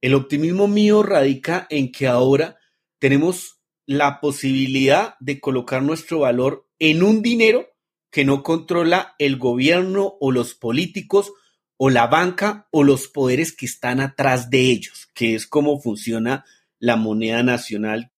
El 0.00 0.14
optimismo 0.14 0.68
mío 0.68 1.02
radica 1.02 1.66
en 1.70 1.92
que 1.92 2.06
ahora 2.06 2.58
tenemos 2.98 3.60
la 3.86 4.20
posibilidad 4.20 5.16
de 5.20 5.40
colocar 5.40 5.82
nuestro 5.82 6.20
valor 6.20 6.68
en 6.78 7.02
un 7.02 7.22
dinero 7.22 7.68
que 8.10 8.24
no 8.24 8.42
controla 8.42 9.14
el 9.18 9.36
gobierno 9.36 10.16
o 10.20 10.32
los 10.32 10.54
políticos 10.54 11.32
o 11.76 11.90
la 11.90 12.06
banca 12.06 12.68
o 12.70 12.82
los 12.82 13.08
poderes 13.08 13.54
que 13.54 13.66
están 13.66 14.00
atrás 14.00 14.50
de 14.50 14.70
ellos, 14.70 15.08
que 15.14 15.34
es 15.34 15.46
como 15.46 15.80
funciona 15.80 16.44
la 16.78 16.96
moneda 16.96 17.42
nacional 17.42 18.12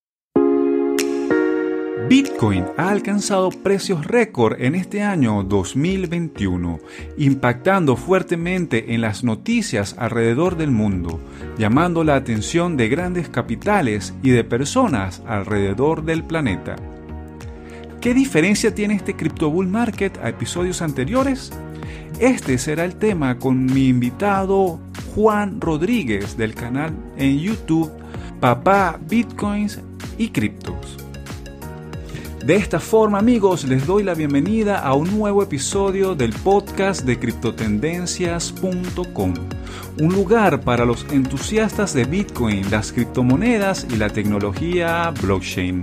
Bitcoin 2.09 2.67
ha 2.77 2.91
alcanzado 2.91 3.51
precios 3.51 4.07
récord 4.07 4.61
en 4.61 4.75
este 4.75 5.03
año 5.03 5.43
2021, 5.45 6.81
impactando 7.17 7.97
fuertemente 7.97 8.95
en 8.95 9.01
las 9.01 9.25
noticias 9.25 9.95
alrededor 9.99 10.57
del 10.57 10.71
mundo, 10.71 11.21
llamando 11.59 12.05
la 12.05 12.17
atención 12.17 12.77
de 12.77 12.89
grandes 12.89 13.29
capitales 13.29 14.15
y 14.23 14.31
de 14.31 14.45
personas 14.45 15.23
alrededor 15.27 16.05
del 16.05 16.25
planeta. 16.25 16.77
¿Qué 18.01 18.15
diferencia 18.15 18.75
tiene 18.75 18.95
este 18.95 19.15
crypto 19.15 19.51
bull 19.51 19.69
market 19.69 20.19
a 20.23 20.29
episodios 20.29 20.83
anteriores? 20.83 21.53
Este 22.19 22.59
será 22.59 22.85
el 22.85 22.97
tema 22.97 23.39
con 23.39 23.67
mi 23.67 23.89
invitado 23.89 24.81
Juan 25.15 25.61
Rodríguez 25.61 26.37
del 26.37 26.55
canal 26.55 26.93
en 27.17 27.39
YouTube 27.39 27.91
Papá 28.41 28.99
Bitcoins 29.09 29.81
y 30.19 30.29
Criptos. 30.29 30.99
De 32.45 32.57
esta 32.57 32.81
forma, 32.81 33.21
amigos, 33.21 33.65
les 33.65 33.87
doy 33.87 34.03
la 34.03 34.15
bienvenida 34.15 34.81
a 34.81 34.95
un 34.95 35.17
nuevo 35.17 35.45
episodio 35.45 36.17
del 36.17 36.33
podcast 36.33 37.05
de 37.05 37.17
criptotendencias.com, 37.17 39.35
un 40.01 40.13
lugar 40.13 40.61
para 40.63 40.85
los 40.85 41.07
entusiastas 41.13 41.95
de 41.95 42.05
Bitcoin, 42.05 42.69
las 42.69 42.91
criptomonedas 42.91 43.87
y 43.89 43.97
la 43.97 44.11
tecnología 44.11 45.13
blockchain. 45.23 45.83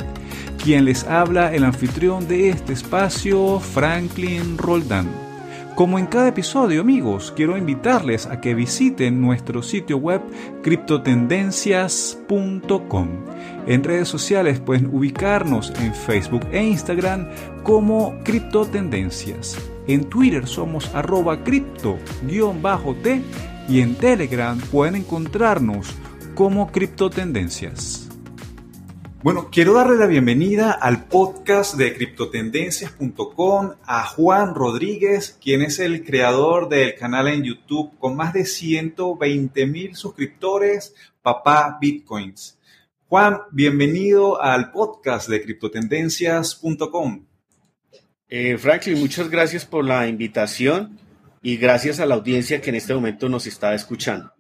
Quien 0.61 0.83
les 0.83 1.05
habla 1.05 1.55
el 1.55 1.63
anfitrión 1.63 2.27
de 2.27 2.49
este 2.49 2.73
espacio, 2.73 3.61
Franklin 3.61 4.57
Roldán. 4.57 5.28
Como 5.80 5.95
en 5.97 6.08
cada 6.08 6.27
episodio, 6.27 6.81
amigos, 6.81 7.31
quiero 7.33 7.55
invitarles 7.55 8.25
a 8.25 8.41
que 8.41 8.53
visiten 8.53 9.22
nuestro 9.22 9.63
sitio 9.63 9.95
web 9.95 10.21
criptotendencias.com. 10.61 13.08
En 13.66 13.83
redes 13.86 14.09
sociales 14.09 14.59
pueden 14.59 14.94
ubicarnos 14.94 15.71
en 15.80 15.95
Facebook 15.95 16.45
e 16.52 16.61
Instagram 16.61 17.30
como 17.63 18.19
Criptotendencias. 18.25 19.58
En 19.88 20.09
Twitter 20.09 20.47
somos 20.47 20.94
arroba 20.94 21.45
cripto-t 21.45 23.21
y 23.69 23.80
en 23.80 23.95
Telegram 23.95 24.59
pueden 24.59 24.95
encontrarnos 24.95 25.95
como 26.36 26.73
Criptotendencias. 26.73 28.08
Bueno, 29.21 29.49
quiero 29.51 29.73
darle 29.73 29.97
la 29.97 30.07
bienvenida 30.07 30.71
al 30.71 31.07
podcast 31.07 31.75
de 31.75 31.93
criptotendencias.com 31.93 33.73
a 33.85 34.05
Juan 34.05 34.55
Rodríguez, 34.55 35.37
quien 35.43 35.61
es 35.61 35.79
el 35.79 36.05
creador 36.05 36.69
del 36.69 36.95
canal 36.95 37.27
en 37.27 37.43
YouTube 37.43 37.97
con 37.99 38.15
más 38.15 38.31
de 38.31 38.45
120 38.45 39.65
mil 39.65 39.97
suscriptores, 39.97 40.95
Papá 41.21 41.77
Bitcoins. 41.81 42.57
Juan, 43.09 43.39
bienvenido 43.51 44.41
al 44.41 44.71
podcast 44.71 45.27
de 45.27 45.41
criptotendencias.com. 45.41 47.25
Eh, 48.29 48.57
Franklin, 48.57 49.01
muchas 49.01 49.29
gracias 49.29 49.65
por 49.65 49.83
la 49.83 50.07
invitación 50.07 50.97
y 51.41 51.57
gracias 51.57 51.99
a 51.99 52.05
la 52.05 52.15
audiencia 52.15 52.61
que 52.61 52.69
en 52.69 52.77
este 52.77 52.93
momento 52.93 53.27
nos 53.27 53.47
está 53.47 53.73
escuchando. 53.73 54.31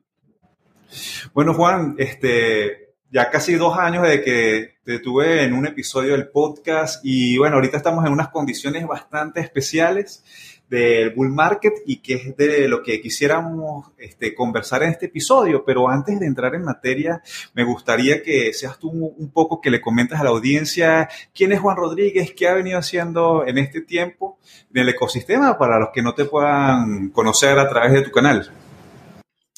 Bueno, 1.33 1.53
Juan, 1.53 1.95
este, 1.97 2.88
ya 3.11 3.29
casi 3.29 3.55
dos 3.55 3.77
años 3.77 4.07
de 4.07 4.21
que 4.23 4.75
te 4.83 4.99
tuve 4.99 5.43
en 5.43 5.53
un 5.53 5.65
episodio 5.65 6.13
del 6.13 6.27
podcast 6.29 7.03
y 7.03 7.37
bueno, 7.37 7.55
ahorita 7.55 7.77
estamos 7.77 8.05
en 8.05 8.11
unas 8.11 8.29
condiciones 8.29 8.85
bastante 8.87 9.39
especiales 9.39 10.23
del 10.69 11.09
bull 11.11 11.29
market 11.29 11.73
y 11.85 11.97
que 11.97 12.13
es 12.13 12.37
de 12.37 12.67
lo 12.67 12.83
que 12.83 13.01
quisiéramos 13.01 13.87
este, 13.97 14.35
conversar 14.35 14.83
en 14.83 14.91
este 14.91 15.07
episodio. 15.07 15.63
Pero 15.65 15.89
antes 15.89 16.19
de 16.19 16.27
entrar 16.27 16.53
en 16.53 16.63
materia, 16.63 17.23
me 17.55 17.63
gustaría 17.63 18.21
que 18.21 18.53
seas 18.53 18.77
tú 18.77 18.89
un 18.89 19.31
poco 19.31 19.59
que 19.59 19.71
le 19.71 19.81
comentas 19.81 20.19
a 20.19 20.23
la 20.23 20.29
audiencia 20.29 21.09
quién 21.33 21.51
es 21.51 21.59
Juan 21.59 21.77
Rodríguez, 21.77 22.33
qué 22.35 22.47
ha 22.47 22.53
venido 22.53 22.77
haciendo 22.77 23.45
en 23.47 23.57
este 23.57 23.81
tiempo 23.81 24.37
en 24.71 24.81
el 24.83 24.89
ecosistema 24.89 25.57
para 25.57 25.79
los 25.79 25.89
que 25.91 26.03
no 26.03 26.13
te 26.13 26.25
puedan 26.25 27.09
conocer 27.09 27.57
a 27.57 27.67
través 27.67 27.93
de 27.93 28.01
tu 28.03 28.11
canal. 28.11 28.51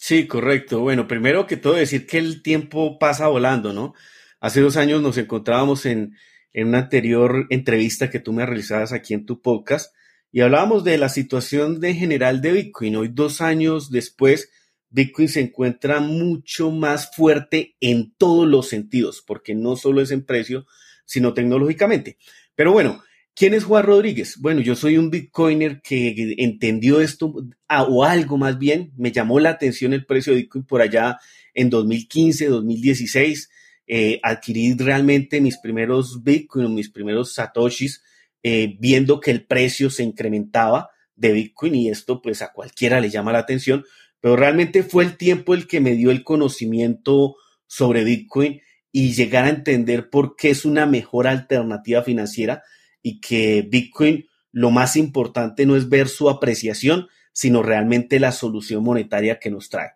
Sí, 0.04 0.26
correcto. 0.28 0.80
Bueno, 0.80 1.08
primero 1.08 1.46
que 1.46 1.58
todo 1.58 1.76
decir 1.76 2.08
que 2.08 2.18
el 2.18 2.42
tiempo 2.42 2.98
pasa 2.98 3.28
volando, 3.28 3.72
¿no? 3.72 3.94
Hace 4.40 4.60
dos 4.60 4.76
años 4.76 5.00
nos 5.00 5.16
encontrábamos 5.20 5.86
en, 5.86 6.18
en 6.54 6.70
una 6.70 6.80
anterior 6.80 7.46
entrevista 7.52 8.10
que 8.10 8.20
tú 8.20 8.34
me 8.34 8.44
realizabas 8.44 8.94
aquí 8.94 9.14
en 9.14 9.28
tu 9.28 9.44
podcast 9.44 9.94
y 10.32 10.42
hablábamos 10.42 10.84
de 10.84 10.98
la 10.98 11.08
situación 11.08 11.80
de 11.80 11.94
general 11.94 12.42
de 12.42 12.52
Bitcoin. 12.52 12.96
Hoy, 12.96 13.10
dos 13.10 13.42
años 13.42 13.92
después, 13.92 14.50
Bitcoin 14.90 15.30
se 15.30 15.42
encuentra 15.42 16.00
mucho 16.00 16.72
más 16.72 17.16
fuerte 17.16 17.76
en 17.80 18.16
todos 18.18 18.48
los 18.48 18.70
sentidos, 18.70 19.22
porque 19.22 19.54
no 19.54 19.76
solo 19.76 20.02
es 20.02 20.10
en 20.10 20.26
precio, 20.26 20.66
sino 21.06 21.36
tecnológicamente. 21.36 22.18
Pero 22.56 22.72
bueno, 22.72 23.04
¿Quién 23.34 23.54
es 23.54 23.64
Juan 23.64 23.84
Rodríguez? 23.86 24.38
Bueno, 24.40 24.62
yo 24.62 24.76
soy 24.76 24.98
un 24.98 25.10
Bitcoiner 25.10 25.82
que 25.82 26.36
entendió 26.38 27.00
esto, 27.00 27.34
o 27.70 28.04
algo 28.04 28.38
más 28.38 28.60
bien, 28.60 28.92
me 28.98 29.12
llamó 29.12 29.40
la 29.40 29.52
atención 29.52 29.94
el 29.94 30.06
precio 30.06 30.34
de 30.34 30.42
Bitcoin 30.42 30.66
por 30.66 30.82
allá 30.82 31.18
en 31.54 31.70
2015, 31.70 32.48
2016. 32.48 33.50
Eh, 33.88 34.20
adquirí 34.22 34.74
realmente 34.76 35.42
mis 35.42 35.58
primeros 35.58 36.24
Bitcoin, 36.24 36.74
mis 36.74 36.90
primeros 36.90 37.34
Satoshis, 37.34 38.04
eh, 38.44 38.76
viendo 38.80 39.20
que 39.20 39.32
el 39.32 39.46
precio 39.46 39.90
se 39.90 40.04
incrementaba 40.04 40.90
de 41.16 41.32
Bitcoin 41.32 41.76
y 41.76 41.90
esto 41.90 42.22
pues 42.22 42.42
a 42.42 42.52
cualquiera 42.52 43.00
le 43.00 43.10
llama 43.10 43.32
la 43.32 43.40
atención, 43.40 43.86
pero 44.20 44.36
realmente 44.36 44.84
fue 44.84 45.04
el 45.04 45.18
tiempo 45.18 45.54
el 45.54 45.68
que 45.68 45.80
me 45.80 45.94
dio 45.96 46.12
el 46.12 46.24
conocimiento 46.24 47.36
sobre 47.68 48.04
Bitcoin 48.04 48.62
y 48.92 49.14
llegar 49.14 49.46
a 49.46 49.50
entender 49.50 50.10
por 50.10 50.36
qué 50.36 50.50
es 50.50 50.66
una 50.66 50.86
mejor 50.86 51.28
alternativa 51.28 52.04
financiera 52.04 52.64
y 53.02 53.20
que 53.20 53.68
Bitcoin 53.70 54.28
lo 54.52 54.72
más 54.72 54.96
importante 54.96 55.66
no 55.66 55.76
es 55.76 55.90
ver 55.90 56.08
su 56.08 56.30
apreciación, 56.30 57.08
sino 57.34 57.64
realmente 57.64 58.20
la 58.20 58.32
solución 58.32 58.84
monetaria 58.84 59.40
que 59.40 59.50
nos 59.50 59.70
trae. 59.70 59.92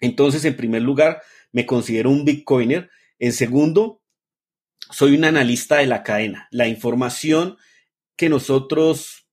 Entonces, 0.00 0.44
en 0.44 0.56
primer 0.56 0.82
lugar, 0.82 1.22
me 1.52 1.66
considero 1.66 2.10
un 2.10 2.24
Bitcoiner. 2.24 2.90
En 3.18 3.32
segundo, 3.32 4.02
soy 4.90 5.16
un 5.16 5.24
analista 5.24 5.76
de 5.76 5.86
la 5.86 6.02
cadena. 6.02 6.48
La 6.50 6.68
información 6.68 7.56
que 8.16 8.28
nosotros 8.28 9.26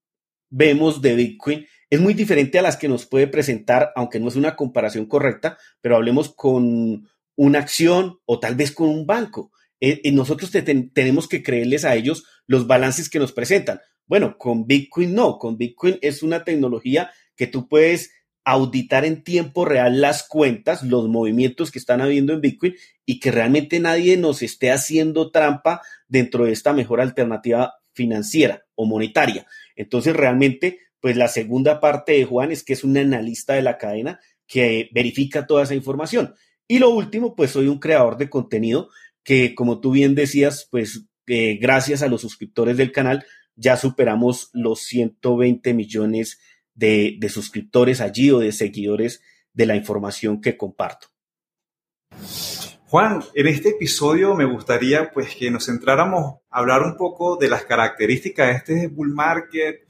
vemos 0.50 1.02
de 1.02 1.14
Bitcoin 1.14 1.66
es 1.90 2.00
muy 2.00 2.14
diferente 2.14 2.58
a 2.58 2.62
las 2.62 2.76
que 2.76 2.88
nos 2.88 3.06
puede 3.06 3.26
presentar, 3.26 3.92
aunque 3.96 4.20
no 4.20 4.28
es 4.28 4.36
una 4.36 4.56
comparación 4.56 5.06
correcta, 5.06 5.58
pero 5.80 5.96
hablemos 5.96 6.34
con 6.34 7.08
una 7.36 7.58
acción 7.58 8.20
o 8.24 8.40
tal 8.40 8.54
vez 8.54 8.72
con 8.72 8.88
un 8.88 9.06
banco. 9.06 9.52
Eh, 9.86 10.12
nosotros 10.12 10.50
tenemos 10.50 11.28
que 11.28 11.42
creerles 11.42 11.84
a 11.84 11.94
ellos 11.94 12.24
los 12.46 12.66
balances 12.66 13.10
que 13.10 13.18
nos 13.18 13.32
presentan. 13.32 13.80
Bueno, 14.06 14.38
con 14.38 14.66
Bitcoin 14.66 15.14
no, 15.14 15.38
con 15.38 15.58
Bitcoin 15.58 15.98
es 16.00 16.22
una 16.22 16.42
tecnología 16.42 17.10
que 17.36 17.46
tú 17.46 17.68
puedes 17.68 18.10
auditar 18.44 19.04
en 19.04 19.22
tiempo 19.22 19.66
real 19.66 20.00
las 20.00 20.26
cuentas, 20.26 20.82
los 20.82 21.08
movimientos 21.08 21.70
que 21.70 21.78
están 21.78 22.00
habiendo 22.00 22.32
en 22.32 22.40
Bitcoin 22.40 22.74
y 23.04 23.20
que 23.20 23.30
realmente 23.30 23.78
nadie 23.78 24.16
nos 24.16 24.40
esté 24.40 24.70
haciendo 24.70 25.30
trampa 25.30 25.82
dentro 26.08 26.46
de 26.46 26.52
esta 26.52 26.72
mejor 26.72 27.02
alternativa 27.02 27.74
financiera 27.92 28.64
o 28.74 28.86
monetaria. 28.86 29.46
Entonces, 29.76 30.16
realmente, 30.16 30.78
pues 31.00 31.14
la 31.18 31.28
segunda 31.28 31.78
parte 31.78 32.12
de 32.12 32.24
Juan 32.24 32.52
es 32.52 32.64
que 32.64 32.72
es 32.72 32.84
un 32.84 32.96
analista 32.96 33.52
de 33.52 33.60
la 33.60 33.76
cadena 33.76 34.18
que 34.46 34.88
verifica 34.94 35.46
toda 35.46 35.64
esa 35.64 35.74
información. 35.74 36.34
Y 36.66 36.78
lo 36.78 36.88
último, 36.88 37.34
pues 37.36 37.50
soy 37.50 37.68
un 37.68 37.78
creador 37.78 38.16
de 38.16 38.30
contenido 38.30 38.88
que, 39.24 39.54
como 39.54 39.80
tú 39.80 39.90
bien 39.90 40.14
decías, 40.14 40.68
pues 40.70 41.06
eh, 41.26 41.58
gracias 41.60 42.02
a 42.02 42.08
los 42.08 42.20
suscriptores 42.20 42.76
del 42.76 42.92
canal, 42.92 43.24
ya 43.56 43.76
superamos 43.76 44.50
los 44.52 44.80
120 44.80 45.74
millones 45.74 46.38
de, 46.74 47.18
suscriptores 47.32 48.00
allí 48.00 48.30
o 48.30 48.38
de 48.38 48.52
seguidores 48.52 49.22
de 49.52 49.66
la 49.66 49.76
información 49.76 50.40
que 50.40 50.56
comparto. 50.56 51.08
Juan, 52.86 53.22
en 53.34 53.46
este 53.46 53.70
episodio 53.70 54.34
me 54.34 54.44
gustaría 54.44 55.10
pues 55.10 55.34
que 55.34 55.50
nos 55.50 55.66
centráramos 55.66 56.40
a 56.50 56.58
hablar 56.58 56.82
un 56.82 56.96
poco 56.96 57.36
de 57.36 57.48
las 57.48 57.64
características 57.64 58.46
de 58.46 58.52
este 58.52 58.86
bull 58.88 59.12
market, 59.12 59.86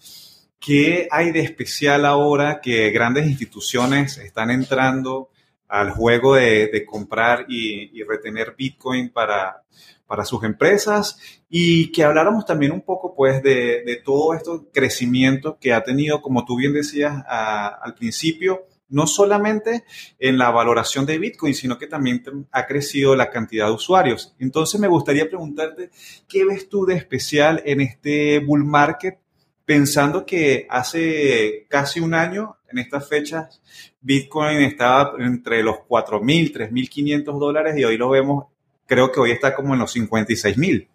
qué 0.58 1.08
hay 1.10 1.32
de 1.32 1.40
especial 1.40 2.06
ahora 2.06 2.60
que 2.62 2.90
grandes 2.90 3.26
instituciones 3.26 4.16
están 4.18 4.50
entrando 4.50 5.30
al 5.68 5.90
juego 5.90 6.34
de, 6.34 6.84
comprar 6.86 7.46
y, 7.48 8.02
retener 8.04 8.54
Bitcoin 8.56 9.10
para, 9.10 9.62
para 10.06 10.24
sus 10.24 10.44
empresas 10.44 11.18
y 11.48 11.90
que 11.92 12.04
habláramos 12.04 12.44
también 12.44 12.72
un 12.72 12.82
poco 12.82 13.14
pues 13.14 13.42
de, 13.42 14.02
todo 14.04 14.34
este 14.34 14.50
crecimiento 14.72 15.58
que 15.58 15.72
ha 15.72 15.82
tenido, 15.82 16.20
como 16.20 16.44
tú 16.44 16.56
bien 16.56 16.72
decías 16.72 17.24
al 17.28 17.94
principio, 17.94 18.66
no 18.88 19.06
solamente 19.06 19.84
en 20.18 20.38
la 20.38 20.50
valoración 20.50 21.06
de 21.06 21.18
Bitcoin, 21.18 21.54
sino 21.54 21.78
que 21.78 21.86
también 21.86 22.22
ha 22.52 22.66
crecido 22.66 23.16
la 23.16 23.30
cantidad 23.30 23.66
de 23.66 23.72
usuarios. 23.72 24.34
Entonces 24.38 24.80
me 24.80 24.88
gustaría 24.88 25.28
preguntarte, 25.28 25.90
¿qué 26.28 26.44
ves 26.44 26.68
tú 26.68 26.86
de 26.86 26.94
especial 26.94 27.62
en 27.64 27.80
este 27.80 28.38
bull 28.40 28.64
market? 28.64 29.18
Pensando 29.64 30.26
que 30.26 30.66
hace 30.68 31.66
casi 31.70 31.98
un 32.00 32.14
año, 32.14 32.58
en 32.68 32.78
estas 32.78 33.08
fechas, 33.08 33.62
Bitcoin 34.04 34.58
estaba 34.58 35.14
entre 35.18 35.62
los 35.62 35.76
4.000, 35.88 36.52
3.500 36.52 37.38
dólares 37.38 37.74
y 37.78 37.84
hoy 37.84 37.96
lo 37.96 38.10
vemos, 38.10 38.44
creo 38.84 39.10
que 39.10 39.18
hoy 39.18 39.30
está 39.30 39.54
como 39.54 39.72
en 39.72 39.80
los 39.80 39.96
56.000. 39.96 40.86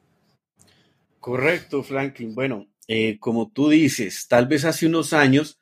Correcto, 1.19 1.81
Franklin. 1.81 2.35
Bueno, 2.35 2.67
eh, 2.87 3.17
como 3.19 3.51
tú 3.51 3.69
dices, 3.69 4.27
tal 4.27 4.45
vez 4.45 4.63
hace 4.63 4.85
unos 4.85 5.13
años 5.13 5.59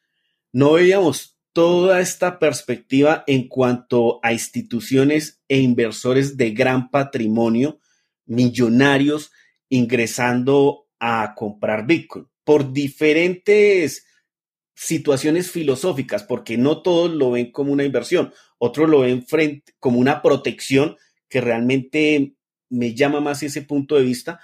no 0.52 0.74
veíamos 0.74 1.38
toda 1.54 2.02
esta 2.02 2.38
perspectiva 2.38 3.24
en 3.28 3.48
cuanto 3.48 4.20
a 4.24 4.34
instituciones 4.34 5.42
e 5.48 5.60
inversores 5.60 6.36
de 6.36 6.52
gran 6.52 6.92
patrimonio, 6.92 7.80
millonarios, 8.26 9.32
ingresando 9.70 10.88
a 11.00 11.34
comprar 11.34 11.86
Bitcoin 11.88 12.28
por 12.44 12.74
diferentes 12.74 14.07
situaciones 14.80 15.50
filosóficas, 15.50 16.22
porque 16.22 16.56
no 16.56 16.84
todos 16.84 17.10
lo 17.12 17.32
ven 17.32 17.52
como 17.52 17.74
una 17.74 17.84
inversión, 17.84 18.32
otros 18.60 18.88
lo 18.88 19.00
ven 19.00 19.26
frente, 19.26 19.74
como 19.80 20.00
una 20.00 20.22
protección 20.22 20.98
que 21.28 21.42
realmente 21.42 22.36
me 22.70 22.94
llama 22.94 23.20
más 23.20 23.42
ese 23.42 23.64
punto 23.64 23.96
de 23.96 24.04
vista 24.04 24.40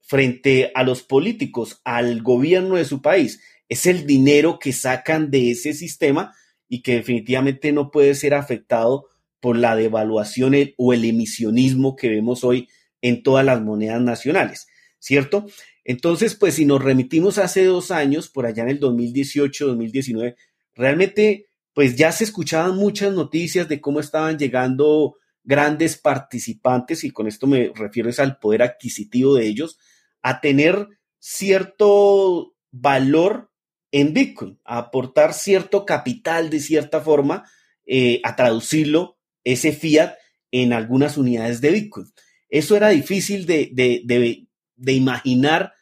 frente 0.00 0.72
a 0.74 0.82
los 0.82 1.04
políticos, 1.04 1.80
al 1.84 2.20
gobierno 2.22 2.74
de 2.74 2.84
su 2.84 3.00
país. 3.00 3.40
Es 3.68 3.86
el 3.86 4.06
dinero 4.06 4.58
que 4.58 4.72
sacan 4.72 5.30
de 5.30 5.52
ese 5.52 5.72
sistema 5.72 6.34
y 6.68 6.82
que 6.82 6.96
definitivamente 6.96 7.70
no 7.72 7.92
puede 7.92 8.16
ser 8.16 8.34
afectado 8.34 9.06
por 9.38 9.56
la 9.56 9.76
devaluación 9.76 10.54
o 10.76 10.94
el 10.94 11.04
emisionismo 11.04 11.94
que 11.94 12.08
vemos 12.08 12.42
hoy 12.42 12.68
en 13.02 13.22
todas 13.22 13.44
las 13.44 13.62
monedas 13.62 14.00
nacionales, 14.00 14.66
¿cierto? 14.98 15.46
Entonces, 15.84 16.34
pues 16.34 16.54
si 16.54 16.66
nos 16.66 16.82
remitimos 16.82 17.38
hace 17.38 17.64
dos 17.64 17.90
años, 17.90 18.28
por 18.28 18.46
allá 18.46 18.64
en 18.64 18.70
el 18.70 18.80
2018, 18.80 19.68
2019, 19.68 20.36
realmente, 20.74 21.48
pues 21.72 21.96
ya 21.96 22.12
se 22.12 22.24
escuchaban 22.24 22.76
muchas 22.76 23.12
noticias 23.12 23.68
de 23.68 23.80
cómo 23.80 24.00
estaban 24.00 24.38
llegando 24.38 25.16
grandes 25.44 25.96
participantes, 25.96 27.04
y 27.04 27.10
con 27.10 27.28
esto 27.28 27.46
me 27.46 27.72
refiero 27.74 28.10
al 28.18 28.38
poder 28.38 28.62
adquisitivo 28.62 29.36
de 29.36 29.46
ellos, 29.46 29.78
a 30.22 30.40
tener 30.40 30.88
cierto 31.20 32.54
valor 32.72 33.50
en 33.92 34.12
Bitcoin, 34.12 34.58
a 34.64 34.78
aportar 34.78 35.32
cierto 35.32 35.86
capital 35.86 36.50
de 36.50 36.60
cierta 36.60 37.00
forma, 37.00 37.44
eh, 37.86 38.20
a 38.24 38.34
traducirlo, 38.34 39.18
ese 39.44 39.72
fiat, 39.72 40.14
en 40.50 40.72
algunas 40.72 41.16
unidades 41.16 41.60
de 41.60 41.70
Bitcoin. 41.70 42.06
Eso 42.48 42.76
era 42.76 42.88
difícil 42.90 43.46
de, 43.46 43.70
de, 43.72 44.45
imaginar 44.84 45.72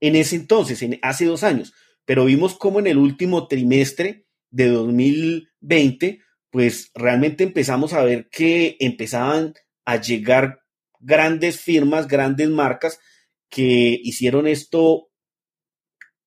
en 0.00 0.16
ese 0.16 0.36
entonces, 0.36 0.82
en, 0.82 0.98
hace 1.02 1.24
dos 1.24 1.42
años, 1.42 1.72
pero 2.04 2.24
vimos 2.24 2.56
cómo 2.56 2.78
en 2.78 2.86
el 2.86 2.98
último 2.98 3.48
trimestre 3.48 4.26
de 4.50 4.68
2020, 4.68 6.20
pues 6.50 6.90
realmente 6.94 7.44
empezamos 7.44 7.92
a 7.92 8.04
ver 8.04 8.28
que 8.30 8.76
empezaban 8.80 9.54
a 9.84 10.00
llegar 10.00 10.60
grandes 11.00 11.60
firmas, 11.60 12.08
grandes 12.08 12.48
marcas 12.48 12.98
que 13.48 14.00
hicieron 14.02 14.46
esto 14.46 15.08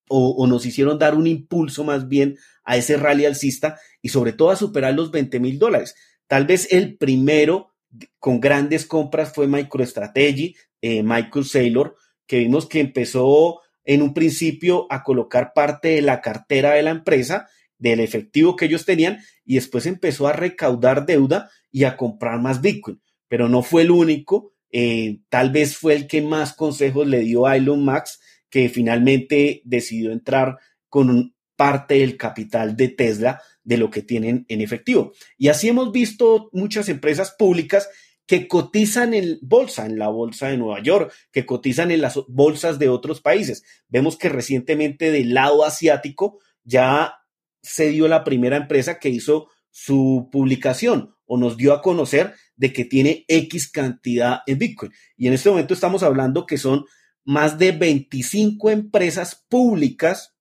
o, 0.09 0.47
nos 0.47 0.65
hicieron 0.65 0.97
dar 0.97 1.15
un 1.15 1.27
impulso 1.27 1.83
más 1.83 2.07
bien 2.07 2.38
a 2.63 2.77
ese 2.77 2.97
rally 2.97 3.25
alcista 3.25 3.77
y 4.01 4.09
sobre 4.09 4.33
todo 4.33 4.51
a 4.51 4.56
superar 4.56 4.94
los 4.94 5.12
20 5.12 5.39
mil 5.39 5.59
dólares. 5.59 5.95
Tal 6.27 6.45
vez 6.45 6.71
el 6.71 6.97
primero 6.97 7.74
con 8.19 8.39
grandes 8.39 8.85
compras 8.85 9.33
fue 9.33 9.47
MicroStrategy, 9.47 10.56
eh, 10.81 11.03
Michael 11.03 11.45
Saylor, 11.45 11.95
que 12.27 12.39
vimos 12.39 12.68
que 12.68 12.79
empezó 12.79 13.62
en 13.83 14.01
un 14.01 14.13
principio 14.13 14.85
a 14.89 15.03
colocar 15.03 15.53
parte 15.53 15.89
de 15.89 16.01
la 16.01 16.21
cartera 16.21 16.74
de 16.74 16.83
la 16.83 16.91
empresa, 16.91 17.47
del 17.79 18.00
efectivo 18.00 18.56
que 18.56 18.65
ellos 18.65 18.85
tenían, 18.85 19.19
y 19.45 19.56
después 19.56 19.85
empezó 19.85 20.27
a 20.27 20.33
recaudar 20.33 21.06
deuda 21.06 21.50
y 21.71 21.85
a 21.85 21.95
comprar 21.95 22.39
más 22.39 22.62
Bitcoin. 22.62 23.01
Pero 23.29 23.50
no 23.50 23.63
fue 23.63 23.83
el 23.83 23.91
único, 23.91 24.53
eh, 24.71 25.19
tal 25.29 25.51
vez 25.51 25.77
fue 25.77 25.94
el 25.95 26.07
que 26.07 26.21
más 26.21 26.53
consejos 26.53 27.07
le 27.07 27.19
dio 27.21 27.45
a 27.45 27.56
Elon 27.56 27.83
Musk 27.83 28.19
que 28.50 28.69
finalmente 28.69 29.62
decidió 29.65 30.12
entrar 30.12 30.57
con 30.89 31.33
parte 31.56 31.95
del 31.95 32.18
capital 32.18 32.75
de 32.75 32.89
Tesla 32.89 33.41
de 33.63 33.77
lo 33.77 33.89
que 33.89 34.01
tienen 34.01 34.45
en 34.47 34.62
efectivo. 34.62 35.13
Y 35.38 35.50
así 35.50 35.68
hemos 35.68 35.91
visto 35.91 36.50
muchas 36.53 36.88
empresas 36.88 37.31
públicas 37.31 37.89
que 38.27 38.47
cotizan 38.47 39.13
en 39.13 39.39
bolsa, 39.41 39.85
en 39.85 39.97
la 39.97 40.09
bolsa 40.09 40.50
de 40.50 40.57
Nueva 40.57 40.83
York, 40.83 41.13
que 41.31 41.45
cotizan 41.45 41.91
en 41.91 42.01
las 42.01 42.19
bolsas 42.27 42.77
de 42.77 42.89
otros 42.89 43.21
países. 43.21 43.63
Vemos 43.88 44.18
que 44.18 44.29
recientemente 44.29 45.12
del 45.12 45.33
lado 45.33 45.63
asiático 45.63 46.39
ya 46.63 47.15
se 47.62 47.89
dio 47.89 48.07
la 48.07 48.25
primera 48.25 48.57
empresa 48.57 49.00
que 49.00 49.09
hizo 49.09 49.50
su 49.71 50.29
publicación 50.31 51.15
o 51.25 51.38
nos 51.38 51.56
dio 51.56 51.74
a 51.74 51.81
conocer 51.81 52.35
de 52.57 52.74
que 52.74 52.83
tiene 52.83 53.25
X 53.29 53.71
cantidad 53.71 54.41
en 54.45 54.59
Bitcoin. 54.59 54.91
Y 55.15 55.27
en 55.27 55.33
este 55.33 55.50
momento 55.50 55.74
estamos 55.74 56.03
hablando 56.03 56.45
que 56.45 56.57
son 56.57 56.85
más 57.24 57.57
de 57.57 57.71
25 57.71 58.69
empresas 58.69 59.45
públicas 59.50 60.35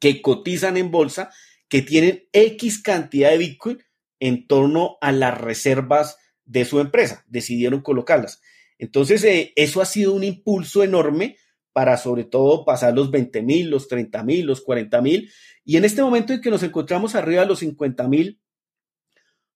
que 0.00 0.22
cotizan 0.22 0.76
en 0.76 0.90
bolsa, 0.90 1.30
que 1.68 1.82
tienen 1.82 2.28
X 2.32 2.82
cantidad 2.82 3.30
de 3.30 3.38
Bitcoin 3.38 3.78
en 4.20 4.46
torno 4.46 4.96
a 5.00 5.12
las 5.12 5.38
reservas 5.38 6.16
de 6.44 6.64
su 6.64 6.80
empresa. 6.80 7.24
Decidieron 7.28 7.80
colocarlas. 7.80 8.40
Entonces, 8.78 9.24
eh, 9.24 9.52
eso 9.56 9.80
ha 9.80 9.86
sido 9.86 10.12
un 10.12 10.24
impulso 10.24 10.82
enorme 10.82 11.36
para 11.72 11.96
sobre 11.96 12.24
todo 12.24 12.64
pasar 12.64 12.94
los 12.94 13.10
20 13.10 13.42
mil, 13.42 13.70
los 13.70 13.88
30 13.88 14.22
mil, 14.22 14.46
los 14.46 14.60
40 14.60 15.00
mil. 15.02 15.30
Y 15.64 15.76
en 15.76 15.84
este 15.84 16.02
momento 16.02 16.32
en 16.32 16.40
que 16.40 16.50
nos 16.50 16.62
encontramos 16.62 17.14
arriba 17.14 17.42
de 17.42 17.48
los 17.48 17.58
50 17.60 18.06
mil, 18.08 18.40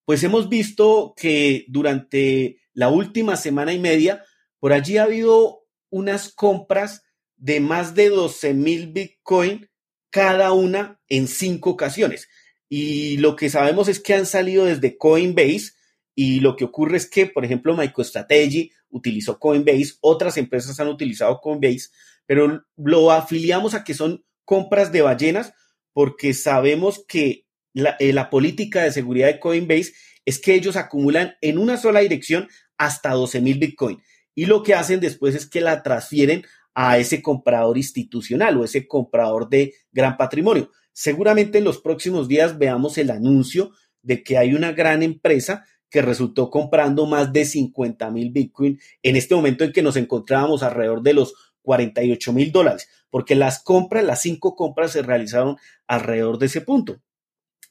pues 0.04 0.22
hemos 0.24 0.48
visto 0.48 1.14
que 1.16 1.64
durante 1.68 2.60
la 2.72 2.88
última 2.88 3.36
semana 3.36 3.72
y 3.72 3.78
media, 3.78 4.24
por 4.58 4.72
allí 4.72 4.96
ha 4.96 5.04
habido 5.04 5.66
unas 5.90 6.32
compras 6.32 7.04
de 7.36 7.60
más 7.60 7.94
de 7.94 8.08
12 8.08 8.54
mil 8.54 8.88
Bitcoin 8.88 9.68
cada 10.10 10.52
una 10.52 11.00
en 11.08 11.28
cinco 11.28 11.70
ocasiones. 11.70 12.28
Y 12.68 13.18
lo 13.18 13.36
que 13.36 13.48
sabemos 13.48 13.88
es 13.88 14.00
que 14.00 14.14
han 14.14 14.26
salido 14.26 14.64
desde 14.64 14.96
Coinbase 14.96 15.72
y 16.20 16.40
lo 16.40 16.56
que 16.56 16.64
ocurre 16.64 16.96
es 16.96 17.08
que, 17.08 17.26
por 17.26 17.44
ejemplo, 17.44 17.76
MicroStrategy 17.76 18.72
utilizó 18.90 19.38
Coinbase, 19.38 19.98
otras 20.00 20.36
empresas 20.36 20.80
han 20.80 20.88
utilizado 20.88 21.40
Coinbase, 21.40 21.90
pero 22.26 22.64
lo 22.76 23.12
afiliamos 23.12 23.74
a 23.74 23.84
que 23.84 23.94
son 23.94 24.24
compras 24.44 24.90
de 24.90 25.02
ballenas 25.02 25.54
porque 25.92 26.34
sabemos 26.34 27.04
que 27.06 27.46
la, 27.72 27.94
eh, 28.00 28.12
la 28.12 28.30
política 28.30 28.82
de 28.82 28.90
seguridad 28.90 29.28
de 29.28 29.38
Coinbase 29.38 29.92
es 30.24 30.40
que 30.40 30.56
ellos 30.56 30.74
acumulan 30.74 31.36
en 31.40 31.56
una 31.56 31.76
sola 31.76 32.00
dirección 32.00 32.48
hasta 32.78 33.12
12 33.12 33.40
mil 33.40 33.60
Bitcoin 33.60 34.02
y 34.34 34.46
lo 34.46 34.64
que 34.64 34.74
hacen 34.74 34.98
después 34.98 35.36
es 35.36 35.46
que 35.46 35.60
la 35.60 35.84
transfieren 35.84 36.44
a 36.74 36.98
ese 36.98 37.22
comprador 37.22 37.78
institucional 37.78 38.56
o 38.56 38.64
ese 38.64 38.88
comprador 38.88 39.48
de 39.48 39.72
gran 39.92 40.16
patrimonio. 40.16 40.72
Seguramente 40.92 41.58
en 41.58 41.64
los 41.64 41.80
próximos 41.80 42.26
días 42.26 42.58
veamos 42.58 42.98
el 42.98 43.12
anuncio 43.12 43.70
de 44.02 44.24
que 44.24 44.36
hay 44.36 44.54
una 44.54 44.72
gran 44.72 45.04
empresa 45.04 45.64
que 45.90 46.02
resultó 46.02 46.50
comprando 46.50 47.06
más 47.06 47.32
de 47.32 47.44
50 47.44 48.10
mil 48.10 48.30
Bitcoin 48.30 48.78
en 49.02 49.16
este 49.16 49.34
momento 49.34 49.64
en 49.64 49.72
que 49.72 49.82
nos 49.82 49.96
encontrábamos 49.96 50.62
alrededor 50.62 51.02
de 51.02 51.14
los 51.14 51.34
48 51.62 52.32
mil 52.32 52.52
dólares, 52.52 52.88
porque 53.10 53.34
las 53.34 53.62
compras, 53.62 54.04
las 54.04 54.22
cinco 54.22 54.54
compras 54.54 54.92
se 54.92 55.02
realizaron 55.02 55.56
alrededor 55.86 56.38
de 56.38 56.46
ese 56.46 56.60
punto. 56.60 57.00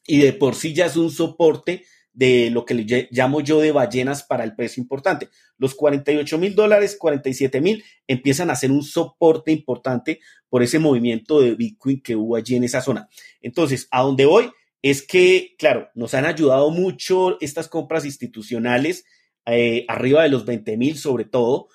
Y 0.05 0.19
de 0.19 0.33
por 0.33 0.55
sí 0.55 0.73
ya 0.73 0.85
es 0.85 0.95
un 0.95 1.11
soporte 1.11 1.83
de 2.13 2.49
lo 2.49 2.65
que 2.65 3.07
llamo 3.11 3.41
yo 3.41 3.59
de 3.59 3.71
ballenas 3.71 4.23
para 4.23 4.43
el 4.43 4.55
precio 4.55 4.81
importante. 4.81 5.29
Los 5.59 5.75
48 5.75 6.37
mil 6.39 6.55
dólares, 6.55 6.97
47 6.99 7.61
mil, 7.61 7.83
empiezan 8.07 8.49
a 8.49 8.55
ser 8.55 8.71
un 8.71 8.81
soporte 8.81 9.51
importante 9.51 10.19
por 10.49 10.63
ese 10.63 10.79
movimiento 10.79 11.39
de 11.41 11.53
Bitcoin 11.53 12.01
que 12.01 12.15
hubo 12.15 12.35
allí 12.35 12.55
en 12.55 12.63
esa 12.63 12.81
zona. 12.81 13.07
Entonces, 13.39 13.87
a 13.91 14.01
donde 14.01 14.25
voy 14.25 14.49
es 14.81 15.05
que, 15.05 15.55
claro, 15.57 15.89
nos 15.95 16.13
han 16.13 16.25
ayudado 16.25 16.69
mucho 16.71 17.39
estas 17.41 17.67
compras 17.67 18.05
institucionales, 18.05 19.05
eh, 19.45 19.85
arriba 19.87 20.23
de 20.23 20.29
los 20.29 20.45
20 20.45 20.77
mil 20.77 20.97
sobre 20.97 21.25
todo, 21.25 21.69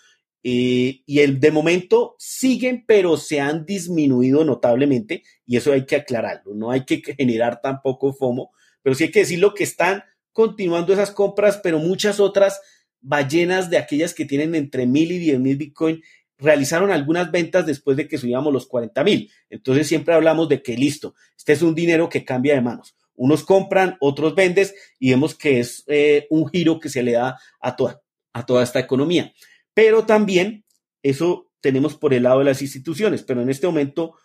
eh, 0.45 1.03
y 1.07 1.21
el, 1.21 1.39
de 1.39 1.53
momento 1.53 2.17
siguen, 2.19 2.85
pero 2.87 3.17
se 3.17 3.41
han 3.41 3.65
disminuido 3.65 4.45
notablemente, 4.45 5.23
y 5.47 5.57
eso 5.57 5.73
hay 5.73 5.87
que 5.87 5.97
aclararlo, 5.97 6.55
no 6.55 6.71
hay 6.71 6.85
que 6.85 7.03
generar 7.19 7.61
tampoco 7.61 8.13
FOMO, 8.13 8.51
pero 8.83 8.95
sí 8.95 9.05
hay 9.05 9.11
que 9.11 9.21
decir 9.21 9.39
lo 9.39 9.55
que 9.55 9.65
están 9.65 10.05
continuando 10.33 10.93
esas 10.93 11.11
compras, 11.11 11.61
pero 11.63 11.79
muchas 11.79 12.19
otras 12.19 12.61
ballenas 13.01 13.69
de 13.69 13.79
aquellas 13.79 14.15
que 14.15 14.25
tienen 14.25 14.55
entre 14.55 14.87
mil 14.87 15.13
y 15.13 15.19
diez 15.19 15.39
mil 15.39 15.57
Bitcoin 15.57 16.03
realizaron 16.43 16.91
algunas 16.91 17.31
ventas 17.31 17.67
después 17.67 17.97
de 17.97 18.09
que 18.09 18.19
subíamos 18.19 18.53
los 18.53 18.67
40 18.67 19.05
mil. 19.05 19.31
Entonces 19.49 19.87
siempre 19.87 20.15
hablamos 20.15 20.49
de 20.49 20.63
que 20.63 20.77
listo, 20.77 21.15
este 21.37 21.53
es 21.53 21.63
un 21.63 21.75
dinero 21.75 22.09
que 22.09 22.25
cambia 22.25 22.55
de 22.55 22.61
manos. 22.61 22.97
Unos 23.15 23.45
compran, 23.45 23.97
otros 24.01 24.35
vendes 24.35 24.75
y 24.99 25.11
vemos 25.11 25.35
que 25.35 25.61
es 25.61 25.85
eh, 25.87 26.27
un 26.31 26.49
giro 26.49 26.81
que 26.81 26.89
se 26.89 27.03
le 27.03 27.13
da 27.13 27.39
a 27.61 27.77
toda, 27.77 28.03
a 28.33 28.45
toda 28.45 28.63
esta 28.63 28.81
economía. 28.81 29.33
Pero 29.75 30.05
también 30.05 30.65
eso 31.03 31.51
tenemos 31.61 31.97
por 31.97 32.15
el 32.15 32.25
lado 32.25 32.41
de 32.41 32.47
las 32.47 32.63
instituciones, 32.63 33.23
pero 33.23 33.43
en 33.43 33.51
este 33.51 33.67
momento 33.67 34.17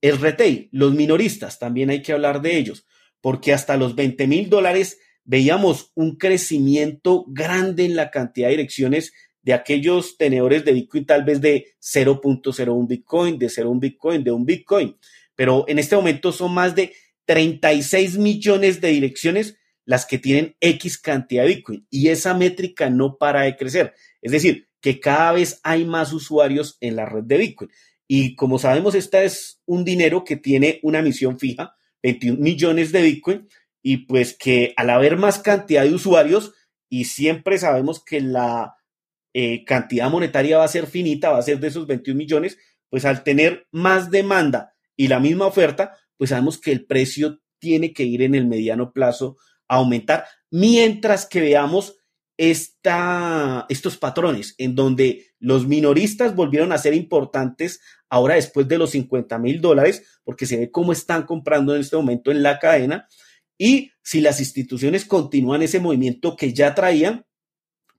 el 0.00 0.18
retail, 0.18 0.68
los 0.72 0.94
minoristas, 0.94 1.58
también 1.58 1.90
hay 1.90 2.02
que 2.02 2.12
hablar 2.12 2.40
de 2.40 2.56
ellos, 2.56 2.86
porque 3.20 3.52
hasta 3.52 3.76
los 3.76 3.94
20 3.94 4.26
mil 4.26 4.48
dólares 4.48 4.98
veíamos 5.24 5.90
un 5.94 6.16
crecimiento 6.16 7.24
grande 7.28 7.84
en 7.84 7.96
la 7.96 8.10
cantidad 8.10 8.46
de 8.48 8.52
direcciones 8.52 9.12
de 9.46 9.54
aquellos 9.54 10.18
tenedores 10.18 10.64
de 10.64 10.72
Bitcoin, 10.72 11.06
tal 11.06 11.22
vez 11.22 11.40
de 11.40 11.68
0.01 11.80 12.88
Bitcoin, 12.88 13.38
de 13.38 13.46
0.1 13.46 13.78
Bitcoin, 13.78 14.24
de 14.24 14.32
un 14.32 14.44
Bitcoin. 14.44 14.96
Pero 15.36 15.64
en 15.68 15.78
este 15.78 15.94
momento 15.94 16.32
son 16.32 16.52
más 16.52 16.74
de 16.74 16.94
36 17.26 18.18
millones 18.18 18.80
de 18.80 18.88
direcciones 18.88 19.56
las 19.84 20.04
que 20.04 20.18
tienen 20.18 20.56
X 20.60 20.98
cantidad 20.98 21.44
de 21.44 21.54
Bitcoin. 21.54 21.86
Y 21.90 22.08
esa 22.08 22.34
métrica 22.34 22.90
no 22.90 23.18
para 23.18 23.42
de 23.42 23.56
crecer. 23.56 23.94
Es 24.20 24.32
decir, 24.32 24.68
que 24.80 24.98
cada 24.98 25.30
vez 25.30 25.60
hay 25.62 25.84
más 25.84 26.12
usuarios 26.12 26.76
en 26.80 26.96
la 26.96 27.06
red 27.06 27.22
de 27.22 27.38
Bitcoin. 27.38 27.70
Y 28.08 28.34
como 28.34 28.58
sabemos, 28.58 28.96
esta 28.96 29.22
es 29.22 29.62
un 29.64 29.84
dinero 29.84 30.24
que 30.24 30.34
tiene 30.34 30.80
una 30.82 31.02
misión 31.02 31.38
fija, 31.38 31.76
21 32.02 32.40
millones 32.40 32.90
de 32.90 33.02
Bitcoin, 33.02 33.48
y 33.80 33.98
pues 34.08 34.36
que 34.36 34.74
al 34.76 34.90
haber 34.90 35.16
más 35.16 35.38
cantidad 35.38 35.84
de 35.84 35.94
usuarios, 35.94 36.52
y 36.88 37.04
siempre 37.04 37.58
sabemos 37.58 38.02
que 38.04 38.20
la 38.20 38.76
eh, 39.38 39.66
cantidad 39.66 40.08
monetaria 40.08 40.56
va 40.56 40.64
a 40.64 40.68
ser 40.68 40.86
finita, 40.86 41.28
va 41.28 41.36
a 41.36 41.42
ser 41.42 41.60
de 41.60 41.68
esos 41.68 41.86
21 41.86 42.16
millones, 42.16 42.56
pues 42.88 43.04
al 43.04 43.22
tener 43.22 43.66
más 43.70 44.10
demanda 44.10 44.72
y 44.96 45.08
la 45.08 45.20
misma 45.20 45.44
oferta, 45.44 45.94
pues 46.16 46.30
sabemos 46.30 46.58
que 46.58 46.72
el 46.72 46.86
precio 46.86 47.42
tiene 47.58 47.92
que 47.92 48.04
ir 48.04 48.22
en 48.22 48.34
el 48.34 48.46
mediano 48.46 48.94
plazo 48.94 49.36
a 49.68 49.76
aumentar, 49.76 50.24
mientras 50.50 51.26
que 51.26 51.42
veamos 51.42 51.98
esta, 52.38 53.66
estos 53.68 53.98
patrones 53.98 54.54
en 54.56 54.74
donde 54.74 55.26
los 55.38 55.66
minoristas 55.66 56.34
volvieron 56.34 56.72
a 56.72 56.78
ser 56.78 56.94
importantes 56.94 57.82
ahora 58.08 58.36
después 58.36 58.66
de 58.68 58.78
los 58.78 58.92
50 58.92 59.38
mil 59.38 59.60
dólares, 59.60 60.22
porque 60.24 60.46
se 60.46 60.56
ve 60.56 60.70
cómo 60.70 60.92
están 60.92 61.24
comprando 61.24 61.74
en 61.74 61.82
este 61.82 61.96
momento 61.96 62.30
en 62.30 62.42
la 62.42 62.58
cadena. 62.58 63.06
Y 63.58 63.90
si 64.02 64.22
las 64.22 64.40
instituciones 64.40 65.04
continúan 65.04 65.60
ese 65.60 65.78
movimiento 65.78 66.36
que 66.36 66.54
ya 66.54 66.74
traían, 66.74 67.26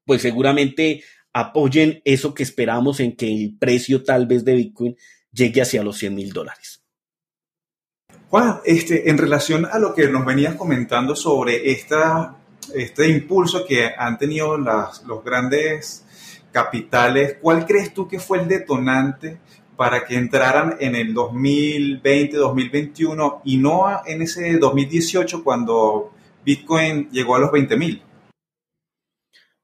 pues 0.07 0.21
seguramente 0.23 1.03
apoyen 1.39 2.01
eso 2.03 2.33
que 2.33 2.41
esperamos 2.41 2.99
en 2.99 3.15
que 3.15 3.31
el 3.31 3.55
precio 3.59 4.03
tal 4.03 4.25
vez 4.25 4.43
de 4.43 4.55
Bitcoin 4.55 4.97
llegue 5.31 5.61
hacia 5.61 5.83
los 5.83 5.97
100 5.99 6.15
mil 6.15 6.33
dólares. 6.33 6.81
Juan, 8.29 8.59
este, 8.65 9.09
en 9.11 9.19
relación 9.19 9.65
a 9.65 9.77
lo 9.77 9.93
que 9.93 10.09
nos 10.09 10.25
venías 10.25 10.55
comentando 10.55 11.15
sobre 11.15 11.71
esta, 11.71 12.37
este 12.73 13.07
impulso 13.07 13.65
que 13.67 13.91
han 13.95 14.17
tenido 14.17 14.57
los 14.57 15.23
grandes 15.23 16.03
capitales, 16.51 17.37
¿cuál 17.39 17.67
crees 17.67 17.93
tú 17.93 18.07
que 18.07 18.19
fue 18.19 18.39
el 18.39 18.47
detonante 18.47 19.37
para 19.75 20.05
que 20.05 20.15
entraran 20.15 20.75
en 20.79 20.95
el 20.95 21.13
2020, 21.13 22.35
2021 22.35 23.41
y 23.45 23.57
no 23.57 23.85
en 24.07 24.23
ese 24.23 24.57
2018 24.57 25.43
cuando 25.43 26.13
Bitcoin 26.43 27.11
llegó 27.11 27.35
a 27.35 27.39
los 27.39 27.51
20 27.51 27.77
mil? 27.77 28.01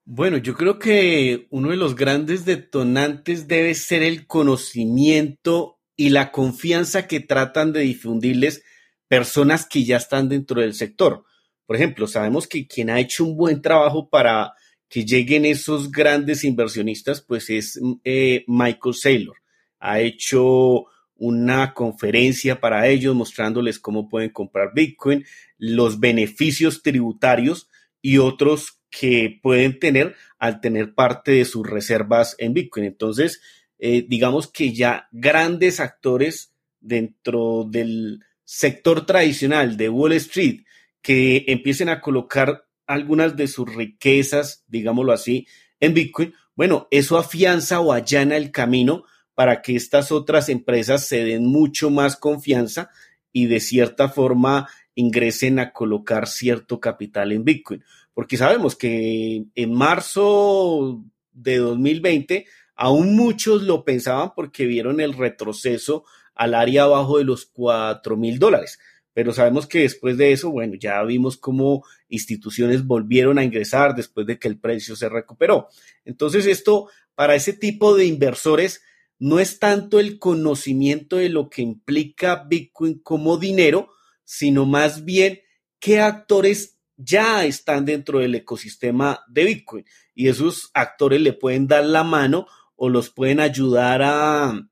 Bueno, 0.05 0.37
yo 0.37 0.53
creo 0.55 0.79
que 0.79 1.47
uno 1.49 1.69
de 1.69 1.77
los 1.77 1.95
grandes 1.95 2.43
detonantes 2.43 3.47
debe 3.47 3.73
ser 3.73 4.03
el 4.03 4.27
conocimiento 4.27 5.79
y 5.95 6.09
la 6.09 6.31
confianza 6.31 7.07
que 7.07 7.21
tratan 7.21 7.71
de 7.71 7.81
difundirles 7.81 8.63
personas 9.07 9.65
que 9.65 9.85
ya 9.85 9.97
están 9.97 10.27
dentro 10.27 10.59
del 10.59 10.73
sector. 10.73 11.23
Por 11.65 11.77
ejemplo, 11.77 12.07
sabemos 12.07 12.47
que 12.47 12.67
quien 12.67 12.89
ha 12.89 12.99
hecho 12.99 13.23
un 13.23 13.37
buen 13.37 13.61
trabajo 13.61 14.09
para 14.09 14.53
que 14.89 15.05
lleguen 15.05 15.45
esos 15.45 15.89
grandes 15.89 16.43
inversionistas, 16.43 17.21
pues 17.21 17.49
es 17.49 17.79
eh, 18.03 18.43
Michael 18.47 18.95
Saylor. 18.95 19.37
Ha 19.79 20.01
hecho 20.01 20.85
una 21.15 21.73
conferencia 21.73 22.59
para 22.59 22.87
ellos 22.87 23.15
mostrándoles 23.15 23.79
cómo 23.79 24.09
pueden 24.09 24.31
comprar 24.31 24.73
Bitcoin, 24.75 25.23
los 25.57 26.01
beneficios 26.01 26.81
tributarios 26.81 27.69
y 28.01 28.17
otros 28.17 28.82
que 28.97 29.39
pueden 29.41 29.79
tener 29.79 30.15
al 30.37 30.61
tener 30.61 30.93
parte 30.93 31.31
de 31.31 31.45
sus 31.45 31.67
reservas 31.67 32.35
en 32.37 32.53
Bitcoin. 32.53 32.85
Entonces, 32.85 33.41
eh, 33.79 34.05
digamos 34.07 34.47
que 34.47 34.71
ya 34.71 35.07
grandes 35.11 35.79
actores 35.79 36.53
dentro 36.79 37.65
del 37.67 38.23
sector 38.43 39.05
tradicional 39.05 39.77
de 39.77 39.89
Wall 39.89 40.13
Street 40.13 40.61
que 41.01 41.43
empiecen 41.47 41.89
a 41.89 42.01
colocar 42.01 42.67
algunas 42.85 43.35
de 43.35 43.47
sus 43.47 43.73
riquezas, 43.73 44.63
digámoslo 44.67 45.11
así, 45.11 45.47
en 45.79 45.95
Bitcoin, 45.95 46.35
bueno, 46.55 46.87
eso 46.91 47.17
afianza 47.17 47.79
o 47.79 47.93
allana 47.93 48.37
el 48.37 48.51
camino 48.51 49.05
para 49.33 49.63
que 49.63 49.75
estas 49.75 50.11
otras 50.11 50.49
empresas 50.49 51.07
se 51.07 51.23
den 51.23 51.47
mucho 51.47 51.89
más 51.89 52.15
confianza 52.15 52.91
y 53.31 53.47
de 53.47 53.59
cierta 53.59 54.07
forma 54.07 54.69
ingresen 54.93 55.57
a 55.57 55.73
colocar 55.73 56.27
cierto 56.27 56.79
capital 56.79 57.31
en 57.31 57.43
Bitcoin 57.43 57.83
porque 58.13 58.37
sabemos 58.37 58.75
que 58.75 59.45
en 59.55 59.73
marzo 59.73 61.03
de 61.31 61.57
2020 61.57 62.45
aún 62.75 63.15
muchos 63.15 63.63
lo 63.63 63.83
pensaban 63.83 64.33
porque 64.35 64.65
vieron 64.65 64.99
el 64.99 65.13
retroceso 65.13 66.05
al 66.35 66.55
área 66.55 66.83
abajo 66.83 67.17
de 67.17 67.23
los 67.23 67.45
4 67.45 68.17
mil 68.17 68.39
dólares. 68.39 68.79
Pero 69.13 69.31
sabemos 69.31 69.67
que 69.67 69.79
después 69.79 70.17
de 70.17 70.31
eso, 70.31 70.49
bueno, 70.49 70.73
ya 70.75 71.01
vimos 71.03 71.37
cómo 71.37 71.85
instituciones 72.09 72.85
volvieron 72.85 73.37
a 73.37 73.43
ingresar 73.43 73.95
después 73.95 74.25
de 74.25 74.39
que 74.39 74.47
el 74.47 74.59
precio 74.59 74.95
se 74.95 75.07
recuperó. 75.07 75.67
Entonces 76.03 76.47
esto 76.47 76.89
para 77.13 77.35
ese 77.35 77.53
tipo 77.53 77.95
de 77.95 78.05
inversores 78.05 78.81
no 79.19 79.39
es 79.39 79.59
tanto 79.59 79.99
el 79.99 80.17
conocimiento 80.17 81.17
de 81.17 81.29
lo 81.29 81.49
que 81.49 81.61
implica 81.61 82.43
Bitcoin 82.43 82.99
como 82.99 83.37
dinero, 83.37 83.89
sino 84.23 84.65
más 84.65 85.05
bien 85.05 85.41
qué 85.79 85.99
actores 85.99 86.72
ya 86.97 87.45
están 87.45 87.85
dentro 87.85 88.19
del 88.19 88.35
ecosistema 88.35 89.23
de 89.27 89.45
Bitcoin 89.45 89.85
y 90.13 90.27
esos 90.27 90.69
actores 90.73 91.21
le 91.21 91.33
pueden 91.33 91.67
dar 91.67 91.85
la 91.85 92.03
mano 92.03 92.47
o 92.75 92.89
los 92.89 93.09
pueden 93.09 93.39
ayudar 93.39 94.01
a, 94.03 94.67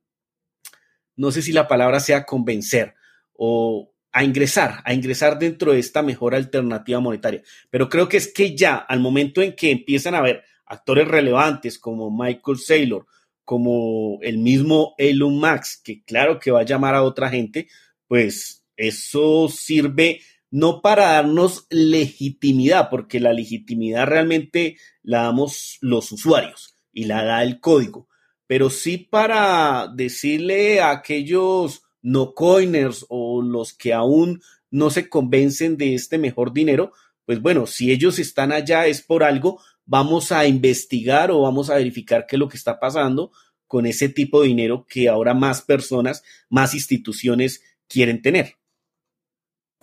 no 1.15 1.31
sé 1.31 1.41
si 1.41 1.51
la 1.51 1.67
palabra 1.67 1.99
sea 1.99 2.25
convencer 2.25 2.95
o 3.33 3.93
a 4.11 4.23
ingresar, 4.23 4.81
a 4.83 4.93
ingresar 4.93 5.39
dentro 5.39 5.71
de 5.71 5.79
esta 5.79 6.01
mejor 6.01 6.35
alternativa 6.35 6.99
monetaria. 6.99 7.41
Pero 7.69 7.89
creo 7.89 8.09
que 8.09 8.17
es 8.17 8.31
que 8.31 8.55
ya 8.55 8.75
al 8.75 8.99
momento 8.99 9.41
en 9.41 9.55
que 9.55 9.71
empiezan 9.71 10.15
a 10.15 10.19
haber 10.19 10.43
actores 10.65 11.07
relevantes 11.07 11.79
como 11.79 12.11
Michael 12.11 12.57
Saylor, 12.57 13.05
como 13.43 14.19
el 14.21 14.37
mismo 14.37 14.95
Elon 14.97 15.39
Max, 15.39 15.81
que 15.83 16.03
claro 16.03 16.39
que 16.39 16.51
va 16.51 16.61
a 16.61 16.65
llamar 16.65 16.95
a 16.95 17.03
otra 17.03 17.29
gente, 17.29 17.67
pues 18.07 18.65
eso 18.75 19.47
sirve 19.49 20.21
no 20.51 20.81
para 20.81 21.13
darnos 21.13 21.65
legitimidad, 21.69 22.89
porque 22.89 23.19
la 23.19 23.33
legitimidad 23.33 24.05
realmente 24.05 24.77
la 25.01 25.23
damos 25.23 25.77
los 25.81 26.11
usuarios 26.11 26.77
y 26.91 27.05
la 27.05 27.23
da 27.23 27.41
el 27.41 27.59
código, 27.59 28.07
pero 28.47 28.69
sí 28.69 28.97
para 28.97 29.87
decirle 29.87 30.81
a 30.81 30.91
aquellos 30.91 31.83
no 32.01 32.33
coiners 32.33 33.05
o 33.09 33.41
los 33.41 33.73
que 33.73 33.93
aún 33.93 34.41
no 34.69 34.89
se 34.89 35.07
convencen 35.07 35.77
de 35.77 35.95
este 35.95 36.17
mejor 36.17 36.51
dinero, 36.51 36.91
pues 37.25 37.41
bueno, 37.41 37.65
si 37.65 37.91
ellos 37.91 38.19
están 38.19 38.51
allá 38.51 38.87
es 38.87 39.01
por 39.01 39.23
algo, 39.23 39.61
vamos 39.85 40.31
a 40.31 40.45
investigar 40.47 41.31
o 41.31 41.41
vamos 41.41 41.69
a 41.69 41.75
verificar 41.75 42.25
qué 42.27 42.35
es 42.35 42.39
lo 42.39 42.49
que 42.49 42.57
está 42.57 42.79
pasando 42.79 43.31
con 43.67 43.85
ese 43.85 44.09
tipo 44.09 44.41
de 44.41 44.49
dinero 44.49 44.85
que 44.87 45.07
ahora 45.07 45.33
más 45.33 45.61
personas, 45.61 46.23
más 46.49 46.73
instituciones 46.73 47.63
quieren 47.87 48.21
tener. 48.21 48.57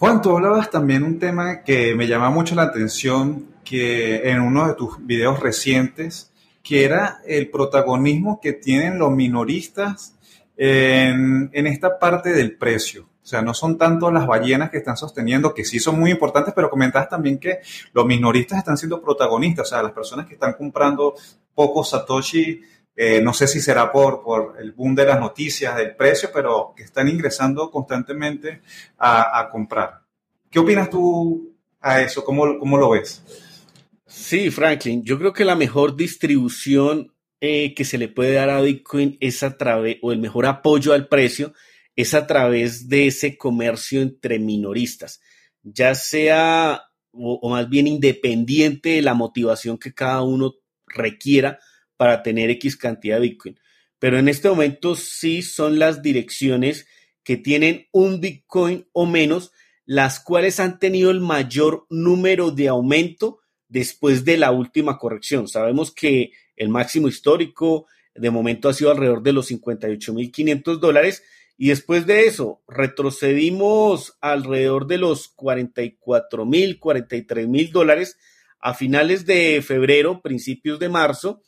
Juan, 0.01 0.23
tú 0.23 0.31
hablabas 0.31 0.71
también 0.71 1.03
un 1.03 1.19
tema 1.19 1.65
que 1.65 1.93
me 1.97 2.07
llama 2.07 2.31
mucho 2.31 2.55
la 2.55 2.63
atención, 2.63 3.49
que 3.65 4.31
en 4.31 4.41
uno 4.41 4.69
de 4.69 4.75
tus 4.75 5.05
videos 5.05 5.41
recientes, 5.41 6.33
que 6.63 6.85
era 6.85 7.21
el 7.27 7.51
protagonismo 7.51 8.41
que 8.41 8.53
tienen 8.53 9.01
los 9.01 9.11
minoristas 9.11 10.15
en, 10.57 11.51
esta 11.53 11.99
parte 11.99 12.33
del 12.33 12.57
precio. 12.57 13.09
O 13.21 13.27
sea, 13.27 13.43
no 13.43 13.53
son 13.55 13.77
tanto 13.77 14.13
las 14.13 14.25
ballenas 14.25 14.71
que 14.71 14.79
están 14.79 14.97
sosteniendo, 14.97 15.53
que 15.53 15.65
sí 15.65 15.81
son 15.81 15.99
muy 15.99 16.13
importantes, 16.13 16.55
pero 16.55 16.71
comentabas 16.71 17.09
también 17.09 17.41
que 17.41 17.59
los 17.93 18.07
minoristas 18.07 18.59
están 18.59 18.79
siendo 18.79 19.03
protagonistas, 19.03 19.67
o 19.67 19.71
sea, 19.71 19.83
las 19.83 19.93
personas 19.93 20.27
que 20.27 20.35
están 20.35 20.53
comprando 20.53 21.17
pocos 21.57 21.91
Satoshi 21.91 22.61
eh, 23.01 23.21
no 23.23 23.33
sé 23.33 23.47
si 23.47 23.61
será 23.61 23.93
por, 23.93 24.25
por 24.25 24.57
el 24.59 24.73
boom 24.73 24.97
de 24.97 25.05
las 25.05 25.21
noticias, 25.21 25.77
del 25.77 25.95
precio, 25.95 26.31
pero 26.35 26.75
que 26.77 26.83
están 26.83 27.07
ingresando 27.07 27.71
constantemente 27.71 28.63
a, 28.99 29.49
comprar. 29.53 30.01
¿Qué 30.51 30.59
opinas 30.59 30.91
tú 30.91 31.55
a 31.81 32.01
eso? 32.01 32.25
¿Cómo, 32.25 32.59
cómo 32.59 32.77
lo 32.77 32.91
ves? 32.91 33.23
Sí, 34.05 34.51
Franklin, 34.51 35.05
yo 35.05 35.17
creo 35.17 35.33
que 35.33 35.45
la 35.45 35.55
mejor 35.55 35.95
distribución 35.95 37.15
eh, 37.41 37.73
que 37.73 37.85
se 37.85 37.99
le 37.99 38.09
puede 38.09 38.33
dar 38.33 38.51
a 38.51 38.63
Bitcoin 38.63 39.17
es 39.21 39.45
a 39.45 39.57
través, 39.57 39.99
o 40.03 40.11
el 40.11 40.19
mejor 40.19 40.47
apoyo 40.47 40.93
al 40.93 41.07
precio, 41.07 41.53
es 41.95 42.15
a 42.15 42.27
través 42.27 42.89
de 42.89 43.07
ese 43.07 43.39
comercio 43.39 44.03
entre 44.03 44.41
minoristas. 44.41 45.21
ya 45.63 45.95
sea 45.95 46.83
o, 47.13 47.49
más 47.49 47.69
bien 47.69 47.87
independiente 47.87 48.89
de 48.89 49.03
la 49.03 49.15
motivación 49.15 49.79
que 49.79 49.95
cada 49.95 50.23
uno 50.23 50.55
requiera 50.89 51.61
para 51.99 52.23
tener 52.23 52.49
X 52.49 52.77
cantidad 52.77 53.17
de 53.17 53.29
Bitcoin. 53.29 53.61
Pero 53.99 54.19
en 54.19 54.29
este 54.29 54.49
momento 54.49 54.95
sí 54.95 55.43
son 55.43 55.79
las 55.79 56.01
direcciones 56.01 56.87
que 57.25 57.37
tienen 57.37 57.89
un 57.93 58.21
Bitcoin 58.21 58.87
o 58.93 59.05
menos, 59.05 59.53
las 59.85 60.21
cuales 60.21 60.61
han 60.61 60.79
tenido 60.79 61.11
el 61.11 61.21
mayor 61.21 61.87
número 61.91 62.53
de 62.53 62.69
aumento 62.69 63.41
después 63.69 64.25
de 64.25 64.39
la 64.39 64.53
última 64.53 64.97
corrección. 64.97 65.49
Sabemos 65.49 65.93
que 65.93 66.33
el 66.57 66.69
máximo 66.69 67.09
histórico 67.09 67.87
de 68.15 68.31
momento 68.31 68.69
ha 68.69 68.75
sido 68.75 68.91
alrededor 68.91 69.23
de 69.23 69.33
los 69.33 69.51
58.500 69.51 70.79
dólares 70.79 71.23
y 71.57 71.69
después 71.69 72.07
de 72.07 72.27
eso 72.27 72.63
retrocedimos 72.69 74.17
alrededor 74.21 74.87
de 74.87 74.99
los 74.99 75.35
44.000, 75.37 76.79
43.000 76.79 77.71
dólares 77.73 78.17
a 78.61 78.75
finales 78.75 79.27
de 79.27 79.61
febrero, 79.63 80.23
principios 80.23 80.79
de 80.79 80.89
marzo 80.89 81.43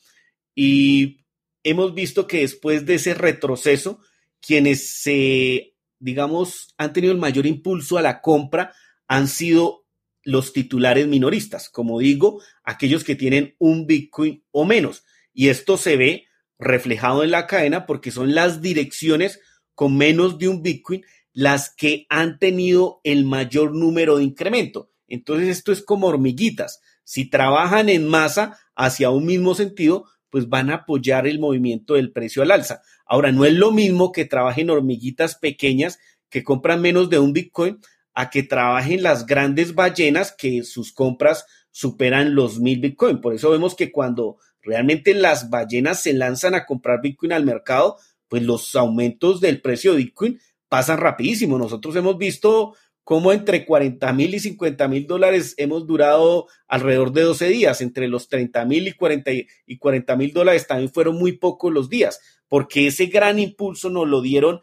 y 0.63 1.25
hemos 1.65 1.95
visto 1.95 2.27
que 2.27 2.41
después 2.41 2.85
de 2.85 2.97
ese 2.97 3.15
retroceso, 3.15 4.01
quienes 4.43 5.01
se, 5.01 5.75
digamos, 5.99 6.75
han 6.77 6.93
tenido 6.93 7.15
el 7.15 7.19
mayor 7.19 7.47
impulso 7.47 7.97
a 7.97 8.03
la 8.03 8.21
compra 8.21 8.75
han 9.09 9.27
sido 9.27 9.87
los 10.23 10.53
titulares 10.53 11.07
minoristas, 11.07 11.71
como 11.71 11.99
digo, 11.99 12.43
aquellos 12.63 13.05
que 13.05 13.17
tienen 13.17 13.57
un 13.59 13.87
Bitcoin 13.87 14.45
o 14.51 14.67
menos. 14.67 15.07
Y 15.33 15.49
esto 15.49 15.79
se 15.79 15.97
ve 15.97 16.27
reflejado 16.59 17.25
en 17.25 17.31
la 17.31 17.47
cadena 17.47 17.87
porque 17.87 18.11
son 18.11 18.35
las 18.35 18.61
direcciones 18.61 19.41
con 19.75 19.97
menos 19.97 20.37
de 20.37 20.49
un 20.49 20.63
Bitcoin 20.63 21.07
las 21.33 21.75
que 21.75 22.05
han 22.11 22.39
tenido 22.39 23.01
el 23.03 23.25
mayor 23.25 23.75
número 23.75 24.19
de 24.19 24.25
incremento. 24.25 24.91
Entonces 25.09 25.49
esto 25.49 25.73
es 25.73 25.83
como 25.83 26.09
hormiguitas. 26.09 26.83
Si 27.03 27.31
trabajan 27.31 27.89
en 27.89 28.07
masa 28.07 28.59
hacia 28.75 29.09
un 29.09 29.25
mismo 29.25 29.55
sentido, 29.55 30.05
pues 30.31 30.49
van 30.49 30.71
a 30.71 30.77
apoyar 30.77 31.27
el 31.27 31.39
movimiento 31.39 31.95
del 31.95 32.13
precio 32.13 32.43
al 32.43 32.51
alza. 32.51 32.83
Ahora, 33.05 33.33
no 33.33 33.45
es 33.45 33.53
lo 33.55 33.73
mismo 33.73 34.13
que 34.13 34.25
trabajen 34.25 34.71
hormiguitas 34.71 35.35
pequeñas 35.35 35.99
que 36.29 36.45
compran 36.45 36.81
menos 36.81 37.11
de 37.11 37.19
un 37.19 37.33
Bitcoin 37.33 37.79
a 38.15 38.31
que 38.31 38.43
trabajen 38.43 39.03
las 39.03 39.27
grandes 39.27 39.75
ballenas 39.75 40.35
que 40.37 40.63
sus 40.63 40.93
compras 40.93 41.47
superan 41.71 42.35
los 42.35 42.61
mil 42.61 42.81
Bitcoin. 42.81 43.21
Por 43.21 43.35
eso 43.35 43.51
vemos 43.51 43.75
que 43.75 43.93
cuando 43.93 44.39
realmente 44.63 45.15
las 45.15 45.51
ballenas 45.51 46.03
se 46.03 46.13
lanzan 46.13 46.55
a 46.55 46.67
comprar 46.67 47.01
Bitcoin 47.03 47.33
al 47.33 47.45
mercado, 47.45 47.97
pues 48.29 48.43
los 48.43 48.75
aumentos 48.77 49.41
del 49.41 49.61
precio 49.61 49.93
de 49.93 49.99
Bitcoin 49.99 50.41
pasan 50.69 50.99
rapidísimo. 50.99 51.59
Nosotros 51.59 51.97
hemos 51.97 52.17
visto 52.17 52.75
cómo 53.05 53.33
entre 53.33 53.65
40 53.65 54.13
mil 54.13 54.35
y 54.35 54.41
50 54.41 54.89
mil 54.89 55.07
dólares 55.07 55.55
hemos 55.57 55.87
durado 55.87 56.47
alrededor 56.69 57.13
de 57.13 57.23
12 57.23 57.49
días. 57.49 57.81
Entre 57.81 58.09
los 58.09 58.29
30 58.29 58.65
mil 58.65 58.89
y 58.89 58.93
40 58.93 59.31
y 59.67 59.79
40 59.79 60.17
mil 60.17 60.33
dólares 60.33 60.67
también 60.67 60.93
fueron 60.93 61.17
muy 61.17 61.33
pocos 61.33 61.73
los 61.73 61.89
días, 61.89 62.21
porque 62.49 62.87
ese 62.87 63.07
gran 63.07 63.39
impulso 63.39 63.91
nos 63.91 64.09
lo 64.09 64.23
dieron 64.23 64.61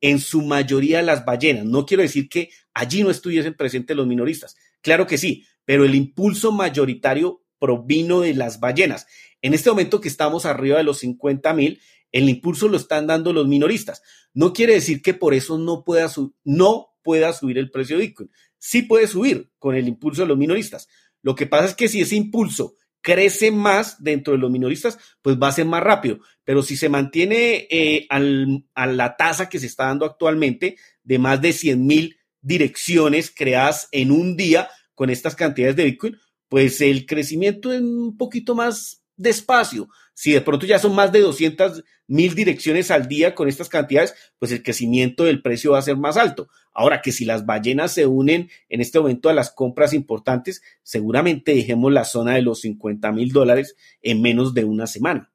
en 0.00 0.18
su 0.18 0.42
mayoría 0.42 1.02
las 1.02 1.24
ballenas. 1.24 1.64
No 1.64 1.86
quiero 1.86 2.02
decir 2.02 2.28
que 2.28 2.50
allí 2.74 3.02
no 3.02 3.10
estuviesen 3.10 3.54
presentes 3.54 3.96
los 3.96 4.06
minoristas. 4.06 4.56
Claro 4.80 5.06
que 5.06 5.18
sí, 5.18 5.46
pero 5.64 5.84
el 5.84 5.94
impulso 5.94 6.52
mayoritario 6.52 7.42
provino 7.58 8.20
de 8.20 8.34
las 8.34 8.60
ballenas. 8.60 9.06
En 9.42 9.54
este 9.54 9.70
momento 9.70 10.00
que 10.00 10.08
estamos 10.08 10.46
arriba 10.46 10.78
de 10.78 10.84
los 10.84 10.98
50 10.98 11.52
mil, 11.54 11.80
el 12.12 12.28
impulso 12.28 12.68
lo 12.68 12.76
están 12.76 13.06
dando 13.06 13.32
los 13.32 13.46
minoristas. 13.46 14.02
No 14.34 14.52
quiere 14.52 14.74
decir 14.74 15.02
que 15.02 15.14
por 15.14 15.34
eso 15.34 15.58
no 15.58 15.84
pueda, 15.84 16.10
no 16.44 16.89
pueda 17.02 17.32
subir 17.32 17.58
el 17.58 17.70
precio 17.70 17.96
de 17.96 18.06
Bitcoin. 18.06 18.30
Sí 18.58 18.82
puede 18.82 19.06
subir 19.06 19.50
con 19.58 19.74
el 19.74 19.88
impulso 19.88 20.22
de 20.22 20.28
los 20.28 20.38
minoristas. 20.38 20.88
Lo 21.22 21.34
que 21.34 21.46
pasa 21.46 21.66
es 21.66 21.74
que 21.74 21.88
si 21.88 22.00
ese 22.00 22.16
impulso 22.16 22.74
crece 23.02 23.50
más 23.50 24.02
dentro 24.02 24.32
de 24.32 24.38
los 24.38 24.50
minoristas, 24.50 24.98
pues 25.22 25.36
va 25.36 25.48
a 25.48 25.52
ser 25.52 25.66
más 25.66 25.82
rápido. 25.82 26.20
Pero 26.44 26.62
si 26.62 26.76
se 26.76 26.88
mantiene 26.88 27.66
eh, 27.70 28.06
a 28.08 28.86
la 28.86 29.16
tasa 29.16 29.48
que 29.48 29.58
se 29.58 29.66
está 29.66 29.86
dando 29.86 30.04
actualmente 30.04 30.76
de 31.02 31.18
más 31.18 31.40
de 31.40 31.52
100 31.52 31.86
mil 31.86 32.16
direcciones 32.42 33.32
creadas 33.34 33.88
en 33.92 34.10
un 34.10 34.36
día 34.36 34.68
con 34.94 35.10
estas 35.10 35.34
cantidades 35.34 35.76
de 35.76 35.84
Bitcoin, 35.84 36.16
pues 36.48 36.80
el 36.80 37.06
crecimiento 37.06 37.72
es 37.72 37.80
un 37.80 38.16
poquito 38.16 38.54
más 38.54 39.02
despacio. 39.16 39.88
Si 40.14 40.32
de 40.32 40.40
pronto 40.40 40.66
ya 40.66 40.78
son 40.78 40.94
más 40.94 41.12
de 41.12 41.20
200 41.20 41.84
mil 42.10 42.34
direcciones 42.34 42.90
al 42.90 43.06
día 43.06 43.34
con 43.34 43.48
estas 43.48 43.68
cantidades, 43.68 44.14
pues 44.38 44.50
el 44.50 44.62
crecimiento 44.62 45.24
del 45.24 45.40
precio 45.40 45.72
va 45.72 45.78
a 45.78 45.82
ser 45.82 45.96
más 45.96 46.16
alto. 46.16 46.48
Ahora 46.74 47.00
que 47.02 47.12
si 47.12 47.24
las 47.24 47.46
ballenas 47.46 47.94
se 47.94 48.06
unen 48.06 48.50
en 48.68 48.80
este 48.80 48.98
momento 48.98 49.28
a 49.28 49.32
las 49.32 49.52
compras 49.52 49.92
importantes, 49.92 50.60
seguramente 50.82 51.54
dejemos 51.54 51.92
la 51.92 52.04
zona 52.04 52.34
de 52.34 52.42
los 52.42 52.60
50 52.62 53.12
mil 53.12 53.32
dólares 53.32 53.76
en 54.02 54.20
menos 54.20 54.54
de 54.54 54.64
una 54.64 54.88
semana. 54.88 55.30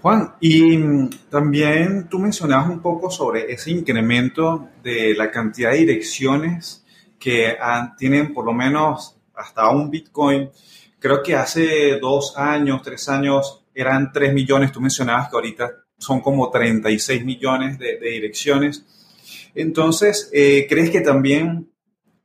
Juan, 0.00 0.34
y 0.40 1.08
también 1.30 2.08
tú 2.08 2.18
mencionabas 2.18 2.68
un 2.68 2.80
poco 2.80 3.10
sobre 3.10 3.52
ese 3.52 3.70
incremento 3.70 4.70
de 4.82 5.14
la 5.14 5.30
cantidad 5.30 5.70
de 5.70 5.78
direcciones 5.78 6.84
que 7.20 7.56
tienen 7.96 8.34
por 8.34 8.44
lo 8.44 8.52
menos 8.52 9.16
hasta 9.34 9.70
un 9.70 9.88
Bitcoin. 9.88 10.50
Creo 11.02 11.20
que 11.20 11.34
hace 11.34 11.98
dos 11.98 12.34
años, 12.36 12.80
tres 12.80 13.08
años 13.08 13.64
eran 13.74 14.12
tres 14.12 14.32
millones. 14.32 14.70
Tú 14.70 14.80
mencionabas 14.80 15.28
que 15.28 15.34
ahorita 15.34 15.72
son 15.98 16.20
como 16.20 16.48
36 16.48 17.24
millones 17.24 17.76
de, 17.76 17.98
direcciones. 17.98 18.84
Entonces, 19.52 20.30
eh, 20.32 20.64
¿crees 20.68 20.90
que 20.90 21.00
también, 21.00 21.68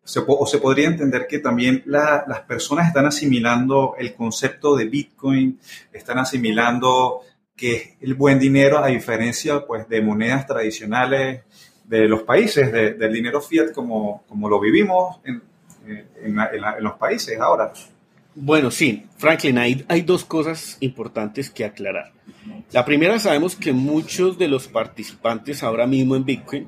se, 0.04 0.22
o 0.26 0.46
se 0.46 0.60
podría 0.60 0.90
entender 0.90 1.26
que 1.28 1.40
también 1.40 1.82
las 1.88 2.42
personas 2.42 2.88
están 2.88 3.08
asimilando 3.08 3.96
el 3.98 4.14
concepto 4.14 4.76
de 4.76 4.86
Bitcoin, 4.86 5.60
están 5.92 6.20
asimilando 6.20 7.22
que 7.56 7.76
es 7.76 7.90
el 8.02 8.14
buen 8.14 8.38
dinero 8.38 8.78
a 8.78 8.90
diferencia 8.90 9.66
pues, 9.66 9.90
de 9.90 10.04
monedas 10.04 10.46
tradicionales 10.46 11.42
de 11.84 12.08
los 12.08 12.22
países, 12.22 12.72
del 12.72 13.12
dinero 13.12 13.42
fiat 13.42 13.72
como, 13.72 14.24
como 14.28 14.48
lo 14.48 14.60
vivimos 14.60 15.20
en, 15.24 15.42
en, 15.88 16.36
los 16.82 16.94
países 16.94 17.40
ahora? 17.40 17.74
Bueno, 18.40 18.70
sí, 18.70 19.08
Franklin, 19.18 19.58
hay, 19.58 19.84
hay 19.88 20.04
dos 20.04 20.24
cosas 20.24 20.78
importantes 20.80 21.50
que 21.50 21.66
aclarar. 21.66 22.14
La 22.72 22.86
primera, 22.86 23.18
sabemos 23.18 23.56
que 23.56 23.74
muchos 23.74 24.38
de 24.38 24.48
los 24.48 24.68
participantes 24.68 25.64
ahora 25.64 25.88
mismo 25.88 26.16
en 26.16 26.24
Bitcoin 26.24 26.68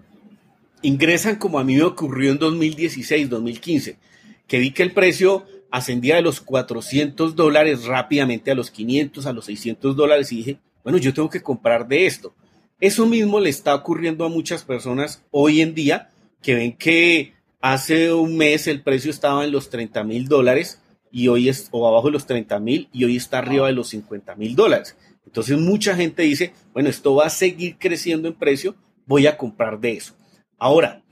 ingresan 0.82 1.36
como 1.36 1.60
a 1.60 1.64
mí 1.64 1.76
me 1.76 1.84
ocurrió 1.84 2.32
en 2.32 2.40
2016, 2.40 3.30
2015, 3.30 4.00
que 4.48 4.58
vi 4.58 4.72
que 4.72 4.82
el 4.82 4.94
precio 4.94 5.46
ascendía 5.70 6.16
de 6.16 6.24
los 6.24 6.42
400 6.42 7.36
dólares 7.36 7.86
rápidamente 7.86 8.50
a 8.50 8.56
los 8.56 8.72
500, 8.72 9.28
a 9.28 9.34
los 9.34 9.46
600 9.46 9.96
dólares 9.96 10.32
y 10.32 10.38
dije, 10.38 10.58
bueno, 10.84 10.98
yo 10.98 11.14
tengo 11.14 11.30
que 11.30 11.44
comprar 11.44 11.88
de 11.88 12.08
esto. 12.08 12.34
Eso 12.80 13.06
mismo 13.06 13.40
le 13.40 13.52
está 13.52 13.76
ocurriendo 13.76 14.26
a 14.26 14.30
muchas 14.30 14.64
personas 14.64 15.24
hoy 15.30 15.62
en 15.62 15.76
día 15.76 16.10
que 16.42 16.56
ven 16.56 16.76
que 16.76 17.34
hace 17.62 18.12
un 18.12 18.38
mes 18.38 18.66
el 18.66 18.82
precio 18.82 19.12
estaba 19.12 19.46
en 19.46 19.52
los 19.52 19.70
30 19.70 20.04
mil 20.04 20.28
dólares 20.28 20.82
y 21.12 21.28
hoy 21.28 21.50
es 21.50 21.70
o 21.72 21.88
abajo 21.88 22.08
de 22.08 22.14
los 22.14 22.26
30 22.26 22.60
mil 22.60 22.90
y 22.92 23.06
hoy 23.06 23.18
está 23.18 23.40
arriba 23.40 23.68
de 23.68 23.74
los 23.74 23.90
50 23.90 24.36
mil 24.36 24.56
dólares. 24.56 24.96
Entonces 25.26 25.58
mucha 25.58 25.96
gente 25.96 26.24
dice, 26.24 26.54
bueno, 26.74 26.90
esto 26.90 27.16
va 27.16 27.28
a 27.28 27.30
seguir 27.30 27.78
creciendo 27.78 28.28
en 28.28 28.34
precio, 28.34 28.76
voy 29.06 29.28
a 29.28 29.38
comprar 29.38 29.80
de 29.80 29.94
eso. 29.94 30.16
Ahora, 30.58 31.04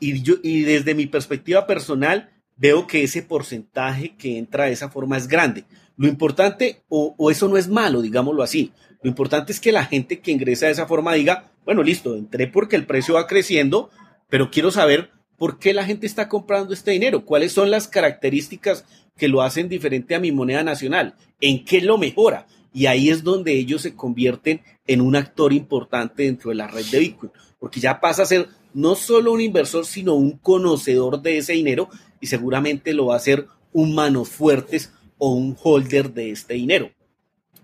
y, 0.00 0.22
yo, 0.22 0.34
y 0.42 0.62
desde 0.62 0.94
mi 0.94 1.06
perspectiva 1.06 1.66
personal, 1.66 2.30
veo 2.56 2.86
que 2.86 3.02
ese 3.02 3.22
porcentaje 3.22 4.14
que 4.16 4.38
entra 4.38 4.64
de 4.64 4.72
esa 4.72 4.88
forma 4.88 5.16
es 5.16 5.28
grande. 5.28 5.64
Lo 5.96 6.08
importante, 6.08 6.82
o, 6.88 7.14
o, 7.18 7.30
eso 7.30 7.48
no 7.48 7.56
es 7.56 7.68
malo, 7.68 8.02
digámoslo 8.02 8.42
así, 8.42 8.72
lo 9.02 9.08
importante 9.08 9.52
es 9.52 9.60
que 9.60 9.72
la 9.72 9.84
gente 9.84 10.20
que 10.20 10.32
ingresa 10.32 10.66
de 10.66 10.72
esa 10.72 10.86
forma 10.86 11.12
diga, 11.12 11.52
bueno, 11.64 11.82
listo, 11.82 12.16
entré 12.16 12.46
porque 12.46 12.76
el 12.76 12.86
precio 12.86 13.14
va 13.14 13.26
creciendo, 13.26 13.90
pero 14.28 14.50
quiero 14.50 14.70
saber 14.70 15.10
por 15.36 15.58
qué 15.58 15.74
la 15.74 15.84
gente 15.84 16.06
está 16.06 16.28
comprando 16.28 16.72
este 16.72 16.92
dinero, 16.92 17.24
cuáles 17.24 17.52
son 17.52 17.70
las 17.70 17.88
características 17.88 18.84
que 19.16 19.28
lo 19.28 19.42
hacen 19.42 19.68
diferente 19.68 20.14
a 20.14 20.20
mi 20.20 20.32
moneda 20.32 20.62
nacional, 20.62 21.14
en 21.40 21.64
qué 21.64 21.80
lo 21.80 21.98
mejora. 21.98 22.46
Y 22.72 22.86
ahí 22.86 23.08
es 23.08 23.22
donde 23.22 23.52
ellos 23.52 23.82
se 23.82 23.94
convierten 23.94 24.62
en 24.86 25.00
un 25.00 25.14
actor 25.16 25.52
importante 25.52 26.24
dentro 26.24 26.50
de 26.50 26.56
la 26.56 26.66
red 26.66 26.84
de 26.86 26.98
Bitcoin, 26.98 27.32
porque 27.58 27.80
ya 27.80 28.00
pasa 28.00 28.22
a 28.22 28.26
ser 28.26 28.48
no 28.72 28.96
solo 28.96 29.32
un 29.32 29.40
inversor, 29.40 29.86
sino 29.86 30.14
un 30.14 30.32
conocedor 30.38 31.22
de 31.22 31.38
ese 31.38 31.52
dinero 31.52 31.88
y 32.20 32.26
seguramente 32.26 32.92
lo 32.92 33.06
va 33.06 33.14
a 33.14 33.18
hacer 33.18 33.46
un 33.72 33.94
manos 33.94 34.28
fuertes 34.28 34.92
o 35.18 35.32
un 35.32 35.56
holder 35.62 36.12
de 36.12 36.30
este 36.30 36.54
dinero. 36.54 36.90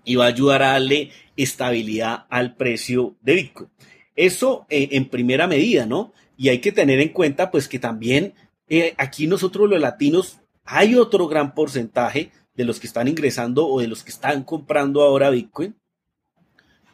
Y 0.03 0.15
va 0.15 0.25
a 0.25 0.29
ayudar 0.29 0.63
a 0.63 0.71
darle 0.71 1.11
estabilidad 1.35 2.25
al 2.29 2.55
precio 2.55 3.15
de 3.21 3.35
Bitcoin. 3.35 3.69
Eso 4.15 4.65
eh, 4.69 4.89
en 4.91 5.09
primera 5.09 5.47
medida, 5.47 5.85
¿no? 5.85 6.13
Y 6.37 6.49
hay 6.49 6.59
que 6.59 6.71
tener 6.71 6.99
en 6.99 7.09
cuenta 7.09 7.51
pues 7.51 7.67
que 7.67 7.79
también 7.79 8.33
eh, 8.67 8.93
aquí 8.97 9.27
nosotros 9.27 9.69
los 9.69 9.79
latinos 9.79 10.40
hay 10.73 10.95
otro 10.95 11.27
gran 11.27 11.53
porcentaje 11.53 12.31
de 12.55 12.63
los 12.63 12.79
que 12.79 12.87
están 12.87 13.09
ingresando 13.09 13.67
o 13.67 13.81
de 13.81 13.89
los 13.89 14.03
que 14.03 14.09
están 14.09 14.43
comprando 14.43 15.01
ahora 15.01 15.29
Bitcoin, 15.29 15.75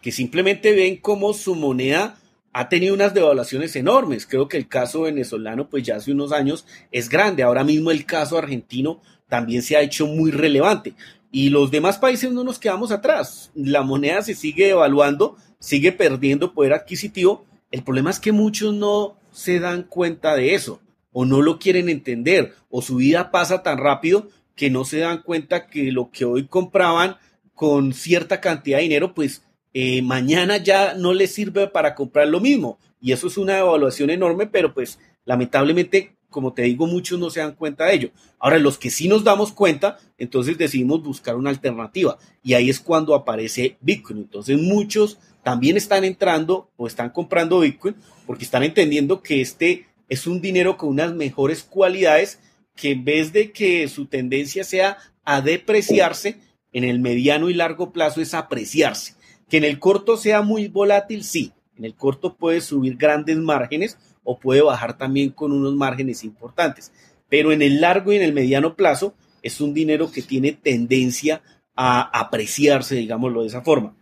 que 0.02 0.12
simplemente 0.12 0.74
ven 0.74 0.98
como 0.98 1.32
su 1.34 1.54
moneda 1.54 2.18
ha 2.54 2.70
tenido 2.70 2.96
unas 2.96 3.14
devaluaciones 3.14 3.76
enormes. 3.76 4.26
Creo 4.26 4.48
que 4.48 4.58
el 4.58 4.68
caso 4.68 5.02
venezolano, 5.02 5.70
pues 5.70 5.84
ya 5.84 5.98
hace 5.98 6.12
unos 6.12 6.32
años 6.32 6.66
es 6.92 7.08
grande. 7.08 7.44
Ahora 7.44 7.64
mismo 7.64 7.92
el 7.92 8.08
caso 8.08 8.40
argentino 8.40 9.00
también 9.30 9.62
se 9.62 9.78
ha 9.78 9.82
hecho 9.82 10.08
muy 10.08 10.32
relevante. 10.32 10.96
Y 11.32 11.52
los 11.52 11.70
demás 11.70 12.00
países 12.00 12.32
no 12.32 12.44
nos 12.44 12.58
quedamos 12.58 12.92
atrás. 12.92 13.52
La 13.54 13.84
moneda 13.84 14.24
se 14.24 14.34
sigue 14.34 14.66
devaluando, 14.66 15.38
sigue 15.60 15.92
perdiendo 15.92 16.56
poder 16.56 16.74
adquisitivo. 16.74 17.46
El 17.70 17.84
problema 17.84 18.10
es 18.10 18.20
que 18.20 18.32
muchos 18.32 18.74
no 18.74 19.20
se 19.32 19.60
dan 19.60 19.84
cuenta 19.84 20.36
de 20.36 20.56
eso 20.56 20.82
o 21.12 21.26
no 21.26 21.42
lo 21.42 21.60
quieren 21.60 21.90
entender 21.90 22.54
o 22.70 22.82
su 22.82 22.98
vida 22.98 23.32
pasa 23.32 23.64
tan 23.64 23.78
rápido 23.78 24.30
que 24.56 24.70
no 24.70 24.86
se 24.86 25.00
dan 25.00 25.22
cuenta 25.22 25.68
que 25.68 25.92
lo 25.92 26.12
que 26.12 26.26
hoy 26.26 26.48
compraban 26.48 27.18
con 27.54 27.94
cierta 27.94 28.40
cantidad 28.40 28.78
de 28.78 28.84
dinero, 28.84 29.14
pues 29.14 29.44
eh, 29.74 30.02
mañana 30.02 30.58
ya 30.58 30.94
no 30.94 31.14
les 31.14 31.34
sirve 31.34 31.68
para 31.68 31.96
comprar 31.96 32.28
lo 32.28 32.40
mismo. 32.40 32.80
Y 33.00 33.12
eso 33.12 33.28
es 33.28 33.38
una 33.38 33.60
evaluación 33.60 34.10
enorme, 34.10 34.48
pero 34.48 34.74
pues 34.74 35.00
lamentablemente, 35.26 36.16
como 36.30 36.54
te 36.54 36.64
digo, 36.64 36.88
muchos 36.88 37.20
no 37.20 37.30
se 37.30 37.40
dan 37.40 37.56
cuenta 37.56 37.86
de 37.86 37.96
ello. 37.96 38.10
Ahora, 38.40 38.60
los 38.60 38.78
que 38.78 38.90
sí 38.90 39.08
nos 39.08 39.24
damos 39.24 39.52
cuenta, 39.52 39.98
entonces 40.18 40.58
decidimos 40.58 41.04
buscar 41.04 41.36
una 41.36 41.50
alternativa. 41.50 42.18
Y 42.44 42.54
ahí 42.54 42.70
es 42.70 42.80
cuando 42.80 43.16
aparece 43.16 43.78
Bitcoin. 43.82 44.20
Entonces 44.20 44.58
muchos 44.58 45.20
también 45.44 45.78
están 45.78 46.04
entrando 46.04 46.70
o 46.78 46.86
están 46.88 47.10
comprando 47.10 47.60
Bitcoin 47.62 47.96
porque 48.26 48.46
están 48.46 48.64
entendiendo 48.64 49.22
que 49.22 49.42
este 49.42 49.87
es 50.10 50.28
un 50.28 50.42
dinero 50.42 50.78
con 50.78 50.90
unas 50.90 51.14
mejores 51.14 51.64
cualidades 51.64 52.40
que 52.76 52.92
en 52.92 53.04
vez 53.04 53.34
de 53.34 53.52
que 53.52 53.88
su 53.88 54.06
tendencia 54.06 54.64
sea 54.64 54.98
a 55.24 55.42
depreciarse, 55.42 56.38
en 56.72 56.84
el 56.84 57.00
mediano 57.00 57.50
y 57.50 57.54
largo 57.54 57.92
plazo 57.92 58.22
es 58.22 58.34
apreciarse. 58.34 59.16
Que 59.50 59.58
en 59.58 59.64
el 59.64 59.80
corto 59.80 60.18
sea 60.18 60.42
muy 60.42 60.68
volátil, 60.68 61.24
sí. 61.24 61.54
En 61.78 61.86
el 61.86 61.96
corto 61.96 62.36
puede 62.36 62.62
subir 62.62 62.98
grandes 62.98 63.38
márgenes 63.38 63.98
o 64.24 64.40
puede 64.40 64.62
bajar 64.62 64.98
también 64.98 65.32
con 65.32 65.52
unos 65.52 65.76
márgenes 65.76 66.24
importantes. 66.24 66.92
Pero 67.30 67.52
en 67.52 67.62
el 67.62 67.82
largo 67.82 68.14
y 68.14 68.18
en 68.18 68.22
el 68.22 68.34
mediano 68.34 68.76
plazo 68.76 69.16
es 69.42 69.62
un 69.62 69.74
dinero 69.74 70.12
que 70.12 70.22
tiene 70.22 70.52
tendencia 70.52 71.42
a 71.76 72.02
apreciarse, 72.02 72.96
digámoslo 72.96 73.42
de 73.42 73.48
esa 73.48 73.62
forma. 73.62 73.96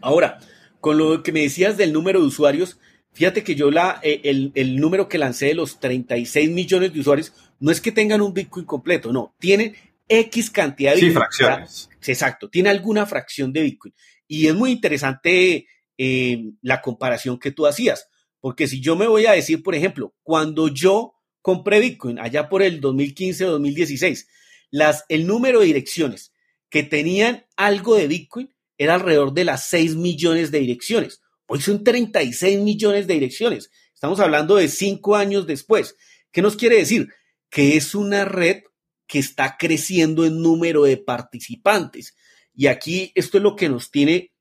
Ahora, 0.00 0.38
con 0.80 0.98
lo 0.98 1.22
que 1.22 1.32
me 1.32 1.42
decías 1.42 1.76
del 1.76 1.92
número 1.92 2.20
de 2.20 2.26
usuarios, 2.26 2.78
fíjate 3.12 3.42
que 3.42 3.54
yo 3.54 3.70
la, 3.70 4.00
eh, 4.02 4.20
el, 4.24 4.52
el 4.54 4.76
número 4.80 5.08
que 5.08 5.18
lancé 5.18 5.46
de 5.46 5.54
los 5.54 5.80
36 5.80 6.50
millones 6.50 6.92
de 6.92 7.00
usuarios 7.00 7.32
no 7.60 7.70
es 7.70 7.80
que 7.80 7.92
tengan 7.92 8.20
un 8.20 8.34
Bitcoin 8.34 8.66
completo, 8.66 9.12
no, 9.12 9.34
tienen 9.38 9.74
X 10.08 10.50
cantidad 10.50 10.94
de 10.94 10.96
Bitcoin. 10.96 11.12
Sí, 11.12 11.44
fracciones. 11.44 11.90
Exacto, 12.04 12.50
tiene 12.50 12.70
alguna 12.70 13.06
fracción 13.06 13.52
de 13.52 13.62
Bitcoin. 13.62 13.94
Y 14.26 14.46
es 14.46 14.54
muy 14.54 14.72
interesante 14.72 15.66
eh, 15.96 16.44
la 16.62 16.82
comparación 16.82 17.38
que 17.38 17.52
tú 17.52 17.66
hacías, 17.66 18.08
porque 18.40 18.66
si 18.66 18.80
yo 18.80 18.96
me 18.96 19.06
voy 19.06 19.26
a 19.26 19.32
decir, 19.32 19.62
por 19.62 19.74
ejemplo, 19.74 20.14
cuando 20.22 20.68
yo 20.68 21.14
compré 21.40 21.80
Bitcoin 21.80 22.18
allá 22.18 22.48
por 22.48 22.62
el 22.62 22.80
2015 22.80 23.46
o 23.46 23.50
2016, 23.52 24.28
las, 24.70 25.04
el 25.08 25.26
número 25.26 25.60
de 25.60 25.66
direcciones 25.66 26.32
que 26.68 26.82
tenían 26.82 27.46
algo 27.56 27.94
de 27.94 28.08
Bitcoin 28.08 28.54
era 28.78 28.94
alrededor 28.94 29.32
de 29.32 29.44
las 29.44 29.68
6 29.68 29.94
millones 29.96 30.50
de 30.50 30.60
direcciones. 30.60 31.21
Hoy 31.54 31.60
son 31.60 31.84
36 31.84 32.60
millones 32.60 33.06
de 33.06 33.12
direcciones. 33.12 33.70
Estamos 33.92 34.20
hablando 34.20 34.56
de 34.56 34.68
cinco 34.68 35.16
años 35.16 35.46
después. 35.46 35.96
¿Qué 36.30 36.40
nos 36.40 36.56
quiere 36.56 36.76
decir? 36.78 37.12
Que 37.50 37.76
es 37.76 37.94
una 37.94 38.24
red 38.24 38.62
que 39.06 39.18
está 39.18 39.58
creciendo 39.58 40.24
en 40.24 40.40
número 40.40 40.84
de 40.84 40.96
participantes. 40.96 42.16
Y 42.54 42.68
aquí 42.68 43.12
esto 43.16 43.36
es 43.36 43.42
lo 43.42 43.54
que 43.54 43.68
nos 43.68 43.90
tiene 43.90 44.32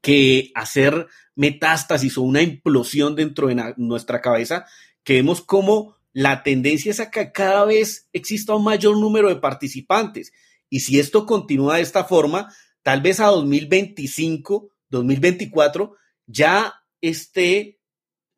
que 0.00 0.52
hacer 0.54 1.08
metástasis 1.34 2.16
o 2.16 2.22
una 2.22 2.40
implosión 2.40 3.16
dentro 3.16 3.48
de 3.48 3.74
nuestra 3.76 4.20
cabeza, 4.20 4.64
que 5.02 5.14
vemos 5.14 5.40
como 5.40 5.96
la 6.12 6.44
tendencia 6.44 6.92
es 6.92 7.00
a 7.00 7.10
que 7.10 7.32
cada 7.32 7.64
vez 7.64 8.08
exista 8.12 8.54
un 8.54 8.62
mayor 8.62 8.96
número 8.96 9.28
de 9.28 9.40
participantes. 9.40 10.32
Y 10.70 10.80
si 10.80 11.00
esto 11.00 11.26
continúa 11.26 11.78
de 11.78 11.82
esta 11.82 12.04
forma, 12.04 12.54
tal 12.84 13.00
vez 13.00 13.18
a 13.18 13.26
2025, 13.26 14.70
2024, 14.88 15.96
ya 16.26 16.74
esté 17.00 17.80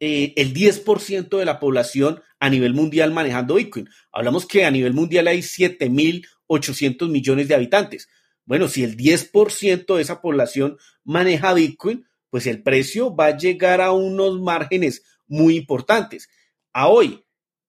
eh, 0.00 0.32
el 0.36 0.52
10% 0.52 1.38
de 1.38 1.44
la 1.44 1.60
población 1.60 2.22
a 2.40 2.50
nivel 2.50 2.74
mundial 2.74 3.12
manejando 3.12 3.54
Bitcoin. 3.54 3.88
Hablamos 4.12 4.46
que 4.46 4.64
a 4.64 4.70
nivel 4.70 4.92
mundial 4.92 5.28
hay 5.28 5.38
7.800 5.38 7.08
millones 7.08 7.48
de 7.48 7.54
habitantes. 7.54 8.08
Bueno, 8.44 8.68
si 8.68 8.84
el 8.84 8.96
10% 8.96 9.96
de 9.96 10.02
esa 10.02 10.20
población 10.20 10.76
maneja 11.04 11.54
Bitcoin, 11.54 12.06
pues 12.28 12.46
el 12.46 12.62
precio 12.62 13.14
va 13.14 13.26
a 13.26 13.36
llegar 13.36 13.80
a 13.80 13.92
unos 13.92 14.40
márgenes 14.40 15.04
muy 15.26 15.56
importantes. 15.56 16.28
A 16.72 16.88
hoy 16.88 17.24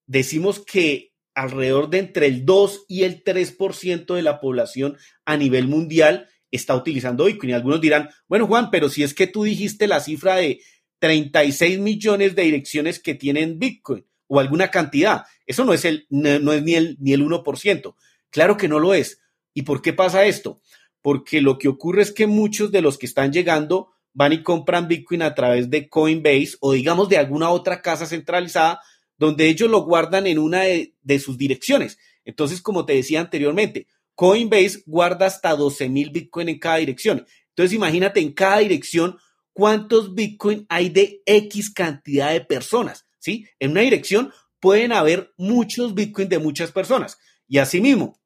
decimos 0.07 0.59
que 0.59 1.13
alrededor 1.35 1.89
de 1.89 1.99
entre 1.99 2.27
el 2.27 2.45
2 2.45 2.85
y 2.87 3.03
el 3.03 3.23
3% 3.23 4.15
de 4.15 4.21
la 4.21 4.39
población 4.39 4.97
a 5.25 5.37
nivel 5.37 5.67
mundial 5.67 6.27
está 6.55 6.75
utilizando 6.75 7.25
Bitcoin. 7.25 7.51
Y 7.51 7.53
algunos 7.53 7.81
dirán, 7.81 8.09
bueno, 8.27 8.47
Juan, 8.47 8.69
pero 8.71 8.89
si 8.89 9.03
es 9.03 9.13
que 9.13 9.27
tú 9.27 9.43
dijiste 9.43 9.87
la 9.87 9.99
cifra 9.99 10.35
de 10.35 10.61
36 10.99 11.79
millones 11.79 12.35
de 12.35 12.43
direcciones 12.43 12.99
que 12.99 13.15
tienen 13.15 13.59
Bitcoin 13.59 14.05
o 14.27 14.39
alguna 14.39 14.71
cantidad. 14.71 15.25
Eso 15.45 15.65
no 15.65 15.73
es, 15.73 15.85
el, 15.85 16.07
no, 16.09 16.53
es 16.53 16.63
ni, 16.63 16.75
el, 16.75 16.97
ni 16.99 17.13
el 17.13 17.23
1%. 17.23 17.95
Claro 18.29 18.57
que 18.57 18.67
no 18.67 18.79
lo 18.79 18.93
es. 18.93 19.21
¿Y 19.53 19.63
por 19.63 19.81
qué 19.81 19.93
pasa 19.93 20.25
esto? 20.25 20.61
Porque 21.01 21.41
lo 21.41 21.57
que 21.57 21.67
ocurre 21.67 22.01
es 22.01 22.11
que 22.11 22.27
muchos 22.27 22.71
de 22.71 22.81
los 22.81 22.97
que 22.97 23.05
están 23.05 23.31
llegando 23.31 23.91
van 24.13 24.33
y 24.33 24.43
compran 24.43 24.87
Bitcoin 24.87 25.21
a 25.21 25.35
través 25.35 25.69
de 25.69 25.89
Coinbase 25.89 26.57
o 26.59 26.73
digamos 26.73 27.09
de 27.09 27.17
alguna 27.17 27.49
otra 27.49 27.81
casa 27.81 28.05
centralizada 28.05 28.79
donde 29.17 29.47
ellos 29.47 29.69
lo 29.69 29.83
guardan 29.83 30.25
en 30.27 30.39
una 30.39 30.63
de 30.63 31.19
sus 31.19 31.37
direcciones. 31.37 31.97
Entonces, 32.25 32.61
como 32.61 32.85
te 32.85 32.93
decía 32.93 33.21
anteriormente, 33.21 33.87
Coinbase 34.15 34.83
guarda 34.85 35.27
hasta 35.27 35.55
12 35.55 35.89
mil 35.89 36.09
Bitcoin 36.09 36.49
en 36.49 36.59
cada 36.59 36.77
dirección. 36.77 37.25
Entonces, 37.49 37.73
imagínate 37.73 38.19
en 38.19 38.33
cada 38.33 38.59
dirección 38.59 39.17
cuántos 39.53 40.15
Bitcoin 40.15 40.65
hay 40.69 40.89
de 40.89 41.21
X 41.25 41.69
cantidad 41.69 42.31
de 42.31 42.41
personas, 42.41 43.05
¿sí? 43.19 43.45
En 43.59 43.71
una 43.71 43.81
dirección 43.81 44.31
pueden 44.59 44.91
haber 44.91 45.33
muchos 45.37 45.93
Bitcoin 45.93 46.27
de 46.27 46.39
muchas 46.39 46.71
personas. 46.71 47.17
Y 47.47 47.59
asimismo, 47.59 48.19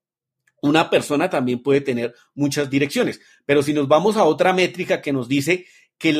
una 0.61 0.89
persona 0.89 1.29
también 1.29 1.61
puede 1.61 1.81
tener 1.81 2.15
muchas 2.33 2.69
direcciones. 2.69 3.19
Pero 3.45 3.63
si 3.63 3.73
nos 3.73 3.87
vamos 3.87 4.17
a 4.17 4.23
otra 4.23 4.53
métrica 4.53 5.01
que 5.01 5.13
nos 5.13 5.27
dice 5.27 5.65
que 5.97 6.13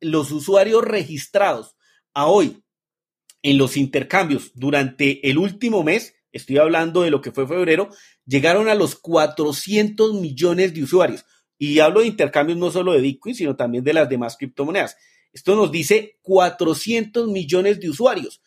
los 0.00 0.30
usuarios 0.30 0.84
registrados 0.84 1.76
a 2.14 2.26
hoy 2.26 2.62
en 3.42 3.58
los 3.58 3.76
intercambios 3.76 4.52
durante 4.54 5.28
el 5.28 5.38
último 5.38 5.82
mes, 5.82 6.14
estoy 6.32 6.58
hablando 6.58 7.02
de 7.02 7.10
lo 7.10 7.20
que 7.20 7.32
fue 7.32 7.46
febrero, 7.46 7.90
llegaron 8.26 8.68
a 8.68 8.74
los 8.74 8.94
400 8.96 10.14
millones 10.14 10.74
de 10.74 10.82
usuarios. 10.82 11.24
Y 11.58 11.78
hablo 11.78 12.00
de 12.00 12.06
intercambios 12.06 12.58
no 12.58 12.70
solo 12.70 12.92
de 12.92 13.00
Bitcoin, 13.00 13.34
sino 13.34 13.54
también 13.54 13.84
de 13.84 13.92
las 13.92 14.08
demás 14.08 14.36
criptomonedas. 14.36 14.96
Esto 15.32 15.54
nos 15.54 15.70
dice 15.70 16.18
400 16.22 17.28
millones 17.28 17.80
de 17.80 17.88
usuarios. 17.88 18.42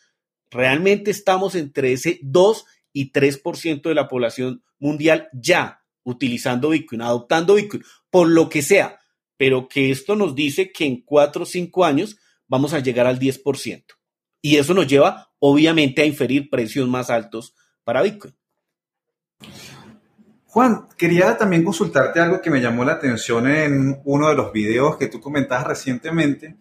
Realmente 0.50 1.10
estamos 1.10 1.54
entre 1.54 1.92
ese 1.92 2.18
2 2.22 2.64
y 2.92 3.12
3% 3.12 3.82
de 3.82 3.94
la 3.94 4.08
población 4.08 4.62
mundial 4.78 5.28
ya 5.32 5.82
utilizando 6.04 6.70
Bitcoin, 6.70 7.02
adoptando 7.02 7.54
Bitcoin, 7.54 7.82
por 8.10 8.28
lo 8.28 8.48
que 8.48 8.62
sea. 8.62 9.00
Pero 9.36 9.68
que 9.68 9.90
esto 9.90 10.14
nos 10.14 10.34
dice 10.34 10.72
que 10.72 10.84
en 10.84 11.02
4 11.02 11.42
o 11.42 11.46
5 11.46 11.84
años 11.84 12.16
vamos 12.46 12.72
a 12.72 12.78
llegar 12.78 13.06
al 13.06 13.18
10%. 13.18 13.84
Y 14.40 14.56
eso 14.56 14.74
nos 14.74 14.86
lleva, 14.86 15.32
obviamente, 15.40 16.02
a 16.02 16.06
inferir 16.06 16.48
precios 16.48 16.88
más 16.88 17.10
altos 17.10 17.54
para 17.86 18.02
Bitcoin. 18.02 18.34
Juan, 20.46 20.88
quería 20.98 21.38
también 21.38 21.62
consultarte 21.62 22.18
algo 22.18 22.40
que 22.40 22.50
me 22.50 22.60
llamó 22.60 22.84
la 22.84 22.94
atención 22.94 23.46
en 23.46 24.00
uno 24.04 24.28
de 24.28 24.34
los 24.34 24.52
videos 24.52 24.96
que 24.96 25.06
tú 25.06 25.20
comentabas 25.20 25.68
recientemente, 25.68 26.56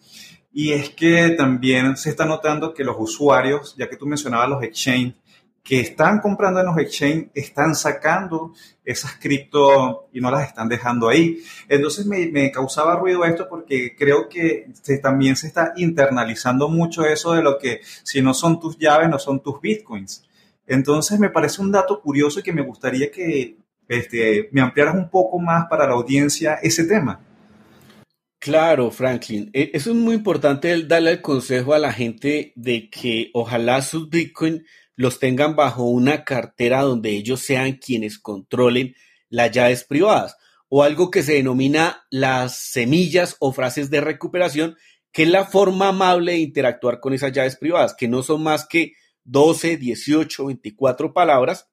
y 0.54 0.74
es 0.74 0.92
que 0.92 1.32
también 1.32 1.98
se 1.98 2.12
está 2.12 2.26
notando 2.26 2.76
que 2.76 2.84
los 2.84 2.96
usuarios, 3.00 3.76
ya 3.76 3.90
que 3.90 3.98
tú 3.98 4.06
mencionabas 4.06 4.50
los 4.50 4.64
exchange, 4.64 5.16
que 5.64 5.80
están 5.80 6.20
comprando 6.20 6.60
en 6.60 6.68
los 6.68 6.78
exchange, 6.78 7.32
están 7.34 7.74
sacando 7.74 8.54
esas 8.84 9.16
cripto 9.16 10.10
y 10.14 10.22
no 10.22 10.30
las 10.30 10.48
están 10.48 10.70
dejando 10.70 11.10
ahí. 11.10 11.40
Entonces 11.68 12.06
me, 12.06 12.52
causaba 12.52 12.98
ruido 12.98 13.26
esto 13.26 13.48
porque 13.50 13.96
creo 13.98 14.30
que 14.30 14.68
también 15.02 15.36
se 15.36 15.48
está 15.48 15.74
internalizando 15.76 16.70
mucho 16.70 17.04
eso 17.04 17.34
de 17.34 17.42
lo 17.42 17.58
que 17.58 17.82
si 18.04 18.22
no 18.22 18.36
son 18.36 18.60
tus 18.60 18.78
llaves, 18.78 19.10
no 19.10 19.18
son 19.18 19.42
tus 19.42 19.60
bitcoins. 19.60 20.25
Entonces 20.68 21.20
me 21.20 21.30
parece 21.30 21.62
un 21.62 21.72
dato 21.72 22.02
curioso 22.02 22.40
y 22.40 22.44
que 22.44 22.54
me 22.54 22.64
gustaría 22.64 23.12
que 23.12 23.58
este, 23.88 24.50
me 24.52 24.62
ampliaras 24.62 24.96
un 24.96 25.10
poco 25.10 25.40
más 25.40 25.66
para 25.70 25.88
la 25.88 25.94
audiencia 25.94 26.56
ese 26.56 26.86
tema. 26.86 27.22
Claro, 28.40 28.92
Franklin. 28.92 29.50
E, 29.54 29.72
eso 29.74 29.92
es 29.92 29.96
muy 29.96 30.16
importante 30.16 30.84
darle 30.84 31.12
el 31.12 31.22
consejo 31.22 31.74
a 31.74 31.80
la 31.80 31.92
gente 31.92 32.54
de 32.56 32.90
que 32.90 33.32
ojalá 33.34 33.82
sus 33.82 34.10
Bitcoin 34.10 34.66
los 34.96 35.20
tengan 35.20 35.56
bajo 35.56 35.84
una 35.84 36.24
cartera 36.24 36.82
donde 36.82 37.12
ellos 37.12 37.42
sean 37.42 37.74
quienes 37.74 38.20
controlen 38.20 38.96
las 39.30 39.52
llaves 39.52 39.84
privadas 39.84 40.38
o 40.70 40.84
algo 40.84 41.12
que 41.12 41.24
se 41.24 41.34
denomina 41.34 42.06
las 42.10 42.58
semillas 42.58 43.36
o 43.40 43.52
frases 43.52 43.90
de 43.90 44.02
recuperación 44.02 44.76
que 45.12 45.24
es 45.24 45.30
la 45.30 45.46
forma 45.46 45.90
amable 45.90 46.34
de 46.34 46.40
interactuar 46.40 47.00
con 47.00 47.14
esas 47.14 47.32
llaves 47.32 47.56
privadas, 47.56 47.96
que 47.98 48.10
no 48.10 48.22
son 48.22 48.44
más 48.44 48.68
que 48.68 48.96
12, 49.26 49.78
18, 49.78 50.46
24 50.46 51.14
palabras, 51.14 51.70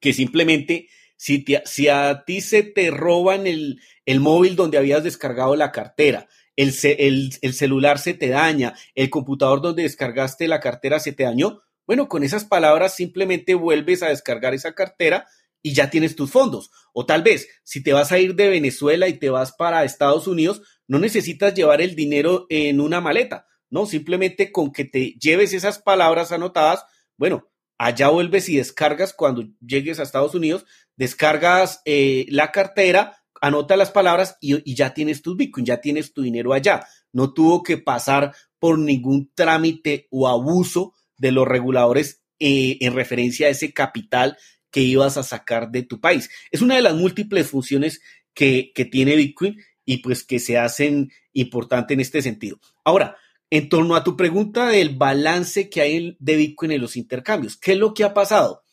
que 0.00 0.12
simplemente 0.12 0.88
si, 1.16 1.44
a 1.88 2.24
ti 2.24 2.40
se 2.40 2.64
te 2.64 2.90
roban 2.90 3.46
el, 3.46 3.80
el, 4.04 4.18
móvil 4.18 4.56
donde 4.56 4.78
habías 4.78 5.04
descargado 5.04 5.54
la 5.54 5.70
cartera, 5.70 6.28
el, 6.56 6.74
el, 6.82 7.30
el 7.40 7.54
celular 7.54 7.98
se 7.98 8.14
te 8.14 8.28
daña, 8.28 8.74
el 8.94 9.08
computador 9.08 9.62
donde 9.62 9.84
descargaste 9.84 10.48
la 10.48 10.60
cartera 10.60 10.98
se 10.98 11.12
te 11.12 11.22
dañó, 11.22 11.62
bueno, 11.86 12.08
con 12.08 12.22
esas 12.24 12.44
palabras 12.44 12.96
simplemente 12.96 13.54
vuelves 13.54 14.02
a 14.02 14.08
descargar 14.08 14.54
esa 14.54 14.74
cartera 14.74 15.26
y 15.62 15.74
ya 15.74 15.90
tienes 15.90 16.16
tus 16.16 16.30
fondos. 16.30 16.70
O 16.92 17.06
tal 17.06 17.22
vez, 17.22 17.48
si 17.62 17.82
te 17.82 17.92
vas 17.92 18.12
a 18.12 18.18
ir 18.18 18.34
de 18.34 18.48
Venezuela 18.48 19.08
y 19.08 19.18
te 19.18 19.30
vas 19.30 19.52
para 19.52 19.84
Estados 19.84 20.26
Unidos, 20.26 20.62
no 20.88 20.98
necesitas 20.98 21.54
llevar 21.54 21.80
el 21.80 21.94
dinero 21.94 22.46
en 22.50 22.80
una 22.80 23.00
maleta, 23.00 23.46
¿no? 23.72 23.86
Simplemente 23.86 24.52
con 24.52 24.70
que 24.70 24.84
te 24.84 25.14
lleves 25.14 25.54
esas 25.54 25.78
palabras 25.78 26.30
anotadas, 26.30 26.84
bueno, 27.16 27.48
allá 27.78 28.10
vuelves 28.10 28.48
y 28.50 28.58
descargas 28.58 29.14
cuando 29.14 29.48
llegues 29.66 29.98
a 29.98 30.02
Estados 30.02 30.34
Unidos, 30.34 30.66
descargas 30.96 31.80
eh, 31.86 32.26
la 32.28 32.52
cartera, 32.52 33.24
anota 33.40 33.76
las 33.76 33.90
palabras 33.90 34.36
y, 34.42 34.74
ya 34.74 34.92
tienes 34.92 35.22
tus 35.22 35.38
Bitcoin, 35.38 35.64
ya 35.64 35.80
tienes 35.80 36.12
tu 36.12 36.20
dinero 36.20 36.52
allá. 36.52 36.86
No 37.12 37.32
tuvo 37.32 37.62
que 37.62 37.78
pasar 37.78 38.34
por 38.58 38.78
ningún 38.78 39.32
trámite 39.34 40.06
o 40.10 40.28
abuso 40.28 40.92
de 41.16 41.32
los 41.32 41.48
reguladores 41.48 42.22
eh, 42.40 42.76
en 42.82 42.94
referencia 42.94 43.46
a 43.46 43.50
ese 43.50 43.72
capital 43.72 44.36
que 44.70 44.82
ibas 44.82 45.16
a 45.16 45.22
sacar 45.22 45.70
de 45.70 45.82
tu 45.82 45.98
país. 45.98 46.28
Es 46.50 46.60
una 46.60 46.76
de 46.76 46.82
las 46.82 46.94
múltiples 46.94 47.48
funciones 47.48 48.02
que, 48.34 48.70
que 48.74 48.84
tiene 48.84 49.16
Bitcoin 49.16 49.56
y 49.86 49.98
pues 49.98 50.24
que 50.24 50.38
se 50.38 50.58
hacen 50.58 51.10
importante 51.32 51.94
en 51.94 52.00
este 52.00 52.20
sentido. 52.20 52.60
Ahora, 52.84 53.16
en 53.52 53.68
torno 53.68 53.96
a 53.96 54.02
tu 54.02 54.16
pregunta 54.16 54.68
del 54.68 54.96
balance 54.96 55.68
que 55.68 55.82
hay 55.82 56.16
de 56.18 56.36
Bitcoin 56.36 56.72
en 56.72 56.80
los 56.80 56.96
intercambios, 56.96 57.58
¿qué 57.58 57.72
es 57.72 57.78
lo 57.78 57.92
que 57.92 58.02
ha 58.02 58.14
pasado? 58.14 58.64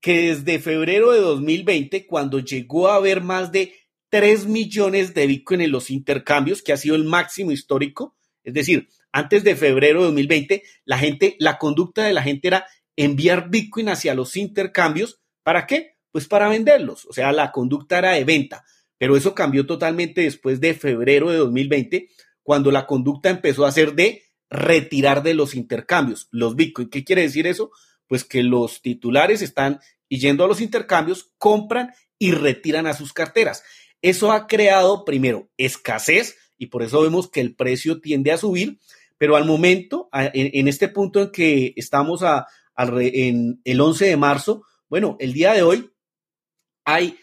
Que 0.00 0.34
desde 0.34 0.58
febrero 0.58 1.12
de 1.12 1.20
2020, 1.20 2.06
cuando 2.06 2.40
llegó 2.40 2.88
a 2.88 2.96
haber 2.96 3.22
más 3.22 3.52
de 3.52 3.74
3 4.08 4.46
millones 4.46 5.14
de 5.14 5.28
Bitcoin 5.28 5.60
en 5.60 5.70
los 5.70 5.90
intercambios, 5.90 6.60
que 6.60 6.72
ha 6.72 6.76
sido 6.76 6.96
el 6.96 7.04
máximo 7.04 7.52
histórico, 7.52 8.16
es 8.42 8.52
decir, 8.52 8.88
antes 9.12 9.44
de 9.44 9.54
febrero 9.54 10.00
de 10.00 10.06
2020, 10.06 10.62
la 10.84 10.98
gente, 10.98 11.36
la 11.38 11.56
conducta 11.56 12.02
de 12.02 12.12
la 12.12 12.24
gente 12.24 12.48
era 12.48 12.66
enviar 12.96 13.48
Bitcoin 13.48 13.90
hacia 13.90 14.14
los 14.14 14.36
intercambios 14.36 15.20
¿Para 15.46 15.64
qué? 15.68 15.94
Pues 16.10 16.26
para 16.26 16.48
venderlos. 16.48 17.06
O 17.06 17.12
sea, 17.12 17.30
la 17.30 17.52
conducta 17.52 17.98
era 17.98 18.14
de 18.14 18.24
venta. 18.24 18.64
Pero 18.98 19.16
eso 19.16 19.32
cambió 19.32 19.64
totalmente 19.64 20.22
después 20.22 20.58
de 20.58 20.74
febrero 20.74 21.30
de 21.30 21.36
2020, 21.36 22.08
cuando 22.46 22.70
la 22.70 22.86
conducta 22.86 23.28
empezó 23.28 23.66
a 23.66 23.72
ser 23.72 23.94
de 23.94 24.22
retirar 24.48 25.24
de 25.24 25.34
los 25.34 25.56
intercambios 25.56 26.28
los 26.30 26.54
Bitcoin. 26.54 26.88
¿Qué 26.88 27.02
quiere 27.02 27.22
decir 27.22 27.48
eso? 27.48 27.72
Pues 28.06 28.22
que 28.22 28.44
los 28.44 28.82
titulares 28.82 29.42
están 29.42 29.80
yendo 30.08 30.44
a 30.44 30.46
los 30.46 30.60
intercambios, 30.60 31.32
compran 31.38 31.92
y 32.20 32.30
retiran 32.30 32.86
a 32.86 32.94
sus 32.94 33.12
carteras. 33.12 33.64
Eso 34.00 34.30
ha 34.30 34.46
creado, 34.46 35.04
primero, 35.04 35.50
escasez 35.56 36.36
y 36.56 36.66
por 36.66 36.84
eso 36.84 37.02
vemos 37.02 37.28
que 37.28 37.40
el 37.40 37.56
precio 37.56 38.00
tiende 38.00 38.30
a 38.30 38.38
subir, 38.38 38.78
pero 39.18 39.34
al 39.34 39.44
momento, 39.44 40.08
en, 40.12 40.68
este 40.68 40.86
punto 40.88 41.22
en 41.22 41.32
que 41.32 41.72
estamos 41.74 42.22
en 42.76 43.60
el 43.64 43.80
11 43.80 44.06
de 44.06 44.16
marzo, 44.16 44.62
bueno, 44.88 45.16
el 45.18 45.32
día 45.32 45.52
de 45.52 45.64
hoy 45.64 45.90
hay 46.84 47.18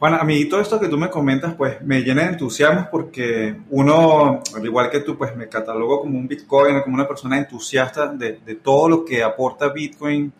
Bueno, 0.00 0.16
a 0.20 0.22
mí 0.22 0.44
todo 0.44 0.60
esto 0.60 0.78
que 0.78 0.86
tú 0.86 0.96
me 0.96 1.10
comentas, 1.10 1.54
pues 1.56 1.82
me 1.82 2.02
llena 2.02 2.22
de 2.22 2.28
entusiasmo 2.28 2.86
porque 2.88 3.56
uno, 3.70 4.40
al 4.54 4.64
igual 4.64 4.90
que 4.90 5.00
tú, 5.00 5.18
pues 5.18 5.34
me 5.34 5.48
catalogo 5.48 6.02
como 6.02 6.16
un 6.16 6.28
Bitcoin, 6.28 6.82
como 6.82 6.94
una 6.94 7.08
persona 7.08 7.36
entusiasta 7.36 8.06
de, 8.06 8.32
todo 8.62 8.88
lo 8.88 9.04
que 9.04 9.24
aporta 9.24 9.70
Bitcoin 9.70 10.32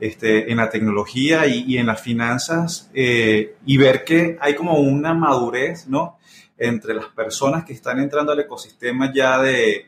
este, 0.00 0.50
en 0.50 0.56
la 0.56 0.68
tecnología 0.68 1.46
y, 1.46 1.78
en 1.78 1.86
las 1.86 2.00
finanzas 2.00 2.90
eh, 2.92 3.54
y 3.64 3.76
ver 3.76 4.02
que 4.02 4.36
hay 4.40 4.56
como 4.56 4.80
una 4.80 5.14
madurez, 5.14 5.86
¿no? 5.86 6.18
Entre 6.58 6.92
las 6.92 7.06
personas 7.06 7.64
que 7.64 7.72
están 7.72 8.00
entrando 8.00 8.32
al 8.32 8.40
ecosistema 8.40 9.12
ya 9.14 9.40
de, 9.40 9.86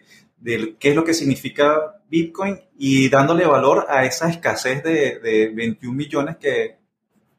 qué 0.78 0.90
es 0.90 0.94
lo 0.94 1.02
que 1.02 1.14
significa 1.14 1.96
Bitcoin 2.08 2.60
y 2.78 3.08
dándole 3.08 3.44
valor 3.44 3.86
a 3.88 4.04
esa 4.04 4.28
escasez 4.28 4.84
de, 4.84 5.18
de 5.18 5.50
21 5.52 5.96
millones 5.96 6.36
que, 6.36 6.76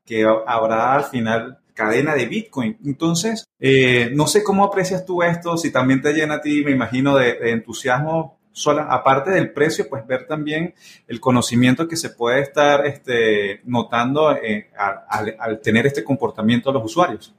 que 0.04 0.26
habrá 0.26 0.94
al 0.94 1.06
final 1.06 1.60
cadena 1.78 2.16
de 2.16 2.26
Bitcoin. 2.26 2.76
Entonces, 2.84 3.46
eh, 3.60 4.10
no 4.14 4.26
sé 4.26 4.44
cómo 4.44 4.66
aprecias 4.66 5.06
tú 5.06 5.22
esto, 5.22 5.56
si 5.58 5.72
también 5.72 6.02
te 6.02 6.12
llena 6.12 6.36
a 6.36 6.42
ti, 6.42 6.64
me 6.66 6.72
imagino, 6.72 7.16
de, 7.16 7.52
entusiasmo, 7.52 8.40
sola, 8.52 8.88
aparte 8.90 9.30
del 9.30 9.52
precio, 9.52 9.88
pues 9.88 10.06
ver 10.08 10.26
también 10.26 10.74
el 11.08 11.20
conocimiento 11.20 11.88
que 11.88 11.96
se 11.96 12.10
puede 12.10 12.42
estar 12.42 12.88
este, 12.88 13.62
notando 13.66 14.36
eh, 14.36 14.72
al, 14.76 15.62
tener 15.62 15.86
este 15.86 16.04
comportamiento 16.04 16.72
de 16.72 16.74
los 16.74 16.86
usuarios. 16.86 17.36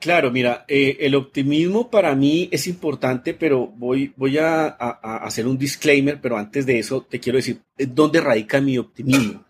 Claro, 0.00 0.30
mira, 0.30 0.64
eh, 0.66 0.96
el 1.00 1.14
optimismo 1.14 1.90
para 1.90 2.14
mí 2.14 2.48
es 2.50 2.66
importante, 2.66 3.34
pero 3.34 3.66
voy, 3.66 4.14
voy 4.16 4.38
a, 4.38 4.68
hacer 4.68 5.46
un 5.46 5.58
disclaimer, 5.58 6.18
pero 6.18 6.38
antes 6.38 6.64
de 6.64 6.78
eso 6.78 7.02
te 7.02 7.20
quiero 7.20 7.36
decir 7.36 7.60
dónde 7.76 8.22
radica 8.22 8.60
mi 8.62 8.78
optimismo. 8.78 9.44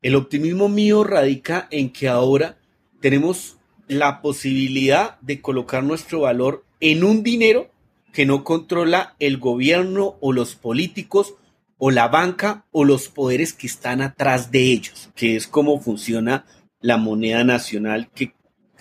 El 0.00 0.14
optimismo 0.14 0.68
mío 0.68 1.04
radica 1.04 1.68
en 1.70 1.90
que 1.90 2.08
ahora 2.08 2.56
tenemos 3.00 3.56
la 3.88 4.20
posibilidad 4.20 5.18
de 5.20 5.40
colocar 5.40 5.84
nuestro 5.84 6.20
valor 6.20 6.64
en 6.80 7.04
un 7.04 7.22
dinero 7.22 7.70
que 8.12 8.26
no 8.26 8.44
controla 8.44 9.14
el 9.18 9.38
gobierno 9.38 10.16
o 10.20 10.32
los 10.32 10.54
políticos 10.54 11.34
o 11.78 11.90
la 11.90 12.08
banca 12.08 12.64
o 12.72 12.84
los 12.84 13.08
poderes 13.08 13.52
que 13.52 13.66
están 13.66 14.00
atrás 14.00 14.50
de 14.50 14.62
ellos, 14.72 15.10
que 15.14 15.36
es 15.36 15.46
como 15.46 15.80
funciona 15.80 16.46
la 16.80 16.96
moneda 16.96 17.44
nacional 17.44 18.08
que 18.14 18.32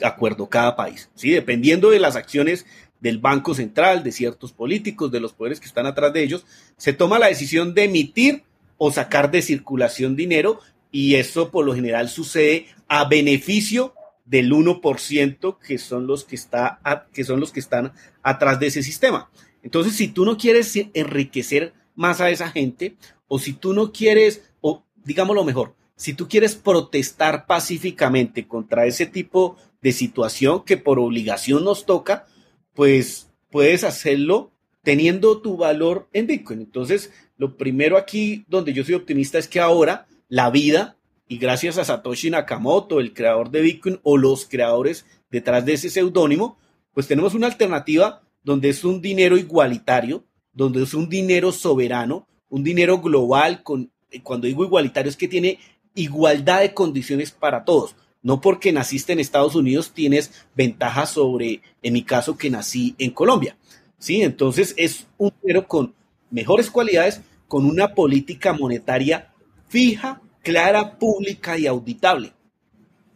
acuerdo 0.02 0.50
cada 0.50 0.76
país. 0.76 1.10
¿sí? 1.16 1.32
Dependiendo 1.32 1.90
de 1.90 2.00
las 2.00 2.16
acciones 2.16 2.66
del 3.00 3.20
Banco 3.20 3.54
Central, 3.54 4.04
de 4.04 4.12
ciertos 4.12 4.54
políticos, 4.54 5.12
de 5.12 5.20
los 5.20 5.34
poderes 5.34 5.60
que 5.60 5.68
están 5.68 5.86
atrás 5.86 6.14
de 6.14 6.24
ellos, 6.24 6.46
se 6.78 6.94
toma 6.94 7.20
la 7.20 7.28
decisión 7.28 7.74
de 7.74 7.84
emitir 7.84 8.44
o 8.78 8.92
sacar 8.92 9.32
de 9.32 9.42
circulación 9.42 10.16
dinero 10.16 10.60
y 10.92 11.16
eso 11.16 11.52
por 11.52 11.66
lo 11.66 11.76
general 11.76 12.10
sucede 12.10 12.68
a 12.88 13.06
beneficio 13.06 13.94
del 14.26 14.52
1% 14.52 15.58
que 15.60 15.78
son 15.78 16.08
los 16.08 16.26
que, 16.26 16.36
está, 16.36 16.80
que 17.14 17.24
son 17.24 17.40
los 17.40 17.52
que 17.52 17.60
están 17.60 17.94
atrás 18.24 18.60
de 18.60 18.68
ese 18.68 18.84
sistema. 18.84 19.30
Entonces, 19.64 19.96
si 19.96 20.08
tú 20.08 20.26
no 20.26 20.38
quieres 20.38 20.76
enriquecer 20.94 21.74
más 21.96 22.22
a 22.22 22.30
esa 22.30 22.50
gente, 22.50 22.98
o 23.28 23.40
si 23.40 23.54
tú 23.54 23.74
no 23.74 23.92
quieres, 23.92 24.44
o 24.62 24.84
digámoslo 25.04 25.44
mejor, 25.44 25.76
si 25.96 26.14
tú 26.14 26.28
quieres 26.28 26.56
protestar 26.56 27.46
pacíficamente 27.46 28.48
contra 28.48 28.86
ese 28.86 29.06
tipo 29.06 29.58
de 29.82 29.92
situación 29.92 30.64
que 30.66 30.78
por 30.78 31.00
obligación 31.00 31.64
nos 31.64 31.86
toca, 31.86 32.26
pues 32.74 33.32
puedes 33.50 33.84
hacerlo 33.84 34.52
teniendo 34.84 35.42
tu 35.42 35.58
valor 35.58 36.10
en 36.14 36.28
Bitcoin. 36.28 36.62
Entonces, 36.62 37.12
lo 37.38 37.58
primero 37.58 37.98
aquí 37.98 38.46
donde 38.48 38.74
yo 38.74 38.84
soy 38.84 38.96
optimista 38.96 39.38
es 39.38 39.48
que 39.48 39.60
ahora 39.60 40.08
la 40.28 40.50
vida 40.50 40.95
y 41.28 41.38
gracias 41.38 41.78
a 41.78 41.86
Satoshi 41.86 42.30
Nakamoto, 42.30 43.00
el 43.00 43.14
creador 43.14 43.50
de 43.50 43.62
Bitcoin 43.62 44.00
o 44.04 44.18
los 44.18 44.46
creadores 44.46 45.06
detrás 45.32 45.66
de 45.66 45.74
ese 45.74 45.90
seudónimo, 45.90 46.58
pues 46.94 47.08
tenemos 47.08 47.34
una 47.34 47.48
alternativa 47.48 48.22
donde 48.44 48.70
es 48.70 48.84
un 48.84 49.02
dinero 49.02 49.38
igualitario, 49.38 50.24
donde 50.54 50.84
es 50.84 50.94
un 50.94 51.10
dinero 51.10 51.52
soberano, 51.52 52.28
un 52.48 52.64
dinero 52.64 53.00
global, 53.00 53.64
con, 53.64 53.92
eh, 54.12 54.22
cuando 54.22 54.48
digo 54.48 54.64
igualitario 54.64 55.10
es 55.10 55.18
que 55.18 55.28
tiene 55.28 55.60
igualdad 55.96 56.62
de 56.62 56.74
condiciones 56.74 57.32
para 57.32 57.66
todos. 57.66 57.96
No 58.22 58.42
porque 58.42 58.72
naciste 58.72 59.14
en 59.14 59.20
Estados 59.20 59.56
Unidos 59.56 59.92
tienes 59.92 60.32
ventaja 60.56 61.06
sobre, 61.06 61.62
en 61.82 61.94
mi 61.94 62.04
caso, 62.04 62.38
que 62.38 62.50
nací 62.50 62.96
en 62.98 63.12
Colombia, 63.12 63.58
¿sí? 64.00 64.22
Entonces 64.22 64.74
es 64.78 65.06
un 65.18 65.32
dinero 65.42 65.68
con 65.68 65.94
mejores 66.32 66.72
cualidades, 66.72 67.22
con 67.48 67.66
una 67.66 67.94
política 67.94 68.54
monetaria 68.54 69.32
fija, 69.68 70.22
clara, 70.46 71.00
pública 71.00 71.58
y 71.58 71.66
auditable. 71.66 72.32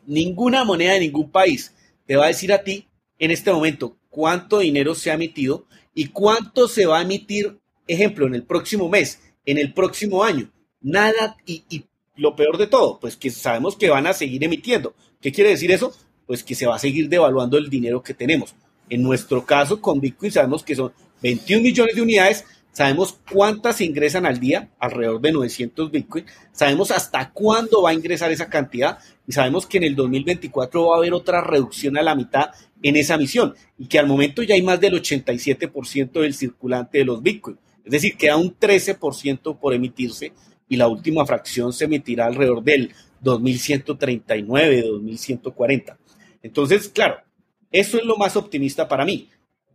Ninguna 0.07 0.63
moneda 0.65 0.93
de 0.93 1.01
ningún 1.01 1.29
país 1.29 1.73
te 2.07 2.15
va 2.15 2.25
a 2.25 2.29
decir 2.29 2.51
a 2.51 2.63
ti 2.63 2.87
en 3.19 3.29
este 3.29 3.53
momento 3.53 3.95
cuánto 4.09 4.59
dinero 4.59 4.95
se 4.95 5.11
ha 5.11 5.13
emitido 5.13 5.67
y 5.93 6.07
cuánto 6.07 6.67
se 6.67 6.87
va 6.87 6.97
a 6.97 7.03
emitir, 7.03 7.59
ejemplo, 7.87 8.25
en 8.25 8.33
el 8.33 8.43
próximo 8.43 8.89
mes, 8.89 9.21
en 9.45 9.59
el 9.59 9.73
próximo 9.73 10.23
año. 10.23 10.51
Nada, 10.81 11.37
y, 11.45 11.63
y 11.69 11.85
lo 12.15 12.35
peor 12.35 12.57
de 12.57 12.65
todo, 12.65 12.99
pues 12.99 13.15
que 13.15 13.29
sabemos 13.29 13.75
que 13.75 13.91
van 13.91 14.07
a 14.07 14.13
seguir 14.13 14.43
emitiendo. 14.43 14.95
¿Qué 15.21 15.31
quiere 15.31 15.51
decir 15.51 15.71
eso? 15.71 15.93
Pues 16.25 16.43
que 16.43 16.55
se 16.55 16.65
va 16.65 16.77
a 16.77 16.79
seguir 16.79 17.09
devaluando 17.09 17.59
el 17.59 17.69
dinero 17.69 18.01
que 18.01 18.15
tenemos. 18.15 18.55
En 18.89 19.03
nuestro 19.03 19.45
caso, 19.45 19.79
con 19.79 19.99
Bitcoin 19.99 20.31
sabemos 20.31 20.63
que 20.63 20.75
son 20.75 20.91
21 21.21 21.61
millones 21.61 21.95
de 21.95 22.01
unidades, 22.01 22.45
sabemos 22.79 23.19
cuántas 23.29 23.81
ingresan 23.81 24.25
al 24.25 24.39
día, 24.39 24.69
alrededor 24.79 25.19
de 25.19 25.33
900 25.33 25.91
Bitcoin, 25.91 26.23
sabemos 26.53 26.91
hasta 26.91 27.29
cuándo 27.31 27.81
va 27.81 27.89
a 27.89 27.93
ingresar 27.93 28.31
esa 28.31 28.47
cantidad 28.47 28.99
y 29.27 29.33
sabemos 29.33 29.65
que 29.65 29.79
en 29.79 29.83
el 29.83 29.97
2024 29.97 30.87
va 30.87 30.95
a 30.95 30.97
haber 30.99 31.13
otra 31.13 31.41
reducción 31.41 31.97
a 31.97 32.03
la 32.03 32.15
mitad 32.15 32.51
en 32.81 32.95
esa 32.95 33.17
misión 33.17 33.53
y 33.77 33.87
que 33.87 33.99
al 33.99 34.07
momento 34.07 34.43
ya 34.43 34.55
hay 34.55 34.61
más 34.61 34.79
del 34.79 34.93
87% 34.93 36.21
del 36.21 36.33
circulante 36.33 36.99
de 36.99 37.03
los 37.03 37.21
Bitcoin. 37.21 37.57
Es 37.83 37.91
decir, 37.91 38.15
queda 38.15 38.37
un 38.37 38.57
13% 38.57 39.59
por 39.59 39.73
emitirse 39.73 40.31
y 40.69 40.77
la 40.77 40.87
última 40.87 41.25
fracción 41.25 41.73
se 41.73 41.83
emitirá 41.83 42.27
alrededor 42.27 42.63
del 42.63 42.93
2139, 43.19 44.83
2140. 44.83 45.97
Entonces, 46.43 46.87
claro, 46.87 47.17
eso 47.73 47.97
es 47.97 48.05
lo 48.05 48.15
más 48.15 48.37
optimista 48.37 48.87
para 48.87 49.03
mí. 49.03 49.27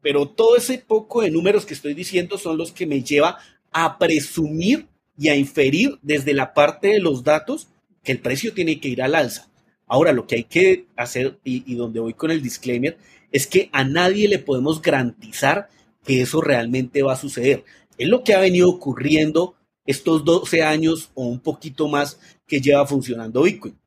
Pero 0.05 0.29
todo 0.29 0.59
ese 0.59 0.77
poco 0.77 1.23
de 1.23 1.31
números 1.31 1.65
que 1.65 1.73
estoy 1.73 1.95
diciendo 1.95 2.37
son 2.37 2.59
los 2.59 2.73
que 2.73 2.85
me 2.87 3.03
lleva 3.03 3.39
a 3.73 3.97
presumir 3.97 4.87
y 5.17 5.31
a 5.31 5.35
inferir 5.35 5.99
desde 6.03 6.35
la 6.35 6.53
parte 6.53 6.89
de 6.89 7.01
los 7.01 7.25
datos 7.25 7.69
que 8.03 8.13
el 8.13 8.21
precio 8.21 8.53
tiene 8.53 8.81
que 8.81 8.89
ir 8.89 9.01
al 9.01 9.15
alza. 9.15 9.49
Ahora, 9.87 10.13
lo 10.13 10.27
que 10.27 10.35
hay 10.35 10.45
que 10.45 10.85
hacer, 10.95 11.39
y, 11.43 11.65
y, 11.73 11.75
donde 11.77 12.01
voy 12.01 12.13
con 12.13 12.31
el 12.31 12.43
disclaimer, 12.43 12.99
es 13.33 13.47
que 13.47 13.71
a 13.73 13.83
nadie 13.83 14.29
le 14.29 14.39
podemos 14.39 14.83
garantizar 14.83 15.71
que 16.05 16.21
eso 16.21 16.43
realmente 16.43 17.03
va 17.03 17.15
a 17.15 17.17
suceder. 17.17 17.65
Es 17.97 18.09
lo 18.09 18.25
que 18.25 18.35
ha 18.35 18.41
venido 18.41 18.69
ocurriendo 18.69 19.55
estos 19.87 20.23
12 20.27 20.63
años 20.65 21.13
o 21.15 21.25
un 21.25 21.41
poquito 21.41 21.89
más 21.89 22.21
que 22.47 22.61
lleva 22.61 22.87
funcionando 22.87 23.45
Bitcoin. 23.45 23.79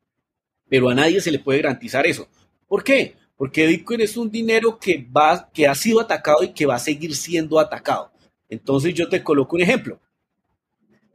Pero 0.68 0.88
a 0.88 0.96
nadie 0.96 1.20
se 1.20 1.30
le 1.30 1.38
puede 1.38 1.62
garantizar 1.62 2.08
eso. 2.08 2.26
¿Por 2.66 2.82
qué? 2.82 3.14
Porque 3.38 3.68
Bitcoin 3.68 4.00
es 4.00 4.16
un 4.16 4.30
dinero 4.30 4.80
que, 4.80 5.06
va, 5.16 5.48
que 5.54 5.68
ha 5.68 5.74
sido 5.76 6.00
atacado 6.00 6.42
y 6.42 6.52
que 6.52 6.66
va 6.66 6.74
a 6.74 6.80
seguir 6.80 7.14
siendo 7.14 7.60
atacado. 7.60 8.10
Entonces 8.48 8.92
yo 8.94 9.08
te 9.08 9.22
coloco 9.22 9.54
un 9.54 9.62
ejemplo. 9.62 10.00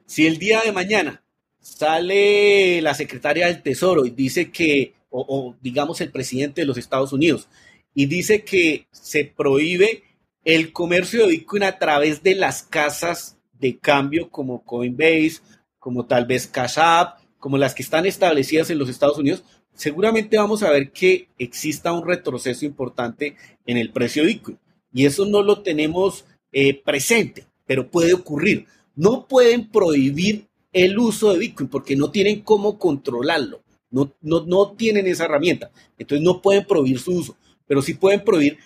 Si 0.06 0.26
el 0.26 0.40
día 0.40 0.62
de 0.62 0.72
mañana 0.72 1.22
sale 1.60 2.82
la 2.82 2.94
secretaria 2.94 3.48
del 3.48 3.62
Tesoro 3.62 4.06
y 4.06 4.10
dice 4.10 4.52
que, 4.52 4.94
o, 5.10 5.26
o, 5.28 5.58
digamos 5.62 6.00
el 6.00 6.12
presidente 6.12 6.62
de 6.62 6.68
los 6.68 6.78
Estados 6.78 7.12
Unidos, 7.12 7.50
y 7.94 8.06
dice 8.06 8.46
que 8.46 8.88
se 8.92 9.26
prohíbe 9.26 10.04
el 10.46 10.72
comercio 10.72 11.22
de 11.22 11.32
Bitcoin 11.34 11.64
a 11.64 11.78
través 11.78 12.24
de 12.24 12.36
las 12.36 12.64
casas 12.64 13.38
de 13.52 13.78
cambio 13.78 14.30
como 14.30 14.64
Coinbase, 14.64 15.42
como 15.78 16.06
tal 16.06 16.26
vez 16.26 16.48
Cash 16.48 16.78
App, 16.78 17.20
como 17.38 17.58
las 17.58 17.76
que 17.76 17.84
están 17.84 18.06
establecidas 18.06 18.70
en 18.70 18.80
los 18.80 18.88
Estados 18.88 19.18
Unidos, 19.18 19.44
seguramente 19.74 20.38
vamos 20.38 20.64
a 20.64 20.72
ver 20.72 20.92
que 20.92 21.30
exista 21.38 21.94
un 21.94 22.08
retroceso 22.08 22.66
importante 22.66 23.36
en 23.66 23.78
el 23.78 23.92
precio 23.92 24.24
de 24.24 24.30
Bitcoin. 24.30 24.60
Y 24.94 25.06
eso 25.06 25.26
no 25.26 25.42
lo 25.42 25.62
tenemos 25.62 26.26
eh, 26.52 26.82
presente, 26.82 27.46
pero 27.66 27.90
puede 27.90 28.14
ocurrir. 28.14 28.68
No 28.96 29.28
pueden 29.28 29.70
prohibir 29.70 30.48
el 30.72 30.98
uso 30.98 31.32
de 31.32 31.40
Bitcoin 31.40 31.70
porque 31.70 31.96
no 31.96 32.12
tienen 32.12 32.42
cómo 32.42 32.78
controlarlo. 32.78 33.64
No, 33.90 34.14
no, 34.22 34.44
no 34.46 34.72
tienen 34.72 35.08
esa 35.08 35.26
herramienta. 35.26 35.72
Entonces 35.98 36.24
no 36.24 36.42
pueden 36.42 36.66
prohibir 36.66 37.00
su 37.00 37.12
uso, 37.12 37.38
pero 37.68 37.82
sí 37.82 37.94
pueden 37.94 38.24
prohibir 38.24 38.58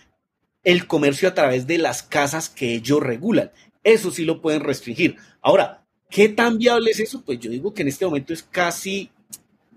el 0.63 0.88
comercio 0.88 1.30
a 1.30 1.34
través 1.34 1.67
de 1.67 1.78
las 1.78 2.04
casas 2.04 2.50
que 2.50 2.74
ellos 2.74 3.02
regulan. 3.02 3.52
Eso 3.84 4.12
sí 4.12 4.26
lo 4.26 4.41
pueden 4.41 4.62
restringir. 4.62 5.15
Ahora, 5.41 5.86
¿qué 6.10 6.28
tan 6.30 6.58
viable 6.58 6.91
es 6.91 7.00
eso? 7.00 7.24
Pues 7.24 7.39
yo 7.39 7.50
digo 7.50 7.74
que 7.74 7.84
en 7.84 7.88
este 7.88 8.06
momento 8.06 8.34
es 8.34 8.43
casi 8.43 9.10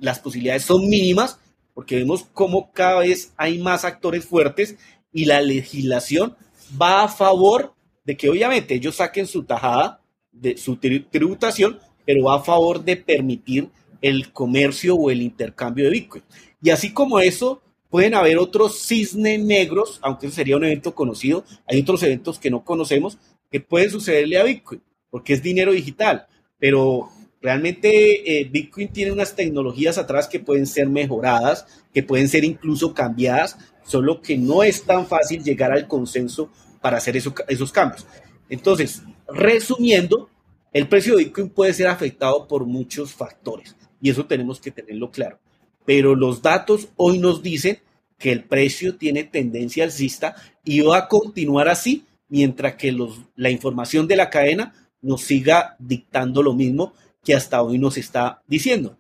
las 0.01 0.19
posibilidades 0.19 0.65
son 0.65 0.89
mínimas 0.89 1.39
porque 1.75 1.97
vemos 1.97 2.27
cómo 2.33 2.73
cada 2.73 3.01
vez 3.01 3.33
hay 3.37 3.59
más 3.59 3.85
actores 3.85 4.25
fuertes 4.25 4.77
y 5.13 5.25
la 5.25 5.41
legislación 5.41 6.37
va 6.81 7.05
a 7.05 7.09
favor 7.09 7.75
de 8.05 8.17
que 8.17 8.29
obviamente 8.29 8.75
ellos 8.75 8.97
saquen 8.97 9.27
su 9.27 9.45
tajada 9.45 10.01
de 10.33 10.57
su 10.57 10.77
tributación, 10.77 11.79
pero 12.05 12.25
va 12.25 12.37
a 12.37 12.43
favor 12.43 12.83
de 12.83 12.97
permitir 12.97 13.69
el 14.01 14.33
comercio 14.33 14.95
o 14.95 15.11
el 15.11 15.23
intercambio 15.23 15.85
de 15.85 15.91
Bitcoin. 15.91 16.25
Y 16.63 16.71
así 16.71 16.93
como 16.93 17.21
eso, 17.21 17.63
pueden 17.89 18.15
haber 18.15 18.39
otros 18.39 18.81
cisnes 18.81 19.41
negros, 19.41 19.99
aunque 20.03 20.31
sería 20.31 20.57
un 20.57 20.65
evento 20.65 20.95
conocido, 20.95 21.45
hay 21.67 21.81
otros 21.81 22.03
eventos 22.03 22.39
que 22.39 22.51
no 22.51 22.65
conocemos 22.65 23.19
que 23.51 23.61
pueden 23.61 23.91
sucederle 23.91 24.39
a 24.39 24.45
Bitcoin, 24.45 24.83
porque 25.11 25.35
es 25.35 25.43
dinero 25.43 25.73
digital, 25.73 26.27
pero 26.59 27.11
Realmente 27.41 28.41
eh, 28.41 28.45
Bitcoin 28.45 28.89
tiene 28.89 29.13
unas 29.13 29.35
tecnologías 29.35 29.97
atrás 29.97 30.29
que 30.29 30.41
pueden 30.41 30.67
ser 30.67 30.89
mejoradas, 30.89 31.67
que 31.93 32.03
pueden 32.03 32.29
ser 32.29 32.45
incluso 32.45 32.93
cambiadas, 32.93 33.57
solo 33.85 34.21
que 34.21 34.37
no 34.37 34.63
es 34.63 34.83
tan 34.83 35.07
fácil 35.07 35.43
llegar 35.43 35.73
al 35.73 35.89
consenso 35.89 36.51
para 36.83 36.99
hacer 36.99 37.17
esos 37.17 37.73
cambios. 37.73 38.07
Entonces, 38.49 39.03
resumiendo, 39.29 40.29
el 40.73 40.87
precio 40.87 41.17
de 41.17 41.25
Bitcoin 41.25 41.49
puede 41.49 41.73
ser 41.73 41.89
afectado 41.89 42.47
por 42.47 42.67
muchos 42.67 43.13
factores 43.13 43.75
y 44.01 44.11
eso 44.11 44.27
tenemos 44.27 44.61
que 44.61 44.71
tenerlo 44.71 45.11
claro. 45.11 45.39
Pero 45.85 46.15
los 46.15 46.43
datos 46.43 46.89
hoy 46.97 47.19
nos 47.19 47.43
dicen 47.43 47.79
que 48.19 48.33
el 48.33 48.45
precio 48.45 48.97
tiene 48.97 49.25
tendencia 49.25 49.85
alcista 49.85 50.37
y 50.63 50.81
va 50.81 50.99
a 50.99 51.09
continuar 51.09 51.69
así 51.69 52.05
mientras 52.29 52.75
que 52.77 52.93
los, 52.93 53.21
la 53.35 53.51
información 53.51 54.07
de 54.07 54.17
la 54.17 54.31
cadena 54.31 54.75
nos 55.03 55.23
siga 55.23 55.77
dictando 55.79 56.43
lo 56.43 56.53
mismo 56.53 56.93
que 57.25 57.35
hasta 57.35 57.63
hoy 57.63 57.79
nos 57.79 57.97
está 57.97 58.43
diciendo. 58.47 58.97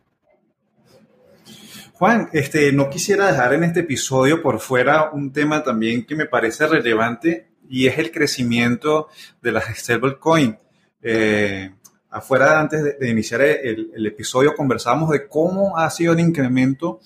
Juan, 1.94 2.30
este, 2.32 2.72
no 2.72 2.88
quisiera 2.88 3.26
dejar 3.26 3.52
en 3.52 3.64
este 3.64 3.80
episodio 3.80 4.40
por 4.40 4.58
fuera 4.58 5.10
un 5.10 5.32
tema 5.32 5.62
también 5.62 6.06
que 6.06 6.14
me 6.14 6.24
parece 6.24 6.66
relevante 6.66 7.48
y 7.68 7.86
es 7.86 7.98
el 7.98 8.10
crecimiento 8.10 9.08
de 9.42 9.52
las 9.52 9.66
stablecoin. 9.76 10.58
Eh, 11.02 11.70
afuera, 12.08 12.58
antes 12.58 12.82
de, 12.82 12.92
de 12.94 13.10
iniciar 13.10 13.42
el, 13.42 14.06
episodio, 14.06 14.54
conversamos 14.54 15.10
de 15.10 15.28
cómo 15.28 15.76
ha 15.76 15.90
sido 15.90 16.14
el 16.14 16.20
incremento 16.20 17.00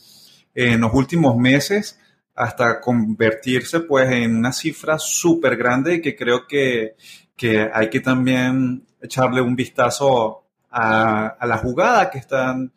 en 0.55 0.81
los 0.81 0.95
últimos 0.95 1.37
meses 1.37 1.99
hasta 2.35 2.81
convertirse 2.81 3.81
pues 3.81 4.11
en 4.11 4.37
una 4.37 4.53
cifra 4.53 4.99
súper 4.99 5.57
grande 5.57 6.01
que 6.01 6.17
creo 6.17 6.47
que, 6.47 6.95
que 7.37 7.69
hay 7.73 7.91
que 7.91 8.01
también 8.01 8.85
echarle 9.01 9.41
un 9.41 9.55
vistazo 9.55 10.44
a, 10.75 11.47
la 11.47 11.59
jugada 11.59 12.11
que 12.11 12.19
están 12.19 12.73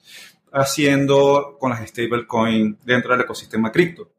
haciendo 0.52 1.58
con 1.60 1.72
las 1.72 1.88
stablecoin 1.88 2.78
dentro 2.86 3.12
del 3.12 3.22
ecosistema 3.22 3.72
cripto. 3.72 4.12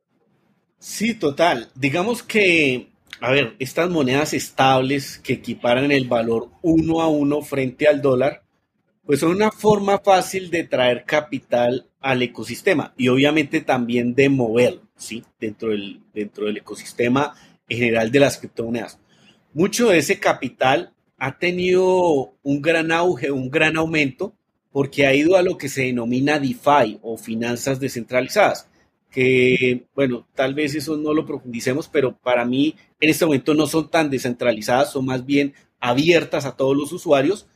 Sí, 0.79 1.15
total. 1.15 1.71
Digamos 1.75 2.23
que, 2.23 2.91
a 3.21 3.31
ver, 3.31 3.55
estas 3.59 3.89
monedas 3.89 4.35
estables 4.35 5.19
que 5.19 5.35
equiparan 5.35 5.93
el 5.93 6.09
valor 6.09 6.51
uno 6.63 7.01
a 7.01 7.09
uno 7.09 7.41
frente 7.43 7.87
al 7.87 8.03
dólar, 8.03 8.43
pues 9.07 9.21
son 9.21 9.31
una 9.31 9.51
forma 9.51 9.99
fácil 9.99 10.51
de 10.51 10.65
traer 10.65 11.05
capital 11.05 11.89
al 12.01 12.23
ecosistema 12.23 12.93
y 12.97 13.09
obviamente 13.09 13.61
también 13.61 14.15
de 14.15 14.29
mover, 14.29 14.81
¿sí? 14.97 15.25
Dentro 15.41 15.71
del, 15.71 16.03
dentro 16.13 16.47
del 16.47 16.59
ecosistema 16.59 17.35
general 17.69 18.11
de 18.11 18.21
las 18.21 18.39
criptomonedas. 18.39 18.99
Mucho 19.55 19.89
de 19.89 19.99
ese 19.99 20.21
capital 20.21 20.93
ha 21.19 21.39
tenido 21.39 22.35
un 22.43 22.63
gran 22.63 22.93
auge, 22.93 23.31
un 23.31 23.51
gran 23.51 23.77
aumento, 23.77 24.35
porque 24.71 25.07
ha 25.07 25.15
ido 25.15 25.37
a 25.37 25.43
lo 25.43 25.59
que 25.59 25.69
se 25.69 25.83
denomina 25.83 26.39
DeFi 26.39 27.01
o 27.03 27.17
finanzas 27.17 27.81
descentralizadas, 27.81 28.69
que, 29.11 29.87
bueno, 29.95 30.27
tal 30.35 30.55
vez 30.55 30.75
eso 30.75 30.97
no 30.97 31.13
lo 31.13 31.27
profundicemos, 31.27 31.89
pero 31.89 32.17
para 32.17 32.45
mí 32.45 32.77
en 33.01 33.11
este 33.11 33.25
momento 33.25 33.55
no 33.55 33.67
son 33.67 33.91
tan 33.91 34.11
descentralizadas, 34.11 34.93
son 34.93 35.07
más 35.07 35.25
bien 35.27 35.55
abiertas 35.81 36.45
a 36.45 36.57
todos 36.57 36.77
los 36.77 36.93
usuarios 36.93 37.47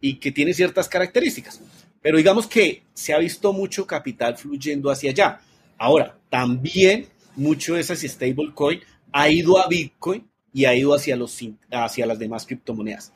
y 0.00 0.16
que 0.16 0.32
tienen 0.32 0.54
ciertas 0.54 0.88
características. 0.88 1.60
Pero 2.02 2.18
digamos 2.18 2.46
que 2.46 2.82
se 2.92 3.12
ha 3.12 3.18
visto 3.18 3.52
mucho 3.52 3.86
capital 3.86 4.36
fluyendo 4.36 4.90
hacia 4.90 5.10
allá. 5.10 5.40
Ahora, 5.78 6.18
también 6.28 7.06
mucho 7.36 7.74
de 7.74 7.80
esas 7.80 8.00
stablecoin 8.00 8.80
ha 9.12 9.28
ido 9.28 9.58
a 9.58 9.68
Bitcoin 9.68 10.28
y 10.54 10.64
ha 10.64 10.74
ido 10.74 10.94
hacia, 10.94 11.16
los, 11.16 11.36
hacia 11.70 12.06
las 12.06 12.18
demás 12.18 12.46
criptomonedas. 12.46 13.12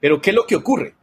Pero 0.00 0.20
¿qué 0.20 0.30
es 0.30 0.36
lo 0.36 0.46
que 0.46 0.56
ocurre? 0.56 0.94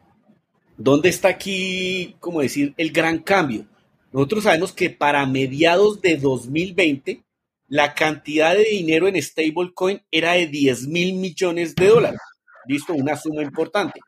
¿Dónde 0.78 1.08
está 1.10 1.30
aquí, 1.30 2.18
como 2.20 2.42
decir, 2.42 2.74
el 2.76 2.92
gran 2.92 3.20
cambio? 3.20 3.68
Nosotros 4.12 4.46
sabemos 4.46 4.74
que 4.74 4.90
para 4.90 5.26
mediados 5.26 6.02
de 6.02 6.18
2020 6.18 7.24
la 7.68 7.94
cantidad 7.94 8.56
de 8.56 8.64
dinero 8.64 9.08
en 9.08 9.22
stablecoin 9.22 10.02
era 10.12 10.34
de 10.34 10.48
10 10.48 10.88
mil 10.88 11.14
millones 11.14 11.76
de 11.76 11.88
dólares. 11.88 12.20
Listo, 12.68 12.94
una 12.94 13.16
suma 13.16 13.44
importante. 13.44 14.00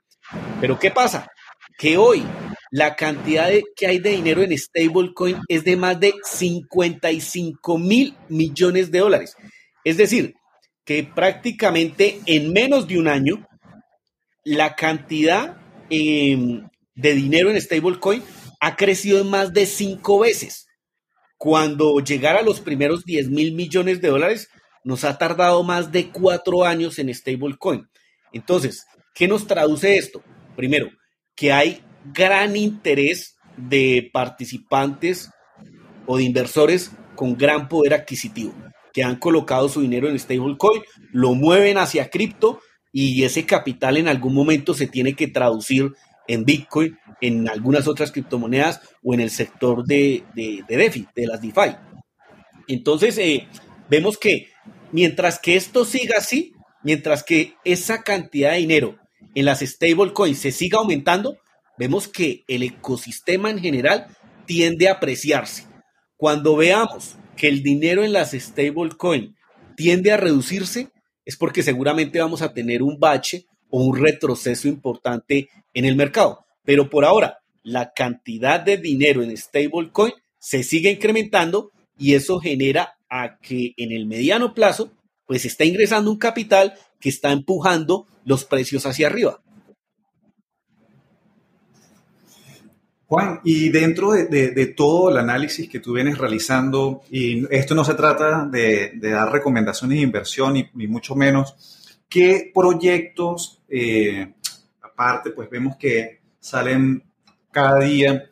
Pero 0.60 0.80
¿qué 0.80 0.92
pasa? 0.92 1.30
Que 1.78 1.98
hoy 1.98 2.24
la 2.72 2.96
cantidad 2.96 3.50
que 3.76 3.88
hay 3.88 4.00
de 4.00 4.12
dinero 4.12 4.42
en 4.42 4.58
stablecoin 4.58 5.38
es 5.48 5.64
de 5.64 5.76
más 5.76 6.00
de 6.00 6.14
55 6.24 7.78
mil 7.78 8.16
millones 8.30 8.92
de 8.92 9.00
dólares. 9.00 9.36
Es 9.84 9.98
decir, 9.98 10.36
que 10.88 11.04
prácticamente 11.04 12.22
en 12.26 12.54
menos 12.54 12.88
de 12.88 12.98
un 12.98 13.10
año 13.10 13.46
la 14.46 14.74
cantidad 14.76 15.58
em, 15.90 16.66
de 16.96 17.14
dinero 17.14 17.52
en 17.52 17.60
stablecoin 17.60 18.24
ha 18.62 18.78
crecido 18.78 19.20
en 19.20 19.30
más 19.30 19.52
de 19.52 19.66
cinco 19.66 20.20
veces. 20.20 20.66
Cuando 21.38 22.00
llegar 22.00 22.38
a 22.38 22.42
los 22.42 22.62
primeros 22.62 23.04
10 23.04 23.30
mil 23.30 23.54
millones 23.54 24.02
de 24.02 24.08
dólares, 24.08 24.48
nos 24.86 25.04
ha 25.04 25.18
tardado 25.18 25.62
más 25.62 25.92
de 25.92 26.10
cuatro 26.10 26.64
años 26.64 26.98
en 27.00 27.14
stablecoin. 27.14 27.86
Entonces, 28.32 28.86
¿qué 29.14 29.28
nos 29.28 29.46
traduce 29.46 29.98
esto? 29.98 30.24
Primero, 30.56 30.90
que 31.36 31.52
hay 31.52 31.84
gran 32.14 32.56
interés 32.56 33.36
de 33.58 34.10
participantes 34.14 35.30
o 36.06 36.16
de 36.16 36.24
inversores 36.24 36.92
con 37.18 37.36
gran 37.36 37.68
poder 37.68 37.94
adquisitivo, 37.94 38.54
que 38.98 39.04
han 39.04 39.18
colocado 39.18 39.70
su 39.70 39.82
dinero 39.82 40.10
en 40.10 40.18
stablecoin, 40.18 40.82
lo 41.12 41.36
mueven 41.36 41.78
hacia 41.78 42.10
cripto 42.10 42.62
y 42.92 43.26
ese 43.26 43.46
capital 43.46 43.96
en 43.98 44.08
algún 44.08 44.34
momento 44.34 44.74
se 44.74 44.88
tiene 44.88 45.14
que 45.14 45.28
traducir 45.28 45.94
en 46.28 46.46
Bitcoin, 46.46 46.98
en 47.22 47.48
algunas 47.48 47.88
otras 47.88 48.12
criptomonedas 48.12 48.82
o 49.04 49.14
en 49.14 49.20
el 49.20 49.30
sector 49.30 49.86
de, 49.86 50.24
de, 50.34 50.64
DeFi, 50.68 51.08
de 51.16 51.28
las 51.28 51.40
DeFi. 51.40 51.76
Entonces, 52.68 53.20
eh, 53.20 53.48
vemos 53.88 54.18
que 54.18 54.48
mientras 54.92 55.38
que 55.38 55.58
esto 55.58 55.86
siga 55.86 56.16
así, 56.18 56.54
mientras 56.82 57.22
que 57.22 57.54
esa 57.64 58.02
cantidad 58.02 58.54
de 58.54 58.58
dinero 58.58 58.98
en 59.36 59.46
las 59.46 59.60
stablecoins 59.60 60.40
se 60.40 60.52
siga 60.52 60.80
aumentando, 60.80 61.38
vemos 61.78 62.08
que 62.08 62.44
el 62.48 62.64
ecosistema 62.64 63.52
en 63.52 63.60
general 63.60 64.08
tiende 64.48 64.90
a 64.90 64.94
apreciarse. 64.94 65.68
Cuando 66.18 66.56
veamos 66.56 67.16
que 67.38 67.48
el 67.48 67.64
dinero 67.64 68.04
en 68.04 68.12
las 68.12 68.32
stablecoins 68.32 69.36
tiende 69.78 70.12
a 70.12 70.18
reducirse, 70.18 70.90
es 71.24 71.38
porque 71.38 71.64
seguramente 71.64 72.20
vamos 72.20 72.42
a 72.42 72.54
tener 72.54 72.82
un 72.82 73.00
bache 73.00 73.46
o 73.70 73.84
un 73.84 73.98
retroceso 73.98 74.68
importante 74.68 75.50
en 75.74 75.86
el 75.86 75.96
mercado. 75.96 76.46
Pero 76.66 76.90
por 76.90 77.06
ahora, 77.06 77.38
la 77.64 77.94
cantidad 77.94 78.60
de 78.60 78.78
dinero 78.78 79.24
en 79.24 79.36
stablecoin 79.38 80.14
se 80.40 80.64
sigue 80.64 80.92
incrementando 80.92 81.72
y 81.98 82.16
eso 82.16 82.40
genera 82.40 82.98
a 83.10 83.38
que 83.40 83.74
en 83.78 83.92
el 83.92 84.06
mediano 84.06 84.54
plazo, 84.54 84.92
pues 85.26 85.46
está 85.46 85.66
ingresando 85.66 86.12
un 86.12 86.18
capital 86.18 86.74
que 87.00 87.10
está 87.10 87.32
empujando 87.32 88.08
los 88.26 88.46
precios 88.46 88.86
hacia 88.86 89.08
arriba. 89.08 89.42
Juan, 93.08 93.40
y 93.44 93.70
dentro 93.70 94.12
de, 94.12 94.74
todo 94.76 95.10
el 95.10 95.18
análisis 95.18 95.70
que 95.70 95.80
tú 95.80 95.94
vienes 95.94 96.18
realizando, 96.18 97.04
y 97.10 97.46
esto 97.54 97.74
no 97.74 97.86
se 97.86 97.94
trata 97.94 98.46
de, 98.46 98.92
dar 99.02 99.32
recomendaciones 99.32 99.98
de 99.98 100.04
inversión, 100.04 100.54
ni 100.74 100.88
mucho 100.88 101.16
menos, 101.16 101.56
¿Qué 102.10 102.52
proyectos, 102.54 103.62
eh, 103.68 104.34
aparte, 104.82 105.32
pues 105.32 105.50
vemos 105.50 105.76
que 105.76 106.22
salen 106.40 107.04
cada 107.52 107.80
día, 107.80 108.30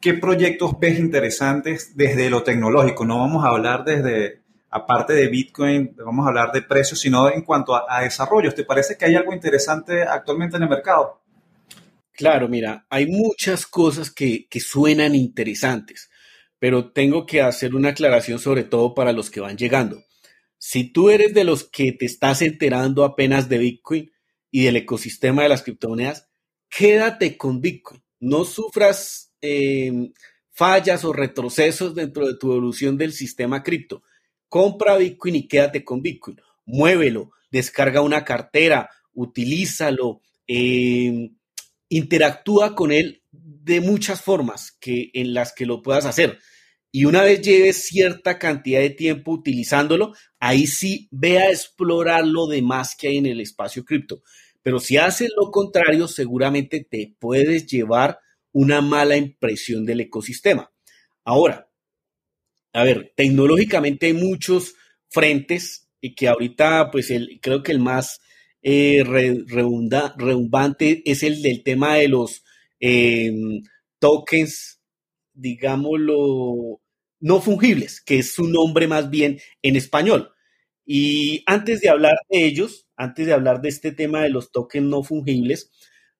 qué 0.00 0.14
proyectos 0.14 0.78
ves 0.80 0.98
interesantes 0.98 1.96
desde 1.96 2.28
lo 2.30 2.42
tecnológico? 2.42 3.04
No 3.04 3.20
vamos 3.20 3.44
a 3.44 3.50
hablar 3.50 3.84
desde, 3.84 4.40
aparte 4.70 5.12
de 5.12 5.28
Bitcoin, 5.28 5.94
vamos 6.04 6.26
a 6.26 6.30
hablar 6.30 6.50
de 6.50 6.62
precios, 6.62 6.98
sino 6.98 7.30
en 7.30 7.42
cuanto 7.42 7.76
a, 7.76 7.84
a 7.88 8.02
desarrollos. 8.02 8.56
¿Te 8.56 8.64
parece 8.64 8.96
que 8.98 9.04
hay 9.04 9.14
algo 9.14 9.32
interesante 9.32 10.02
actualmente 10.02 10.56
en 10.56 10.64
el 10.64 10.68
mercado? 10.68 11.21
Claro, 12.22 12.48
mira, 12.48 12.86
hay 12.88 13.06
muchas 13.06 13.66
cosas 13.66 14.08
que, 14.08 14.46
suenan 14.60 15.16
interesantes, 15.16 16.08
pero 16.60 16.92
tengo 16.92 17.26
que 17.26 17.42
hacer 17.42 17.74
una 17.74 17.88
aclaración 17.88 18.38
sobre 18.38 18.62
todo 18.62 18.94
para 18.94 19.12
los 19.12 19.28
que 19.28 19.40
van 19.40 19.56
llegando. 19.56 20.04
Si 20.56 20.84
tú 20.84 21.10
eres 21.10 21.34
de 21.34 21.42
los 21.42 21.64
que 21.64 21.90
te 21.90 22.06
estás 22.06 22.40
enterando 22.40 23.02
apenas 23.02 23.48
de 23.48 23.58
Bitcoin 23.58 24.12
y 24.52 24.62
del 24.62 24.76
ecosistema 24.76 25.42
de 25.42 25.48
las 25.48 25.64
criptomonedas, 25.64 26.28
quédate 26.70 27.36
con 27.36 27.60
Bitcoin. 27.60 28.00
No 28.20 28.44
sufras 28.44 29.34
em, 29.40 30.12
fallas 30.52 31.04
o 31.04 31.12
retrocesos 31.12 31.92
dentro 31.92 32.28
de 32.28 32.36
tu 32.36 32.52
evolución 32.52 32.96
del 32.96 33.12
sistema 33.12 33.64
cripto. 33.64 34.04
Compra 34.48 34.96
Bitcoin 34.96 35.34
y 35.34 35.48
quédate 35.48 35.82
con 35.82 36.02
Bitcoin. 36.02 36.40
Muévelo, 36.66 37.32
descarga 37.50 38.00
una 38.00 38.24
cartera, 38.24 38.88
utilízalo, 39.12 40.20
em, 40.46 41.34
interactúa 41.96 42.74
con 42.74 42.92
él 42.92 43.22
de 43.30 43.80
muchas 43.80 44.22
formas 44.22 44.76
que, 44.80 45.10
en 45.14 45.34
las 45.34 45.52
que 45.52 45.66
lo 45.66 45.82
puedas 45.82 46.06
hacer 46.06 46.38
y 46.94 47.06
una 47.06 47.22
vez 47.22 47.40
lleves 47.40 47.86
cierta 47.86 48.38
cantidad 48.38 48.80
de 48.80 48.90
tiempo 48.90 49.32
utilizándolo, 49.32 50.12
ahí 50.38 50.66
sí 50.66 51.08
ve 51.10 51.38
a 51.38 51.48
explorar 51.48 52.26
lo 52.26 52.46
demás 52.46 52.94
que 52.94 53.08
hay 53.08 53.16
en 53.16 53.24
el 53.24 53.40
espacio 53.40 53.82
cripto. 53.82 54.22
Pero 54.62 54.78
si 54.78 54.98
haces 54.98 55.30
lo 55.34 55.50
contrario, 55.50 56.06
seguramente 56.06 56.86
te 56.88 57.16
puedes 57.18 57.66
llevar 57.66 58.18
una 58.52 58.82
mala 58.82 59.16
impresión 59.16 59.86
del 59.86 60.00
ecosistema. 60.00 60.70
Ahora, 61.24 61.70
a 62.74 62.84
ver, 62.84 63.14
tecnológicamente 63.16 64.06
hay 64.06 64.12
muchos 64.12 64.74
frentes 65.08 65.88
y 65.98 66.14
que 66.14 66.28
ahorita, 66.28 66.90
pues 66.90 67.10
el, 67.10 67.40
creo 67.40 67.62
que 67.62 67.72
el 67.72 67.78
más 67.78 68.20
eh, 68.62 69.02
es 71.04 71.22
el 71.22 71.42
del 71.42 71.62
tema 71.62 71.96
de 71.96 72.08
los 72.08 72.44
em, 72.80 73.62
tokens, 73.98 74.80
digámoslo, 75.32 76.80
no 77.20 77.40
fungibles, 77.40 78.00
que 78.00 78.18
es 78.18 78.34
su 78.34 78.48
nombre 78.48 78.88
más 78.88 79.10
bien 79.10 79.38
en 79.62 79.76
español. 79.76 80.32
Y 80.84 81.42
antes 81.46 81.80
de 81.80 81.88
hablar 81.88 82.16
de 82.28 82.44
ellos, 82.44 82.88
antes 82.96 83.26
de 83.26 83.32
hablar 83.32 83.60
de 83.60 83.68
este 83.68 83.92
tema 83.92 84.22
de 84.22 84.30
los 84.30 84.50
tokens 84.50 84.86
no 84.86 85.02
fungibles, 85.02 85.70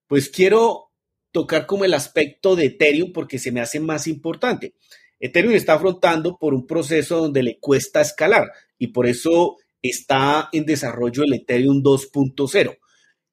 pues 0.06 0.28
quiero 0.28 0.92
tocar 1.32 1.66
como 1.66 1.84
el 1.84 1.94
aspecto 1.94 2.54
de 2.54 2.66
Ethereum 2.66 3.12
porque 3.12 3.38
se 3.38 3.52
me 3.52 3.60
hace 3.60 3.80
más 3.80 4.06
importante. 4.06 4.74
Ethereum 5.18 5.54
está 5.54 5.74
afrontando 5.74 6.36
por 6.38 6.54
un 6.54 6.66
proceso 6.66 7.18
donde 7.18 7.42
le 7.42 7.58
cuesta 7.58 8.00
escalar 8.00 8.50
y 8.78 8.88
por 8.88 9.06
eso 9.06 9.56
está 9.82 10.48
en 10.52 10.64
desarrollo 10.64 11.24
el 11.24 11.34
Ethereum 11.34 11.82
2.0. 11.82 12.78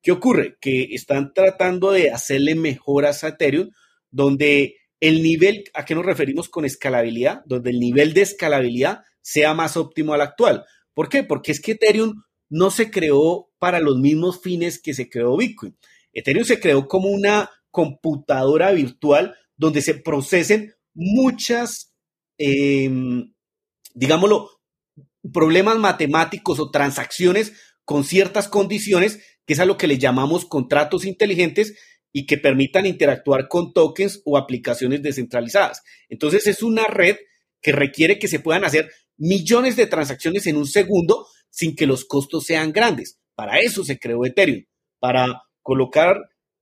¿Qué 0.02 0.12
ocurre? 0.12 0.58
Que 0.60 0.90
están 0.92 1.34
tratando 1.34 1.92
de 1.92 2.10
hacerle 2.10 2.56
mejoras 2.56 3.24
a 3.24 3.30
Ethereum 3.30 3.70
donde 4.12 4.78
el 5.00 5.22
nivel, 5.22 5.66
¿a 5.74 5.86
qué 5.86 5.96
nos 5.96 6.06
referimos 6.06 6.50
con 6.50 6.66
escalabilidad? 6.66 7.44
Donde 7.46 7.70
el 7.70 7.80
nivel 7.80 8.14
de 8.14 8.22
escalabilidad 8.22 9.04
sea 9.22 9.54
más 9.54 9.78
óptimo 9.78 10.14
al 10.14 10.22
actual. 10.22 10.66
¿Por 10.94 11.10
qué? 11.10 11.24
Porque 11.24 11.52
es 11.52 11.62
que 11.62 11.74
Ethereum 11.74 12.24
no 12.50 12.72
se 12.72 12.90
creó 12.92 13.50
para 13.60 13.80
los 13.80 13.98
mismos 13.98 14.42
fines 14.42 14.82
que 14.82 14.94
se 14.94 15.10
creó 15.10 15.38
Bitcoin. 15.38 15.78
Ethereum 16.14 16.46
se 16.46 16.60
creó 16.60 16.88
como 16.88 17.10
una 17.10 17.50
computadora 17.72 18.72
virtual 18.72 19.36
donde 19.56 19.82
se 19.82 19.94
procesen 19.94 20.74
muchas, 20.94 21.94
em, 22.38 23.34
digámoslo, 23.94 24.59
problemas 25.34 25.78
matemáticos 25.78 26.60
o 26.60 26.72
transacciones 26.72 27.54
con 27.84 28.04
ciertas 28.04 28.48
condiciones, 28.48 29.20
que 29.46 29.54
es 29.54 29.60
a 29.60 29.66
lo 29.66 29.78
que 29.78 29.88
le 29.88 29.98
llamamos 29.98 30.46
contratos 30.46 31.06
inteligentes, 31.06 31.76
y 32.12 32.26
que 32.26 32.38
permitan 32.38 32.86
interactuar 32.86 33.48
con 33.48 33.74
tokens 33.74 34.22
o 34.26 34.38
aplicaciones 34.38 35.02
descentralizadas. 35.02 35.84
Entonces 36.10 36.48
es 36.48 36.64
una 36.64 36.88
red 36.88 37.18
que 37.62 37.72
requiere 37.72 38.20
que 38.20 38.28
se 38.28 38.40
puedan 38.40 38.64
hacer 38.64 38.92
millones 39.18 39.76
de 39.76 39.88
transacciones 39.88 40.48
en 40.48 40.58
un 40.58 40.68
segundo 40.68 41.28
sin 41.50 41.76
que 41.76 41.86
los 41.86 42.06
costos 42.06 42.46
sean 42.46 42.72
grandes. 42.72 43.20
Para 43.36 43.60
eso 43.60 43.84
se 43.84 44.00
creó 44.00 44.26
Ethereum, 44.26 44.66
para 45.00 45.44
colocar 45.62 46.18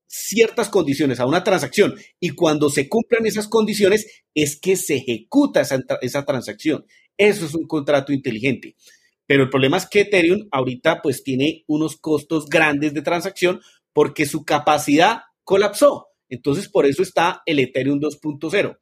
ciertas 0.05 0.69
condiciones 0.69 1.19
a 1.19 1.25
una 1.25 1.43
transacción 1.43 1.95
y 2.19 2.29
cuando 2.29 2.69
se 2.69 2.87
cumplan 2.87 3.25
esas 3.25 3.47
condiciones 3.47 4.23
es 4.33 4.59
que 4.59 4.77
se 4.77 4.95
ejecuta 4.95 5.61
esa, 5.61 5.83
esa 6.01 6.25
transacción. 6.25 6.85
Eso 7.17 7.45
es 7.45 7.55
un 7.55 7.67
contrato 7.67 8.13
inteligente. 8.13 8.75
Pero 9.25 9.43
el 9.43 9.49
problema 9.49 9.77
es 9.77 9.87
que 9.87 10.01
Ethereum 10.01 10.47
ahorita 10.51 11.01
pues 11.01 11.23
tiene 11.23 11.63
unos 11.67 11.97
costos 11.97 12.47
grandes 12.47 12.93
de 12.93 13.01
transacción 13.01 13.59
porque 13.93 14.25
su 14.25 14.45
capacidad 14.45 15.21
colapsó. 15.43 16.07
Entonces, 16.29 16.69
por 16.69 16.85
eso 16.85 17.03
está 17.03 17.41
el 17.45 17.59
Ethereum 17.59 17.99
2.0. 17.99 18.77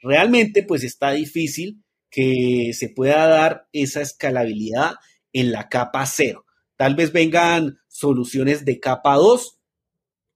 Realmente, 0.00 0.62
pues 0.62 0.84
está 0.84 1.12
difícil 1.12 1.82
que 2.10 2.72
se 2.74 2.90
pueda 2.90 3.26
dar 3.26 3.68
esa 3.72 4.02
escalabilidad 4.02 4.94
en 5.32 5.52
la 5.52 5.68
capa 5.68 6.04
0. 6.04 6.44
Tal 6.76 6.94
vez 6.94 7.12
vengan 7.12 7.78
soluciones 7.88 8.64
de 8.64 8.78
capa 8.80 9.14
2, 9.16 9.58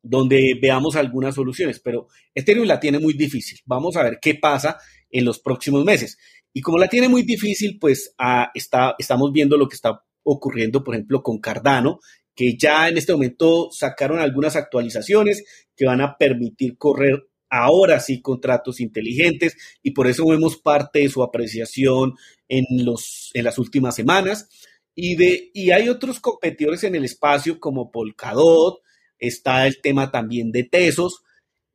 donde 0.03 0.59
veamos 0.61 0.97
algunas 0.97 1.35
soluciones, 1.35 1.81
pero 1.81 2.09
Ethereum 2.35 2.67
la 2.67 2.81
tiene 2.81 2.99
muy 2.99 3.15
difícil. 3.15 3.59
Vamos 3.65 3.97
a 3.97 4.03
ver 4.03 4.19
qué 4.21 4.37
pasa 4.37 4.79
en 5.11 5.25
los 5.25 5.41
próximos 5.41 5.85
meses. 5.85 6.19
Y 6.57 6.63
como 6.63 6.79
la 6.79 6.89
tiene 6.89 7.11
muy 7.11 7.23
difícil, 7.23 7.79
pues 7.79 8.15
ah, 8.17 8.51
está, 8.55 8.95
estamos 8.99 9.31
viendo 9.31 9.59
lo 9.59 9.69
que 9.69 9.75
está 9.75 10.03
ocurriendo, 10.23 10.83
por 10.83 10.95
ejemplo, 10.95 11.23
con 11.23 11.39
Cardano, 11.39 12.01
que 12.35 12.57
ya 12.57 12.89
en 12.89 12.97
este 12.97 13.13
momento 13.13 13.69
sacaron 13.71 14.21
algunas 14.21 14.57
actualizaciones 14.57 15.45
que 15.77 15.85
van 15.85 16.01
a 16.01 16.17
permitir 16.17 16.79
correr 16.79 17.29
ahora 17.51 18.01
sí 18.01 18.23
contratos 18.23 18.81
inteligentes 18.81 19.55
y 19.83 19.91
por 19.91 20.07
eso 20.07 20.27
vemos 20.27 20.57
parte 20.57 21.01
de 21.01 21.11
su 21.11 21.23
apreciación 21.23 22.15
en, 22.49 22.65
los, 22.87 23.33
en 23.35 23.45
las 23.45 23.59
últimas 23.59 23.95
semanas. 23.95 24.49
Y, 24.95 25.17
de, 25.17 25.51
y 25.53 25.73
hay 25.73 25.91
otros 25.91 26.21
competidores 26.21 26.85
en 26.85 26.95
el 26.95 27.05
espacio 27.05 27.61
como 27.61 27.91
Polkadot, 27.91 28.81
está 29.19 29.67
el 29.67 29.83
tema 29.83 30.11
también 30.11 30.53
de 30.53 30.65
Tesos, 30.65 31.23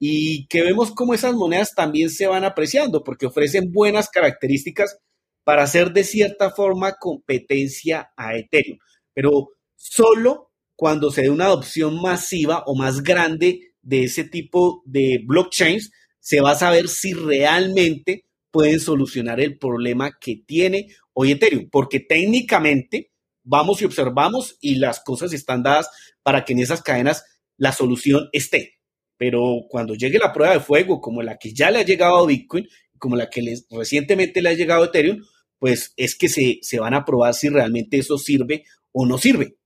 y 0.04 0.48
que 0.48 0.64
vemos 0.64 0.92
cómo 0.92 1.14
esas 1.14 1.36
monedas 1.36 1.76
también 1.76 2.10
se 2.10 2.26
van 2.26 2.44
apreciando 2.44 3.04
porque 3.04 3.28
ofrecen 3.28 3.72
buenas 3.72 4.10
características 4.10 4.98
para 5.44 5.62
hacer 5.62 5.94
de 5.94 6.04
cierta 6.04 6.50
forma 6.50 6.96
competencia 7.00 8.12
a 8.18 8.36
Ethereum, 8.36 8.80
pero 9.14 9.50
solo 9.76 10.50
cuando 10.76 11.12
se 11.12 11.22
dé 11.22 11.30
una 11.30 11.46
adopción 11.46 12.02
masiva 12.02 12.64
o 12.66 12.76
más 12.76 13.04
grande 13.04 13.76
de 13.84 14.06
ese 14.06 14.24
tipo 14.24 14.82
de 14.86 15.22
blockchains, 15.24 15.92
se 16.20 16.42
va 16.42 16.52
a 16.52 16.56
saber 16.56 16.88
si 16.88 17.14
realmente 17.14 18.26
pueden 18.50 18.80
solucionar 18.80 19.40
el 19.40 19.60
problema 19.60 20.18
que 20.20 20.42
tiene 20.48 20.88
hoy 21.14 21.34
Ethereum, 21.34 21.70
porque 21.72 22.00
técnicamente 22.00 23.12
vamos 23.44 23.84
y 23.84 23.86
observamos 23.86 24.58
y 24.62 24.76
las 24.76 25.00
cosas 25.04 25.32
están 25.32 25.62
dadas 25.62 25.90
para 26.24 26.44
que 26.44 26.54
en 26.54 26.60
esas 26.60 26.82
cadenas 26.82 27.24
la 27.58 27.72
solución 27.72 28.30
esté. 28.32 28.81
Pero 29.22 29.68
cuando 29.70 29.94
llegue 29.94 30.18
la 30.18 30.34
prueba 30.34 30.54
de 30.56 30.60
fuego, 30.60 31.00
como 31.00 31.22
la 31.22 31.38
que 31.38 31.54
ya 31.54 31.70
le 31.70 31.78
ha 31.78 31.86
llegado 31.86 32.18
a 32.18 32.26
Bitcoin, 32.26 32.68
como 32.98 33.16
la 33.16 33.30
que 33.30 33.56
recientemente 33.70 34.42
le 34.42 34.50
ha 34.50 34.54
llegado 34.54 34.82
a 34.82 34.88
Ethereum, 34.88 35.20
pues 35.60 35.94
es 35.96 36.16
que 36.16 36.28
se, 36.28 36.58
se 36.64 36.80
van 36.80 36.96
a 36.96 37.06
probar 37.06 37.36
si 37.36 37.48
realmente 37.48 38.00
eso 38.00 38.18
sirve 38.18 38.64
o 38.92 39.06
no 39.06 39.20
sirve. 39.20 39.58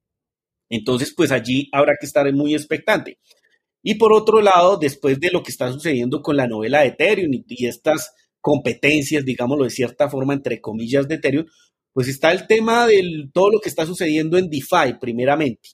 Entonces, 0.68 1.14
pues 1.16 1.32
allí 1.32 1.70
habrá 1.72 1.94
que 1.98 2.06
estar 2.06 2.30
muy 2.34 2.54
expectante. 2.54 3.18
Y 3.82 3.96
por 3.96 4.12
otro 4.12 4.42
lado, 4.42 4.76
después 4.76 5.22
de 5.22 5.32
lo 5.32 5.42
que 5.42 5.52
está 5.52 5.72
sucediendo 5.72 6.22
con 6.22 6.36
la 6.36 6.48
novela 6.48 6.82
de 6.82 6.88
Ethereum 6.88 7.32
y, 7.48 7.66
estas 7.66 8.14
competencias, 8.42 9.24
digámoslo 9.24 9.64
de 9.64 9.70
cierta 9.70 10.10
forma, 10.10 10.34
entre 10.34 10.60
comillas, 10.60 11.08
de 11.08 11.16
Ethereum, 11.16 11.46
pues 11.94 12.10
está 12.10 12.34
el 12.34 12.46
tema 12.46 12.88
de 12.88 13.30
todo 13.32 13.52
lo 13.52 13.60
que 13.62 13.70
está 13.70 13.86
sucediendo 13.86 14.38
en 14.38 14.50
DeFi, 14.50 15.00
primeramente. 15.00 15.70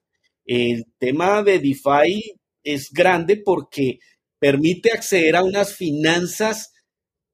El 0.45 0.85
tema 0.99 1.41
de 1.41 1.57
DeFi 1.57 2.40
es 2.63 2.91
grande 2.91 3.37
porque 3.37 3.99
permite 4.39 4.91
acceder 4.91 5.35
a 5.35 5.43
unas 5.43 5.75
finanzas 5.75 6.73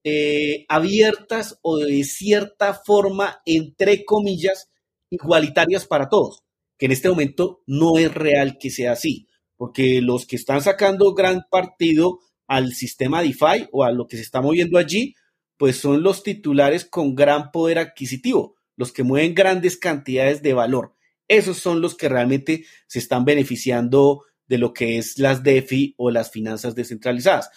eh, 0.03 0.65
abiertas 0.69 1.59
o 1.61 1.77
de 1.77 2.03
cierta 2.03 2.73
forma, 2.73 3.41
entre 3.45 4.05
comillas, 4.05 4.69
igualitarias 5.09 5.85
para 5.85 6.09
todos, 6.09 6.43
que 6.77 6.87
en 6.87 6.91
este 6.91 7.09
momento 7.09 7.63
no 7.65 7.97
es 7.97 8.13
real 8.13 8.57
que 8.59 8.69
sea 8.69 8.93
así 8.93 9.27
porque 9.57 10.01
los 10.01 10.25
que 10.25 10.35
están 10.35 10.61
sacando 10.61 11.13
gran 11.13 11.45
partido 11.49 12.19
al 12.47 12.73
sistema 12.73 13.21
DeFi 13.21 13.67
o 13.71 13.83
a 13.83 13.91
lo 13.91 14.07
que 14.07 14.15
se 14.15 14.21
está 14.21 14.41
moviendo 14.41 14.77
allí, 14.77 15.15
pues 15.57 15.77
son 15.77 16.03
los 16.03 16.23
titulares 16.23 16.85
con 16.85 17.15
gran 17.15 17.51
poder 17.51 17.79
adquisitivo, 17.79 18.55
los 18.77 18.93
que 18.93 19.03
mueven 19.03 19.33
grandes 19.33 19.77
cantidades 19.77 20.43
de 20.43 20.53
valor. 20.53 20.93
Esos 21.27 21.57
son 21.57 21.81
los 21.81 21.95
que 21.95 22.07
realmente 22.07 22.65
se 22.87 22.99
están 22.99 23.25
beneficiando 23.25 24.23
de 24.47 24.57
lo 24.57 24.73
que 24.73 24.97
es 24.97 25.17
las 25.19 25.43
DeFi 25.43 25.95
o 25.97 26.11
las 26.11 26.31
finanzas 26.31 26.75
descentralizadas. 26.75 27.49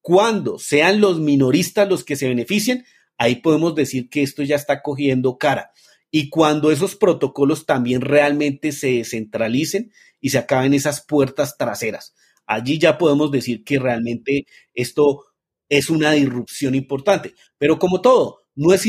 Cuando 0.00 0.58
sean 0.58 1.00
los 1.00 1.20
minoristas 1.20 1.88
los 1.88 2.04
que 2.04 2.16
se 2.16 2.28
beneficien, 2.28 2.84
ahí 3.18 3.36
podemos 3.36 3.74
decir 3.74 4.08
que 4.08 4.22
esto 4.22 4.42
ya 4.42 4.56
está 4.56 4.82
cogiendo 4.82 5.38
cara. 5.38 5.72
Y 6.10 6.30
cuando 6.30 6.70
esos 6.70 6.96
protocolos 6.96 7.66
también 7.66 8.00
realmente 8.00 8.72
se 8.72 8.92
descentralicen 8.92 9.92
y 10.20 10.30
se 10.30 10.38
acaben 10.38 10.72
esas 10.74 11.04
puertas 11.04 11.56
traseras. 11.58 12.14
Allí 12.46 12.78
ya 12.78 12.96
podemos 12.96 13.30
decir 13.30 13.62
que 13.62 13.78
realmente 13.78 14.46
esto 14.72 15.26
es 15.68 15.90
una 15.90 16.12
disrupción 16.12 16.74
importante. 16.74 17.34
Pero 17.58 17.78
como 17.78 18.00
todo, 18.00 18.46
no 18.54 18.72
es, 18.72 18.84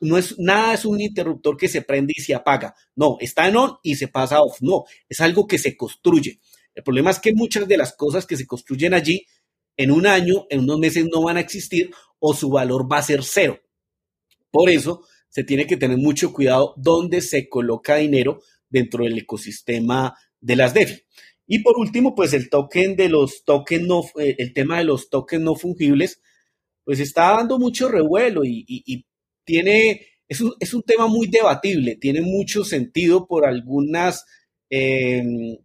no 0.00 0.18
es 0.18 0.38
nada 0.38 0.74
es 0.74 0.84
un 0.84 1.00
interruptor 1.00 1.56
que 1.56 1.68
se 1.68 1.82
prende 1.82 2.12
y 2.16 2.20
se 2.20 2.34
apaga. 2.34 2.74
No, 2.94 3.16
está 3.20 3.48
en 3.48 3.56
on 3.56 3.78
y 3.82 3.94
se 3.94 4.08
pasa 4.08 4.42
off. 4.42 4.58
No, 4.60 4.84
es 5.08 5.20
algo 5.20 5.46
que 5.46 5.58
se 5.58 5.76
construye. 5.76 6.40
El 6.76 6.84
problema 6.84 7.10
es 7.10 7.18
que 7.18 7.32
muchas 7.32 7.66
de 7.66 7.78
las 7.78 7.96
cosas 7.96 8.26
que 8.26 8.36
se 8.36 8.46
construyen 8.46 8.94
allí 8.94 9.26
en 9.78 9.90
un 9.90 10.06
año, 10.06 10.46
en 10.50 10.60
unos 10.60 10.78
meses 10.78 11.06
no 11.10 11.22
van 11.22 11.38
a 11.38 11.40
existir 11.40 11.90
o 12.18 12.34
su 12.34 12.50
valor 12.50 12.90
va 12.90 12.98
a 12.98 13.02
ser 13.02 13.24
cero. 13.24 13.58
Por 14.50 14.68
eso 14.70 15.02
se 15.28 15.42
tiene 15.42 15.66
que 15.66 15.78
tener 15.78 15.96
mucho 15.96 16.32
cuidado 16.32 16.74
dónde 16.76 17.22
se 17.22 17.48
coloca 17.48 17.96
dinero 17.96 18.42
dentro 18.68 19.04
del 19.04 19.18
ecosistema 19.18 20.14
de 20.40 20.56
las 20.56 20.74
DeFi. 20.74 21.02
Y 21.46 21.60
por 21.60 21.78
último, 21.78 22.14
pues 22.14 22.32
el 22.34 22.50
token 22.50 22.94
de 22.94 23.08
los 23.08 23.44
tokens 23.44 23.86
no, 23.86 24.02
eh, 24.18 24.34
el 24.38 24.52
tema 24.52 24.78
de 24.78 24.84
los 24.84 25.08
tokens 25.08 25.42
no 25.42 25.54
fungibles, 25.54 26.20
pues 26.84 27.00
está 27.00 27.36
dando 27.36 27.58
mucho 27.58 27.88
revuelo 27.88 28.42
y, 28.44 29.06
tiene, 29.44 30.06
es 30.28 30.40
un, 30.40 30.54
es 30.58 30.74
un, 30.74 30.82
tema 30.82 31.06
muy 31.06 31.28
debatible, 31.28 31.96
tiene 31.96 32.20
mucho 32.20 32.64
sentido 32.64 33.28
por 33.28 33.46
algunos 33.46 34.24
em, 34.68 35.56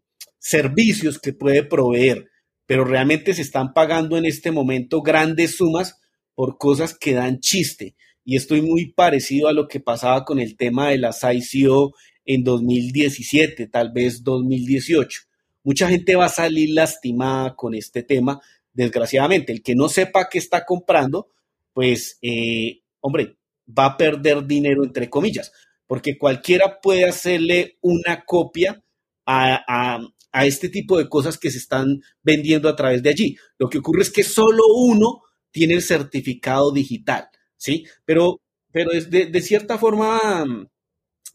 servicios 0.42 1.20
que 1.20 1.34
puede 1.34 1.64
proveer, 1.64 2.30
pero 2.66 2.84
realmente 2.84 3.34
se 3.34 3.44
están 3.44 3.74
pagando 3.74 4.18
en 4.18 4.26
este 4.26 4.52
momento 4.52 5.02
grandes 5.02 5.56
sumas 5.58 6.02
por 6.34 6.58
cosas 6.58 6.98
que 6.98 7.14
dan 7.14 7.39
chiste. 7.39 7.96
Y 8.26 8.36
estoy 8.36 8.62
muy 8.62 8.92
parecido 8.92 9.48
a 9.48 9.54
lo 9.54 9.68
que 9.68 9.80
pasaba 9.80 10.26
con 10.26 10.39
el 10.39 10.58
tema 10.58 10.89
de 10.89 10.98
las 10.98 11.22
ICO 11.24 11.94
en 12.26 12.44
2017, 12.44 13.68
tal 13.68 13.92
vez 13.92 14.24
2018. 14.24 15.22
Mucha 15.64 15.88
gente 15.88 16.16
va 16.16 16.26
a 16.26 16.30
salir 16.30 16.72
lastimada 16.72 17.56
con 17.56 17.76
este 17.76 18.02
tema, 18.02 18.42
desgraciadamente. 18.74 19.54
El 19.54 19.62
que 19.62 19.76
no 19.76 19.89
sepa 19.89 20.28
qué 20.30 20.39
está 20.39 20.66
comprando, 20.66 21.28
pues, 21.74 22.18
eh, 22.24 22.82
hombre, 23.00 23.38
va 23.68 23.86
a 23.86 23.98
perder 23.98 24.46
dinero, 24.48 24.84
entre 24.84 25.10
comillas, 25.10 25.52
porque 25.86 26.18
cualquiera 26.18 26.80
puede 26.82 27.06
hacerle 27.06 27.78
una 27.82 28.24
copia 28.26 28.84
a, 29.26 29.64
a, 29.68 30.00
este 30.34 30.70
tipo 30.70 30.98
de 30.98 31.10
cosas 31.10 31.38
que 31.38 31.52
se 31.52 31.58
están 31.58 32.02
vendiendo 32.24 32.70
a 32.70 32.76
través 32.76 33.04
de 33.04 33.10
allí. 33.10 33.36
Lo 33.58 33.70
que 33.70 33.80
ocurre 33.80 34.04
es 34.04 34.12
que 34.12 34.24
solo 34.24 34.64
uno 34.76 35.22
tiene 35.52 35.74
el 35.74 35.82
certificado 35.82 36.72
digital, 36.72 37.28
¿sí? 37.58 37.86
Pero, 38.06 38.42
pero 38.72 38.92
de, 38.92 39.26
de 39.26 39.42
cierta 39.42 39.78
forma 39.78 40.70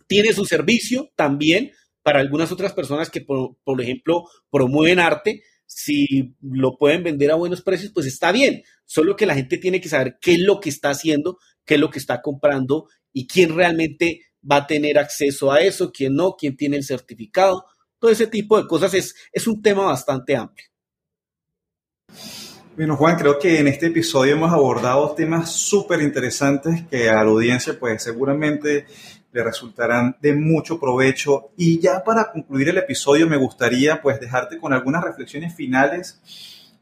tiene 0.06 0.32
su 0.32 0.44
servicio 0.44 1.10
también 1.16 1.72
para 2.02 2.20
algunas 2.20 2.52
otras 2.52 2.72
personas 2.72 3.10
que, 3.10 3.20
por, 3.20 3.82
ejemplo, 3.82 4.24
promueven 4.50 5.00
arte. 5.00 5.42
Si 5.66 6.36
lo 6.40 6.78
pueden 6.78 7.02
vender 7.02 7.32
a 7.32 7.34
buenos 7.34 7.62
precios, 7.62 7.90
pues 7.92 8.06
está 8.06 8.30
bien. 8.30 8.62
Solo 8.84 9.16
que 9.16 9.26
la 9.26 9.34
gente 9.34 9.58
tiene 9.58 9.80
que 9.80 9.88
saber 9.88 10.16
qué 10.20 10.34
es 10.34 10.38
lo 10.38 10.60
que 10.60 10.68
está 10.68 10.90
haciendo, 10.90 11.38
qué 11.64 11.74
es 11.74 11.80
lo 11.80 11.90
que 11.90 11.98
está 11.98 12.22
comprando 12.22 12.86
y 13.12 13.26
quién 13.26 13.56
realmente 13.56 14.20
va 14.48 14.58
a 14.58 14.66
tener 14.68 14.98
acceso 14.98 15.50
a 15.50 15.60
eso, 15.62 15.90
quién 15.90 16.14
no, 16.14 16.36
quién 16.38 16.56
tiene 16.56 16.76
el 16.76 16.84
certificado. 16.84 17.64
Todo 17.98 18.10
ese 18.10 18.26
tipo 18.26 18.60
de 18.60 18.68
cosas 18.68 18.94
es, 18.94 19.14
es 19.32 19.46
un 19.46 19.62
tema 19.62 19.84
bastante 19.84 20.36
amplio. 20.36 20.66
Bueno, 22.76 22.96
Juan, 22.96 23.16
creo 23.16 23.38
que 23.38 23.58
en 23.58 23.68
este 23.68 23.86
episodio 23.86 24.34
hemos 24.34 24.52
abordado 24.52 25.14
temas 25.14 25.50
súper 25.50 26.02
interesantes 26.02 26.84
que 26.90 27.08
a 27.08 27.14
la 27.24 27.30
audiencia, 27.30 27.78
pues 27.78 28.02
seguramente 28.02 28.84
le 29.32 29.42
resultarán 29.42 30.16
de 30.20 30.34
mucho 30.34 30.78
provecho. 30.78 31.52
Y 31.56 31.80
ya 31.80 32.04
para 32.04 32.30
concluir 32.30 32.68
el 32.68 32.76
episodio, 32.76 33.26
me 33.26 33.38
gustaría 33.38 34.02
pues 34.02 34.20
dejarte 34.20 34.58
con 34.58 34.74
algunas 34.74 35.02
reflexiones 35.02 35.54
finales 35.54 36.20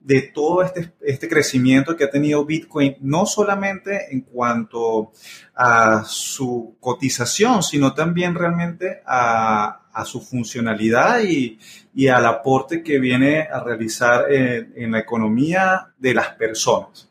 de 0.00 0.20
todo 0.22 0.62
este, 0.62 0.92
este 1.00 1.28
crecimiento 1.28 1.96
que 1.96 2.04
ha 2.04 2.10
tenido 2.10 2.44
Bitcoin, 2.44 2.96
no 3.00 3.24
solamente 3.24 4.12
en 4.12 4.22
cuanto 4.22 5.12
a 5.54 6.04
su 6.04 6.76
cotización, 6.80 7.62
sino 7.62 7.94
también 7.94 8.34
realmente 8.34 9.00
a, 9.06 9.83
su 10.02 10.22
funcionalidad 10.22 11.22
y, 11.22 11.58
y, 11.94 12.08
al 12.08 12.24
aporte 12.24 12.82
que 12.82 12.98
viene 12.98 13.42
a 13.42 13.62
realizar 13.62 14.32
en 14.32 14.92
la 14.92 15.00
economía 15.00 15.92
de 15.98 16.14
las 16.14 16.30
personas. 16.30 17.10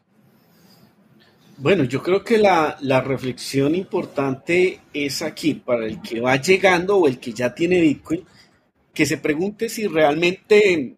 Bueno, 1.58 1.84
yo 1.84 2.02
creo 2.02 2.24
que 2.24 2.40
la, 2.40 3.02
reflexión 3.02 3.76
importante 3.76 4.82
es 4.92 5.22
aquí, 5.22 5.54
para 5.54 5.86
el 5.86 6.02
que 6.02 6.20
va 6.20 6.36
llegando 6.36 6.98
o 6.98 7.08
el 7.08 7.20
que 7.20 7.32
ya 7.32 7.54
tiene 7.54 7.80
Bitcoin, 7.80 8.26
que 8.94 9.06
se 9.06 9.18
pregunte 9.18 9.70
si 9.70 9.88
realmente 9.88 10.98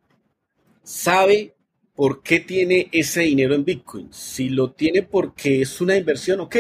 sabe 0.82 1.56
por 1.94 2.24
qué 2.24 2.40
tiene 2.40 2.90
ese 2.92 3.22
dinero 3.22 3.54
en 3.54 3.66
Bitcoin. 3.66 4.08
Si 4.12 4.50
lo 4.50 4.72
tiene 4.72 5.04
porque 5.04 5.62
es 5.62 5.82
una 5.82 5.98
inversión, 5.98 6.40
ok, 6.40 6.56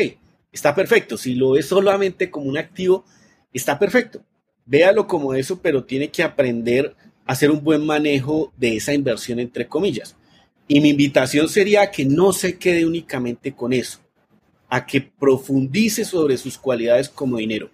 está 0.52 0.76
perfecto. 0.76 1.18
Si 1.18 1.34
lo 1.34 1.58
es 1.58 1.68
solamente 1.68 2.30
como 2.30 2.48
un 2.48 2.58
activo, 2.58 3.06
está 3.54 3.80
perfecto. 3.80 4.24
Véalo 4.66 5.08
como 5.08 5.34
eso, 5.34 5.62
pero 5.62 5.84
tiene 5.84 6.10
que 6.10 6.24
aprender 6.24 6.96
a 7.26 7.34
hacer 7.34 7.52
un 7.52 7.64
buen 7.64 7.86
manejo 7.86 8.52
de 8.58 8.76
esa 8.78 8.94
inversión, 8.94 9.40
entre 9.40 9.68
comillas. 9.68 10.16
Y 10.68 10.82
mi 10.82 10.90
invitación 10.90 11.48
sería 11.50 11.92
que 11.92 12.06
no 12.06 12.34
se 12.34 12.58
quede 12.58 12.86
únicamente 12.86 13.54
con 13.54 13.74
eso. 13.74 14.00
a 14.68 14.86
que 14.86 15.00
profundice 15.00 16.04
sobre 16.06 16.38
sus 16.38 16.58
cualidades 16.58 17.08
como 17.08 17.38
dinero. 17.38 17.70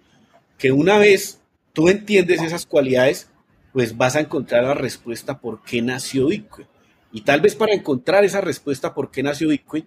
Que 0.58 0.72
una 0.72 0.98
vez 0.98 1.40
tú 1.72 1.88
entiendes 1.88 2.42
esas 2.42 2.66
cualidades, 2.66 3.28
pues 3.72 3.96
vas 3.96 4.14
a 4.14 4.20
encontrar 4.20 4.64
la 4.64 4.74
respuesta 4.74 5.40
por 5.40 5.62
qué 5.62 5.80
nació 5.80 6.26
Bitcoin. 6.26 6.66
Y 7.10 7.22
tal 7.22 7.40
vez 7.40 7.54
para 7.54 7.72
encontrar 7.72 8.24
esa 8.24 8.42
respuesta 8.42 8.94
por 8.94 9.10
qué 9.10 9.22
nació 9.22 9.48
Bitcoin, 9.48 9.86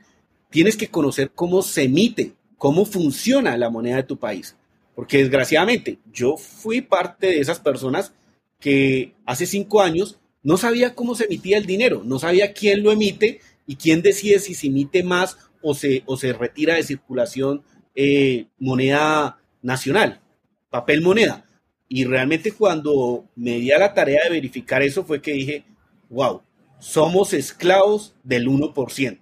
tienes 0.49 0.75
que 0.75 0.89
conocer 0.89 1.31
cómo 1.33 1.61
se 1.61 1.83
emite, 1.83 2.33
cómo 2.57 2.85
funciona 2.85 3.55
la 3.57 3.69
moneda 3.69 3.97
de 3.97 4.03
tu 4.03 4.17
país. 4.17 4.55
Porque 4.95 5.17
desgraciadamente 5.17 5.99
yo 6.11 6.37
fui 6.37 6.81
parte 6.81 7.27
de 7.27 7.39
esas 7.39 7.59
personas 7.59 8.13
que 8.59 9.13
hace 9.25 9.45
cinco 9.45 9.81
años 9.81 10.17
no 10.41 10.57
sabía 10.57 10.95
cómo 10.95 11.15
se 11.15 11.25
emitía 11.25 11.57
el 11.57 11.65
dinero, 11.65 12.03
no 12.05 12.19
sabía 12.19 12.53
quién 12.53 12.81
lo 12.81 12.91
emite 12.91 13.41
y 13.67 13.75
quién 13.75 14.01
decide 14.01 14.39
si 14.39 14.53
se 14.53 14.67
emite 14.67 15.03
más 15.03 15.37
o 15.61 15.73
se, 15.73 16.03
o 16.05 16.17
se 16.17 16.33
retira 16.33 16.75
de 16.75 16.83
circulación 16.83 17.63
eh, 17.95 18.47
moneda 18.59 19.39
nacional, 19.61 20.21
papel 20.69 21.01
moneda. 21.01 21.45
Y 21.87 22.05
realmente 22.05 22.51
cuando 22.51 23.25
me 23.35 23.59
di 23.59 23.71
a 23.71 23.79
la 23.79 23.93
tarea 23.93 24.23
de 24.23 24.29
verificar 24.29 24.81
eso 24.81 25.03
fue 25.03 25.21
que 25.21 25.33
dije, 25.33 25.63
wow, 26.09 26.41
somos 26.79 27.33
esclavos 27.33 28.15
del 28.23 28.47
1%. 28.47 29.19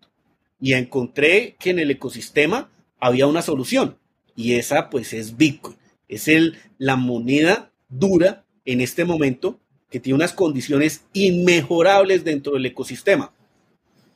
Y 0.59 0.73
encontré 0.73 1.55
que 1.59 1.71
en 1.71 1.79
el 1.79 1.91
ecosistema 1.91 2.69
había 2.99 3.27
una 3.27 3.41
solución 3.41 3.97
y 4.35 4.53
esa 4.53 4.89
pues 4.89 5.13
es 5.13 5.37
Bitcoin. 5.37 5.77
Es 6.07 6.27
el, 6.27 6.57
la 6.77 6.95
moneda 6.95 7.71
dura 7.89 8.45
en 8.65 8.81
este 8.81 9.05
momento 9.05 9.59
que 9.89 9.99
tiene 9.99 10.15
unas 10.15 10.33
condiciones 10.33 11.05
inmejorables 11.13 12.23
dentro 12.23 12.53
del 12.53 12.65
ecosistema. 12.65 13.31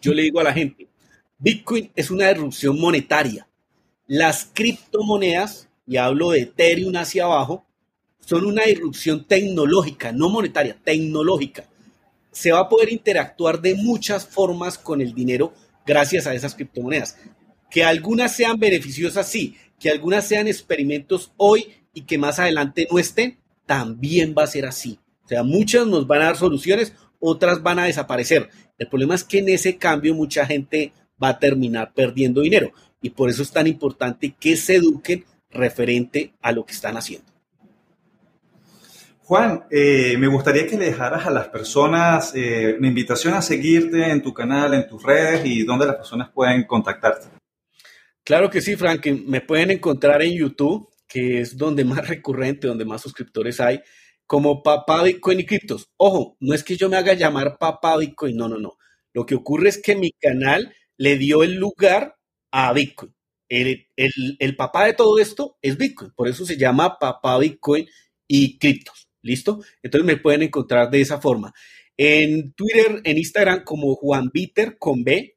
Yo 0.02 0.14
le 0.14 0.24
digo 0.24 0.40
a 0.40 0.44
la 0.44 0.54
gente, 0.54 0.88
Bitcoin 1.38 1.92
es 1.96 2.10
una 2.10 2.30
erupción 2.30 2.80
monetaria. 2.80 3.48
Las 4.08 4.50
criptomonedas, 4.54 5.70
y 5.86 5.98
hablo 5.98 6.32
de 6.32 6.42
Ethereum 6.42 6.96
hacia 6.96 7.26
abajo, 7.26 7.66
son 8.20 8.46
una 8.46 8.68
irrupción 8.68 9.26
tecnológica, 9.26 10.12
no 10.12 10.30
monetaria, 10.30 10.78
tecnológica. 10.84 11.66
Se 12.32 12.52
va 12.52 12.62
a 12.62 12.70
poder 12.70 12.92
interactuar 12.92 13.62
de 13.62 13.76
muchas 13.76 14.26
formas 14.26 14.78
con 14.78 15.00
el 15.00 15.14
dinero 15.14 15.54
gracias 15.86 16.28
a 16.28 16.34
esas 16.34 16.56
criptomonedas. 16.56 17.18
Que 17.70 17.84
algunas 17.84 18.36
sean 18.36 18.60
beneficiosas, 18.60 19.30
sí, 19.30 19.56
que 19.80 19.90
algunas 19.90 20.28
sean 20.28 20.48
experimentos 20.48 21.32
hoy 21.38 21.74
y 21.94 22.02
que 22.02 22.18
más 22.18 22.40
adelante 22.40 22.88
no 22.92 23.00
estén, 23.00 23.40
también 23.66 24.34
va 24.38 24.44
a 24.44 24.48
ser 24.48 24.66
así. 24.66 25.00
O 25.26 25.28
sea, 25.28 25.44
muchas 25.44 25.86
nos 25.86 26.08
van 26.08 26.22
a 26.22 26.26
dar 26.26 26.38
soluciones, 26.38 26.94
otras 27.20 27.62
van 27.62 27.80
a 27.80 27.86
desaparecer. 27.86 28.50
El 28.78 28.88
problema 28.88 29.16
es 29.16 29.24
que 29.24 29.40
en 29.40 29.50
ese 29.50 29.78
cambio 29.78 30.14
mucha 30.14 30.46
gente 30.46 30.94
va 31.22 31.30
a 31.30 31.40
terminar 31.40 31.94
perdiendo 31.94 32.42
dinero 32.42 32.72
y 33.02 33.10
por 33.10 33.30
eso 33.30 33.44
es 33.44 33.52
tan 33.52 33.68
importante 33.68 34.36
que 34.40 34.56
se 34.56 34.76
eduquen 34.76 35.26
referente 35.50 36.34
a 36.42 36.52
lo 36.52 36.66
que 36.66 36.74
están 36.74 36.98
haciendo. 36.98 37.28
Juan, 39.24 39.66
eh, 39.70 40.16
me 40.18 40.28
gustaría 40.28 40.66
que 40.66 40.78
le 40.78 40.86
dejaras 40.86 41.26
a 41.26 41.32
las 41.32 41.50
personas 41.50 42.32
eh, 42.34 42.76
una 42.80 42.88
invitación 42.88 43.34
a 43.34 43.42
seguirte 43.42 44.10
en 44.10 44.22
tu 44.22 44.34
canal, 44.34 44.74
en 44.74 44.88
tus 44.88 45.04
redes 45.04 45.46
y 45.46 45.64
donde 45.64 45.86
las 45.86 45.98
personas 45.98 46.30
pueden 46.30 46.64
contactarte. 46.64 47.28
Claro 48.28 48.50
que 48.50 48.60
sí, 48.60 48.76
Frank. 48.76 49.06
Me 49.26 49.40
pueden 49.40 49.72
encontrar 49.72 50.22
en 50.22 50.34
YouTube, 50.34 50.90
que 51.08 51.40
es 51.40 51.56
donde 51.56 51.86
más 51.86 52.06
recurrente, 52.10 52.68
donde 52.68 52.84
más 52.84 53.02
suscriptores 53.02 53.62
hay, 53.62 53.80
como 54.26 54.62
Papá 54.64 55.02
Bitcoin 55.04 55.40
y 55.40 55.46
Criptos. 55.46 55.88
Ojo, 55.96 56.36
no 56.42 56.54
es 56.54 56.62
que 56.62 56.76
yo 56.76 56.90
me 56.90 56.98
haga 56.98 57.14
llamar 57.14 57.58
Papá 57.58 57.96
Bitcoin, 57.96 58.36
no, 58.36 58.50
no, 58.50 58.58
no. 58.58 58.78
Lo 59.14 59.26
que 59.26 59.36
ocurre 59.36 59.70
es 59.70 59.82
que 59.82 59.96
mi 59.96 60.12
canal 60.12 60.76
le 60.98 61.18
dio 61.18 61.42
el 61.42 61.54
lugar 61.56 62.18
a 62.52 62.74
Bitcoin. 62.74 63.16
El, 63.48 63.88
el, 63.96 64.56
papá 64.58 64.88
de 64.88 64.94
todo 64.94 65.20
esto 65.20 65.58
es 65.62 65.78
Bitcoin, 65.78 66.12
por 66.12 66.28
eso 66.28 66.46
se 66.46 66.58
llama 66.58 67.00
Papá 67.00 67.38
Bitcoin 67.40 67.88
y 68.28 68.60
Criptos. 68.60 69.08
¿Listo? 69.22 69.62
Entonces 69.82 70.06
me 70.06 70.18
pueden 70.18 70.44
encontrar 70.44 70.92
de 70.92 71.00
esa 71.00 71.22
forma. 71.22 71.54
En 71.96 72.52
Twitter, 72.52 73.00
en 73.06 73.18
Instagram 73.18 73.64
como 73.64 73.96
Juan 73.96 74.32
Bitter 74.34 74.78
con 74.78 75.06
B, 75.06 75.37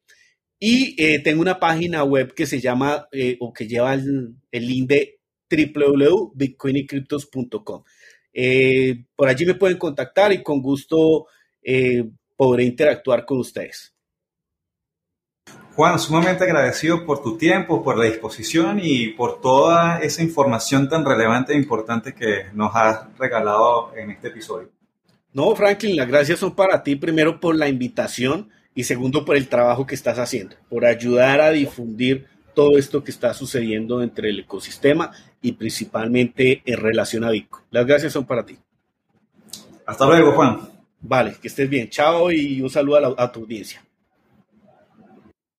y 0.63 0.93
eh, 1.03 1.17
tengo 1.23 1.41
una 1.41 1.59
página 1.59 2.03
web 2.03 2.35
que 2.35 2.45
se 2.45 2.61
llama 2.61 3.07
eh, 3.11 3.35
o 3.39 3.51
que 3.51 3.67
lleva 3.67 3.95
el, 3.95 4.35
link 4.51 4.87
de 4.87 5.19
www.bitcoinycryptos.com. 5.49 7.83
Eh, 8.31 9.05
por 9.15 9.27
allí 9.27 9.47
me 9.47 9.55
pueden 9.55 9.79
contactar 9.79 10.31
y 10.31 10.43
con 10.43 10.61
gusto 10.61 11.25
podré 12.37 12.63
interactuar 12.63 13.25
con 13.25 13.39
ustedes. 13.39 13.95
Juan, 15.75 15.97
sumamente 15.97 16.43
agradecido 16.43 17.07
por 17.07 17.23
tu 17.23 17.39
tiempo, 17.39 17.83
por 17.83 17.97
la 17.97 18.05
disposición 18.05 18.79
y 18.83 19.13
por 19.13 19.41
toda 19.41 19.97
esa 19.99 20.21
información 20.21 20.87
tan 20.87 21.03
relevante 21.03 21.53
e 21.53 21.57
importante 21.57 22.13
que 22.13 22.51
nos 22.53 22.75
has 22.75 23.07
regalado 23.17 23.95
en 23.95 24.11
este 24.11 24.27
episodio. 24.27 24.69
No, 25.33 25.55
Franklin, 25.55 25.95
las 25.95 26.07
gracias 26.07 26.37
son 26.37 26.53
para 26.53 26.83
ti 26.83 26.97
primero 26.97 27.39
por 27.39 27.55
la 27.55 27.67
invitación 27.67 28.51
y 28.73 28.83
segundo 28.83 29.25
por 29.25 29.35
el 29.35 29.47
trabajo 29.47 29.85
que 29.85 29.95
estás 29.95 30.19
haciendo, 30.19 30.55
por 30.69 30.85
ayudar 30.85 31.41
a 31.41 31.51
difundir 31.51 32.27
todo 32.53 32.77
esto 32.77 33.03
que 33.03 33.11
está 33.11 33.33
sucediendo 33.33 34.01
entre 34.01 34.29
el 34.29 34.39
ecosistema 34.39 35.11
y 35.41 35.53
principalmente 35.53 36.61
en 36.65 36.77
relación 36.77 37.23
a 37.23 37.31
Vico. 37.31 37.63
Las 37.71 37.85
gracias 37.85 38.13
son 38.13 38.25
para 38.25 38.45
ti. 38.45 38.57
Hasta 39.85 40.05
luego, 40.05 40.33
Juan. 40.33 40.69
Vale, 40.99 41.35
que 41.41 41.47
estés 41.47 41.69
bien. 41.69 41.89
Chao 41.89 42.31
y 42.31 42.61
un 42.61 42.69
saludo 42.69 43.15
a, 43.17 43.23
a 43.23 43.31
tu 43.31 43.41
audiencia. 43.41 43.83